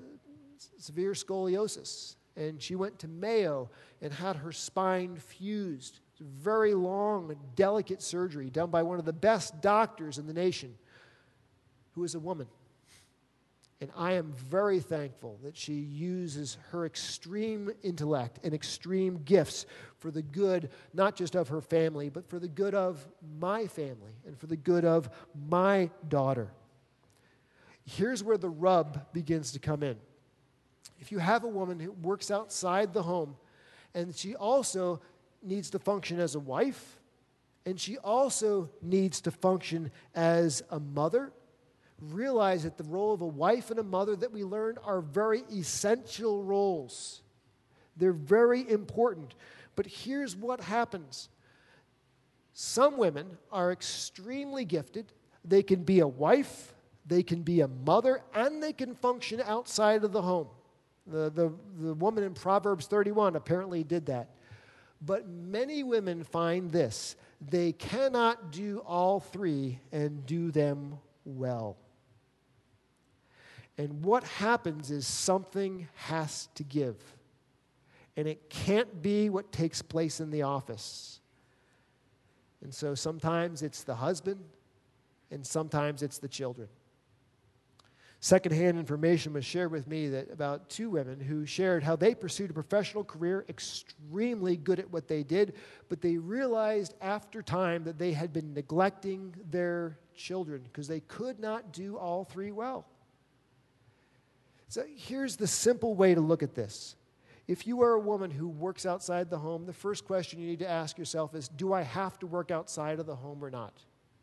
severe 0.77 1.13
scoliosis. 1.13 2.15
And 2.35 2.61
she 2.61 2.75
went 2.75 2.99
to 2.99 3.07
Mayo 3.07 3.69
and 4.01 4.13
had 4.13 4.37
her 4.37 4.51
spine 4.51 5.15
fused. 5.15 5.99
Very 6.19 6.73
long 6.73 7.35
delicate 7.55 8.01
surgery 8.01 8.49
done 8.49 8.69
by 8.69 8.83
one 8.83 8.99
of 8.99 9.05
the 9.05 9.13
best 9.13 9.61
doctors 9.61 10.17
in 10.17 10.27
the 10.27 10.33
nation, 10.33 10.75
who 11.95 12.03
is 12.03 12.15
a 12.15 12.19
woman. 12.19 12.47
And 13.81 13.89
I 13.95 14.13
am 14.13 14.33
very 14.33 14.81
thankful 14.81 15.39
that 15.43 15.55
she 15.55 15.73
uses 15.73 16.57
her 16.71 16.85
extreme 16.85 17.71
intellect 17.81 18.39
and 18.43 18.53
extreme 18.53 19.21
gifts 19.23 19.65
for 19.99 20.11
the 20.11 20.21
good, 20.21 20.69
not 20.93 21.15
just 21.15 21.35
of 21.35 21.47
her 21.47 21.61
family, 21.61 22.09
but 22.09 22.27
for 22.29 22.39
the 22.39 22.49
good 22.49 22.75
of 22.75 23.07
my 23.39 23.67
family 23.67 24.11
and 24.27 24.37
for 24.37 24.47
the 24.47 24.57
good 24.57 24.83
of 24.83 25.09
my 25.47 25.89
daughter. 26.09 26.51
Here's 27.85 28.21
where 28.21 28.37
the 28.37 28.49
rub 28.49 29.13
begins 29.13 29.53
to 29.53 29.59
come 29.59 29.81
in 29.81 29.97
if 30.99 31.11
you 31.11 31.19
have 31.19 31.43
a 31.43 31.47
woman 31.47 31.79
who 31.79 31.91
works 31.91 32.29
outside 32.29 32.93
the 32.93 33.03
home 33.03 33.35
and 33.93 34.15
she 34.15 34.35
also 34.35 35.01
needs 35.41 35.69
to 35.71 35.79
function 35.79 36.19
as 36.19 36.35
a 36.35 36.39
wife 36.39 36.99
and 37.65 37.79
she 37.79 37.97
also 37.97 38.69
needs 38.81 39.21
to 39.21 39.31
function 39.31 39.91
as 40.15 40.63
a 40.71 40.79
mother, 40.79 41.31
realize 42.01 42.63
that 42.63 42.77
the 42.77 42.83
role 42.83 43.13
of 43.13 43.21
a 43.21 43.27
wife 43.27 43.69
and 43.69 43.79
a 43.79 43.83
mother 43.83 44.15
that 44.15 44.31
we 44.31 44.43
learned 44.43 44.79
are 44.83 45.01
very 45.01 45.43
essential 45.51 46.43
roles. 46.43 47.21
They're 47.97 48.13
very 48.13 48.69
important. 48.69 49.35
But 49.75 49.85
here's 49.85 50.35
what 50.35 50.61
happens 50.61 51.29
some 52.53 52.97
women 52.97 53.37
are 53.51 53.71
extremely 53.71 54.65
gifted. 54.65 55.13
They 55.45 55.63
can 55.63 55.83
be 55.83 55.99
a 55.99 56.07
wife, 56.07 56.73
they 57.05 57.23
can 57.23 57.41
be 57.41 57.61
a 57.61 57.67
mother, 57.67 58.21
and 58.33 58.61
they 58.61 58.73
can 58.73 58.95
function 58.95 59.41
outside 59.45 60.03
of 60.03 60.11
the 60.11 60.21
home. 60.21 60.47
The, 61.09 61.29
the, 61.29 61.51
the 61.79 61.93
woman 61.95 62.23
in 62.23 62.33
Proverbs 62.33 62.85
31 62.87 63.35
apparently 63.35 63.83
did 63.83 64.05
that. 64.07 64.29
But 65.01 65.27
many 65.27 65.83
women 65.83 66.23
find 66.23 66.71
this 66.71 67.15
they 67.41 67.71
cannot 67.71 68.51
do 68.51 68.79
all 68.85 69.19
three 69.19 69.79
and 69.91 70.25
do 70.25 70.51
them 70.51 70.97
well. 71.23 71.77
And 73.77 74.03
what 74.03 74.25
happens 74.25 74.91
is 74.91 75.07
something 75.07 75.87
has 75.95 76.49
to 76.55 76.63
give. 76.63 76.97
And 78.17 78.27
it 78.27 78.49
can't 78.49 79.01
be 79.01 79.29
what 79.29 79.53
takes 79.53 79.81
place 79.81 80.19
in 80.19 80.31
the 80.31 80.41
office. 80.41 81.21
And 82.61 82.73
so 82.73 82.93
sometimes 82.93 83.61
it's 83.61 83.83
the 83.83 83.95
husband, 83.95 84.43
and 85.31 85.47
sometimes 85.47 86.03
it's 86.03 86.17
the 86.17 86.27
children. 86.27 86.67
Secondhand 88.21 88.77
information 88.77 89.31
was 89.31 89.45
shared 89.45 89.71
with 89.71 89.87
me 89.87 90.09
that 90.09 90.29
about 90.29 90.69
two 90.69 90.89
women 90.89 91.21
who 91.21 91.45
shared 91.45 91.83
how 91.83 91.95
they 91.95 92.13
pursued 92.13 92.49
a 92.49 92.53
professional 92.53 93.03
career, 93.03 93.45
extremely 93.47 94.57
good 94.57 94.77
at 94.77 94.91
what 94.91 95.07
they 95.07 95.23
did, 95.23 95.53
but 95.87 96.01
they 96.01 96.17
realized 96.17 96.95
after 96.99 97.41
time 97.41 97.85
that 97.85 97.97
they 97.97 98.11
had 98.11 98.33
been 98.33 98.53
neglecting 98.53 99.33
their 99.49 99.97
children 100.13 100.61
because 100.63 100.85
they 100.85 100.99
could 101.01 101.39
not 101.39 101.71
do 101.71 101.97
all 101.97 102.25
three 102.25 102.51
well. 102.51 102.85
So 104.67 104.83
here's 104.97 105.37
the 105.37 105.47
simple 105.47 105.95
way 105.95 106.13
to 106.13 106.21
look 106.21 106.43
at 106.43 106.55
this. 106.55 106.97
If 107.47 107.65
you 107.65 107.81
are 107.81 107.93
a 107.93 107.99
woman 107.99 108.31
who 108.31 108.49
works 108.49 108.85
outside 108.85 109.29
the 109.29 109.39
home, 109.39 109.65
the 109.65 109.73
first 109.73 110.05
question 110.05 110.39
you 110.39 110.47
need 110.47 110.59
to 110.59 110.69
ask 110.69 110.97
yourself 110.97 111.33
is 111.33 111.47
Do 111.47 111.71
I 111.71 111.83
have 111.83 112.19
to 112.19 112.27
work 112.27 112.51
outside 112.51 112.99
of 112.99 113.05
the 113.05 113.15
home 113.15 113.43
or 113.43 113.49
not? 113.49 113.73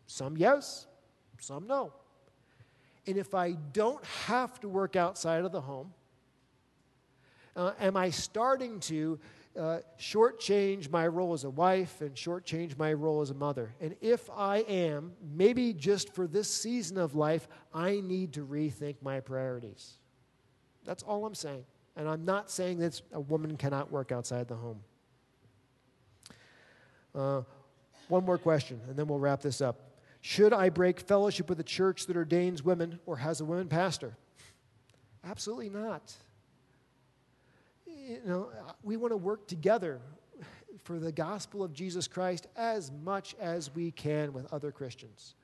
Some 0.06 0.36
yes, 0.36 0.86
some 1.40 1.66
no. 1.66 1.94
And 3.06 3.16
if 3.16 3.34
I 3.34 3.52
don't 3.72 4.04
have 4.26 4.58
to 4.60 4.68
work 4.68 4.96
outside 4.96 5.44
of 5.44 5.52
the 5.52 5.60
home, 5.60 5.92
uh, 7.54 7.72
am 7.80 7.96
I 7.96 8.10
starting 8.10 8.80
to 8.80 9.18
uh, 9.58 9.78
shortchange 9.98 10.90
my 10.90 11.06
role 11.06 11.32
as 11.32 11.44
a 11.44 11.50
wife 11.50 12.00
and 12.00 12.14
shortchange 12.14 12.76
my 12.76 12.92
role 12.92 13.22
as 13.22 13.30
a 13.30 13.34
mother. 13.34 13.72
And 13.80 13.96
if 14.00 14.28
I 14.30 14.58
am, 14.58 15.12
maybe 15.34 15.72
just 15.72 16.14
for 16.14 16.26
this 16.26 16.52
season 16.52 16.98
of 16.98 17.14
life, 17.14 17.48
I 17.72 18.00
need 18.00 18.34
to 18.34 18.44
rethink 18.44 18.96
my 19.00 19.20
priorities. 19.20 19.94
That's 20.84 21.02
all 21.02 21.24
I'm 21.24 21.34
saying. 21.34 21.64
And 21.96 22.08
I'm 22.08 22.24
not 22.24 22.50
saying 22.50 22.78
that 22.80 23.00
a 23.12 23.20
woman 23.20 23.56
cannot 23.56 23.90
work 23.90 24.12
outside 24.12 24.48
the 24.48 24.56
home. 24.56 24.80
Uh, 27.14 27.42
one 28.08 28.24
more 28.24 28.38
question, 28.38 28.78
and 28.88 28.96
then 28.96 29.06
we'll 29.06 29.18
wrap 29.18 29.40
this 29.40 29.62
up. 29.62 29.80
Should 30.26 30.52
I 30.52 30.70
break 30.70 30.98
fellowship 30.98 31.48
with 31.48 31.60
a 31.60 31.62
church 31.62 32.06
that 32.06 32.16
ordains 32.16 32.60
women 32.60 32.98
or 33.06 33.18
has 33.18 33.40
a 33.40 33.44
women 33.44 33.68
pastor? 33.68 34.16
Absolutely 35.22 35.68
not. 35.68 36.12
You 37.86 38.18
know, 38.26 38.50
we 38.82 38.96
want 38.96 39.12
to 39.12 39.16
work 39.16 39.46
together 39.46 40.00
for 40.82 40.98
the 40.98 41.12
gospel 41.12 41.62
of 41.62 41.72
Jesus 41.72 42.08
Christ 42.08 42.48
as 42.56 42.90
much 43.04 43.36
as 43.38 43.72
we 43.72 43.92
can 43.92 44.32
with 44.32 44.52
other 44.52 44.72
Christians. 44.72 45.36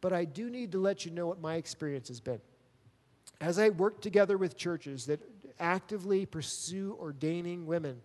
But 0.00 0.12
I 0.12 0.26
do 0.26 0.48
need 0.48 0.70
to 0.72 0.78
let 0.78 1.04
you 1.04 1.10
know 1.10 1.26
what 1.26 1.40
my 1.40 1.56
experience 1.56 2.06
has 2.06 2.20
been. 2.20 2.40
As 3.40 3.58
I 3.58 3.70
work 3.70 4.00
together 4.00 4.38
with 4.38 4.56
churches 4.56 5.06
that 5.06 5.18
actively 5.58 6.24
pursue 6.24 6.96
ordaining 7.00 7.66
women, 7.66 8.00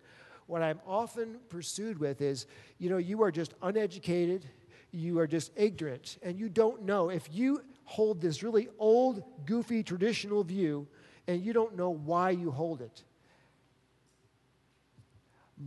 what 0.48 0.60
I'm 0.60 0.80
often 0.88 1.36
pursued 1.50 2.00
with 2.00 2.20
is 2.20 2.46
you 2.78 2.90
know, 2.90 2.96
you 2.96 3.22
are 3.22 3.30
just 3.30 3.54
uneducated, 3.62 4.44
you 4.92 5.18
are 5.18 5.26
just 5.26 5.52
ignorant, 5.56 6.18
and 6.22 6.38
you 6.38 6.48
don't 6.48 6.82
know. 6.82 7.10
If 7.10 7.28
you 7.30 7.62
hold 7.84 8.20
this 8.20 8.42
really 8.42 8.68
old, 8.78 9.22
goofy, 9.44 9.82
traditional 9.82 10.42
view 10.42 10.86
and 11.28 11.44
you 11.44 11.52
don't 11.52 11.76
know 11.76 11.90
why 11.90 12.30
you 12.30 12.50
hold 12.50 12.80
it, 12.80 13.04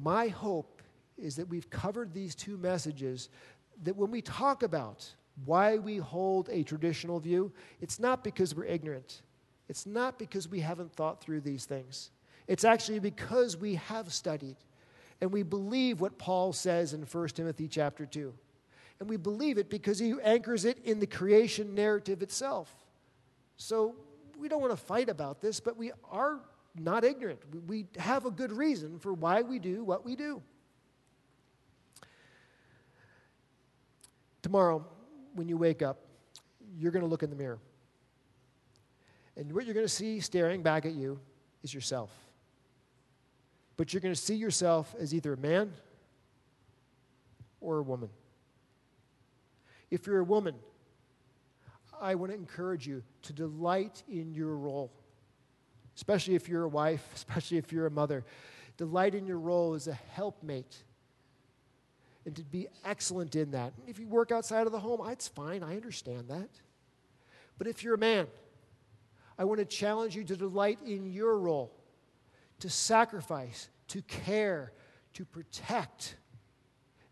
my 0.01 0.27
hope 0.27 0.81
is 1.17 1.35
that 1.35 1.47
we've 1.49 1.69
covered 1.69 2.13
these 2.13 2.35
two 2.35 2.57
messages 2.57 3.29
that 3.83 3.95
when 3.95 4.11
we 4.11 4.21
talk 4.21 4.63
about 4.63 5.07
why 5.45 5.77
we 5.77 5.97
hold 5.97 6.49
a 6.49 6.63
traditional 6.63 7.19
view, 7.19 7.51
it's 7.81 7.99
not 7.99 8.23
because 8.23 8.53
we're 8.53 8.65
ignorant. 8.65 9.21
It's 9.69 9.85
not 9.85 10.19
because 10.19 10.47
we 10.47 10.59
haven't 10.59 10.93
thought 10.93 11.21
through 11.21 11.41
these 11.41 11.65
things. 11.65 12.11
It's 12.47 12.63
actually 12.63 12.99
because 12.99 13.55
we 13.55 13.75
have 13.75 14.11
studied 14.11 14.57
and 15.21 15.31
we 15.31 15.43
believe 15.43 16.01
what 16.01 16.17
Paul 16.17 16.53
says 16.53 16.93
in 16.93 17.01
1 17.01 17.27
Timothy 17.29 17.67
chapter 17.67 18.05
2. 18.05 18.33
And 18.99 19.09
we 19.09 19.17
believe 19.17 19.57
it 19.57 19.69
because 19.69 19.99
he 19.99 20.13
anchors 20.23 20.65
it 20.65 20.77
in 20.83 20.99
the 20.99 21.07
creation 21.07 21.73
narrative 21.73 22.21
itself. 22.21 22.73
So 23.55 23.95
we 24.37 24.49
don't 24.49 24.61
want 24.61 24.73
to 24.73 24.77
fight 24.77 25.09
about 25.09 25.41
this, 25.41 25.59
but 25.59 25.77
we 25.77 25.91
are 26.11 26.39
not 26.75 27.03
ignorant. 27.03 27.39
We 27.67 27.87
have 27.97 28.25
a 28.25 28.31
good 28.31 28.51
reason 28.51 28.99
for 28.99 29.13
why 29.13 29.41
we 29.41 29.59
do 29.59 29.83
what 29.83 30.05
we 30.05 30.15
do. 30.15 30.41
Tomorrow, 34.41 34.85
when 35.33 35.47
you 35.47 35.57
wake 35.57 35.81
up, 35.81 35.99
you're 36.77 36.91
going 36.91 37.03
to 37.03 37.09
look 37.09 37.23
in 37.23 37.29
the 37.29 37.35
mirror. 37.35 37.59
And 39.35 39.51
what 39.53 39.65
you're 39.65 39.73
going 39.73 39.85
to 39.85 39.93
see 39.93 40.19
staring 40.19 40.61
back 40.61 40.85
at 40.85 40.93
you 40.93 41.19
is 41.63 41.73
yourself 41.73 42.11
but 43.79 43.93
you're 43.93 44.01
going 44.01 44.13
to 44.13 44.19
see 44.19 44.35
yourself 44.35 44.93
as 44.99 45.13
either 45.13 45.31
a 45.31 45.37
man 45.37 45.71
or 47.61 47.77
a 47.77 47.81
woman. 47.81 48.09
If 49.91 50.07
you're 50.07 50.19
a 50.19 50.23
woman, 50.23 50.55
I 51.99 52.15
want 52.15 52.31
to 52.31 52.37
encourage 52.37 52.87
you 52.87 53.03
to 53.23 53.33
delight 53.33 54.03
in 54.07 54.33
your 54.33 54.55
role, 54.55 54.91
especially 55.95 56.35
if 56.35 56.47
you're 56.47 56.63
a 56.63 56.69
wife, 56.69 57.07
especially 57.15 57.57
if 57.57 57.71
you're 57.71 57.87
a 57.87 57.91
mother. 57.91 58.25
Delight 58.77 59.15
in 59.15 59.25
your 59.25 59.39
role 59.39 59.73
as 59.73 59.87
a 59.87 59.93
helpmate 59.93 60.83
and 62.25 62.35
to 62.35 62.43
be 62.43 62.67
excellent 62.85 63.35
in 63.35 63.51
that. 63.51 63.73
If 63.87 63.99
you 63.99 64.07
work 64.07 64.31
outside 64.31 64.67
of 64.67 64.71
the 64.71 64.79
home, 64.79 65.01
it's 65.09 65.27
fine. 65.27 65.63
I 65.63 65.75
understand 65.75 66.29
that. 66.29 66.49
But 67.57 67.67
if 67.67 67.83
you're 67.83 67.95
a 67.95 67.99
man, 67.99 68.27
I 69.37 69.45
want 69.45 69.59
to 69.59 69.65
challenge 69.65 70.15
you 70.15 70.23
to 70.25 70.37
delight 70.37 70.79
in 70.85 71.05
your 71.05 71.37
role 71.37 71.73
to 72.59 72.69
sacrifice, 72.69 73.69
to 73.87 74.01
care, 74.03 74.73
to 75.13 75.25
protect, 75.25 76.15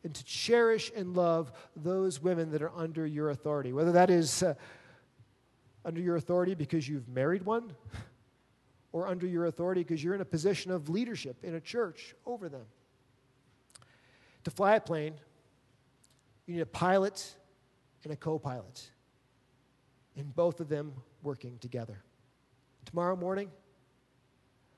and 0.08 0.16
to 0.16 0.24
cherish 0.24 0.90
and 0.96 1.18
love 1.18 1.52
those 1.76 2.22
women 2.22 2.52
that 2.52 2.62
are 2.62 2.72
under 2.74 3.06
your 3.06 3.30
authority. 3.30 3.74
Whether 3.74 3.92
that 3.92 4.10
is 4.10 4.42
uh, 4.42 4.54
under 5.84 6.00
your 6.00 6.16
authority 6.16 6.56
because 6.56 6.88
you've 6.88 7.10
married 7.10 7.44
one, 7.44 7.74
or 8.94 9.08
under 9.08 9.28
your 9.28 9.46
authority 9.48 9.84
because 9.84 10.02
you're 10.02 10.16
in 10.16 10.22
a 10.22 10.26
position 10.26 10.72
of 10.72 10.88
leadership 10.88 11.44
in 11.44 11.56
a 11.56 11.60
church 11.60 12.16
over 12.26 12.48
them. 12.48 12.66
To 14.46 14.52
fly 14.52 14.78
a 14.78 14.82
plane, 14.82 15.16
you 16.46 16.56
need 16.56 16.62
a 16.62 16.66
pilot 16.66 17.36
and 18.06 18.14
a 18.14 18.16
co 18.16 18.40
pilot, 18.40 18.90
and 20.16 20.34
both 20.34 20.62
of 20.62 20.70
them 20.70 20.94
working 21.22 21.58
together. 21.60 22.02
Tomorrow 22.86 23.18
morning, 23.18 23.52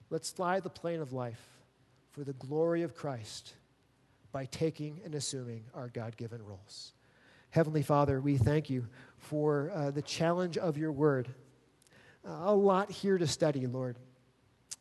Let's 0.10 0.32
fly 0.32 0.60
the 0.60 0.72
plane 0.72 1.02
of 1.02 1.14
life 1.14 1.40
for 2.12 2.24
the 2.24 2.34
glory 2.34 2.82
of 2.82 2.96
Christ 2.96 3.54
by 4.32 4.46
taking 4.46 5.02
and 5.04 5.16
assuming 5.16 5.64
our 5.74 5.90
God 5.90 6.16
given 6.18 6.44
roles. 6.44 6.94
Heavenly 7.52 7.82
Father, 7.82 8.22
we 8.22 8.38
thank 8.38 8.70
you 8.70 8.88
for 9.18 9.72
uh, 9.74 9.92
the 9.92 10.02
challenge 10.02 10.58
of 10.58 10.78
your 10.78 10.92
word. 10.92 11.30
Uh, 12.28 12.32
a 12.46 12.56
lot 12.56 12.92
here 12.92 13.18
to 13.18 13.26
study, 13.26 13.66
Lord, 13.66 13.98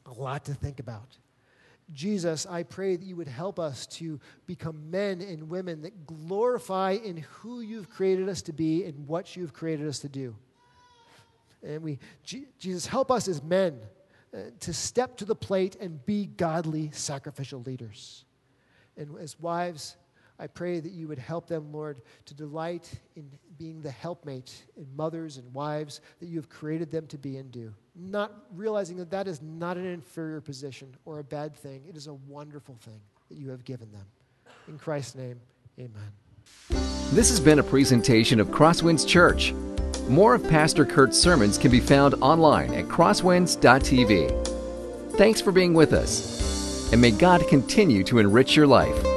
a 0.06 0.12
lot 0.12 0.44
to 0.46 0.54
think 0.54 0.80
about. 0.80 1.16
Jesus, 1.94 2.44
I 2.44 2.64
pray 2.64 2.96
that 2.96 3.04
you 3.04 3.16
would 3.16 3.28
help 3.28 3.58
us 3.58 3.86
to 3.86 4.20
become 4.46 4.90
men 4.90 5.22
and 5.22 5.48
women 5.48 5.80
that 5.82 6.06
glorify 6.06 6.98
in 7.02 7.16
who 7.16 7.62
you've 7.62 7.88
created 7.88 8.28
us 8.28 8.42
to 8.42 8.52
be 8.52 8.84
and 8.84 9.06
what 9.06 9.36
you've 9.36 9.54
created 9.54 9.88
us 9.88 10.00
to 10.00 10.08
do. 10.08 10.36
And 11.62 11.82
we, 11.82 11.98
G- 12.24 12.46
Jesus, 12.58 12.86
help 12.86 13.10
us 13.10 13.26
as 13.26 13.42
men 13.42 13.80
uh, 14.34 14.38
to 14.60 14.74
step 14.74 15.16
to 15.16 15.24
the 15.24 15.34
plate 15.34 15.76
and 15.80 16.04
be 16.04 16.26
godly 16.26 16.90
sacrificial 16.92 17.62
leaders. 17.62 18.26
And 18.98 19.18
as 19.18 19.40
wives, 19.40 19.96
I 20.38 20.46
pray 20.46 20.80
that 20.80 20.92
you 20.92 21.08
would 21.08 21.18
help 21.18 21.46
them, 21.46 21.72
Lord, 21.72 22.02
to 22.26 22.34
delight 22.34 22.90
in 23.16 23.30
being 23.56 23.80
the 23.80 23.90
helpmate 23.90 24.64
in 24.76 24.86
mothers 24.94 25.36
and 25.36 25.52
wives 25.54 26.00
that 26.20 26.26
you 26.26 26.36
have 26.36 26.48
created 26.48 26.90
them 26.90 27.06
to 27.08 27.18
be 27.18 27.38
and 27.38 27.50
do. 27.50 27.72
Not 27.96 28.32
realizing 28.54 28.96
that 28.98 29.10
that 29.10 29.26
is 29.26 29.42
not 29.42 29.76
an 29.76 29.86
inferior 29.86 30.40
position 30.40 30.94
or 31.04 31.18
a 31.18 31.24
bad 31.24 31.56
thing, 31.56 31.82
it 31.88 31.96
is 31.96 32.06
a 32.06 32.14
wonderful 32.14 32.76
thing 32.82 33.00
that 33.30 33.36
you 33.36 33.50
have 33.50 33.64
given 33.64 33.90
them. 33.90 34.06
In 34.68 34.78
Christ's 34.78 35.16
name, 35.16 35.40
amen. 35.78 36.12
This 37.10 37.30
has 37.30 37.40
been 37.40 37.58
a 37.58 37.64
presentation 37.64 38.38
of 38.38 38.48
Crosswinds 38.48 39.06
Church. 39.06 39.52
More 40.08 40.34
of 40.34 40.48
Pastor 40.48 40.84
Kurt's 40.84 41.18
sermons 41.18 41.58
can 41.58 41.70
be 41.70 41.80
found 41.80 42.14
online 42.14 42.72
at 42.74 42.86
crosswinds.tv. 42.86 44.46
Thanks 45.16 45.40
for 45.40 45.52
being 45.52 45.74
with 45.74 45.92
us, 45.92 46.57
and 46.92 47.00
may 47.00 47.10
God 47.10 47.46
continue 47.48 48.04
to 48.04 48.18
enrich 48.18 48.56
your 48.56 48.66
life. 48.66 49.07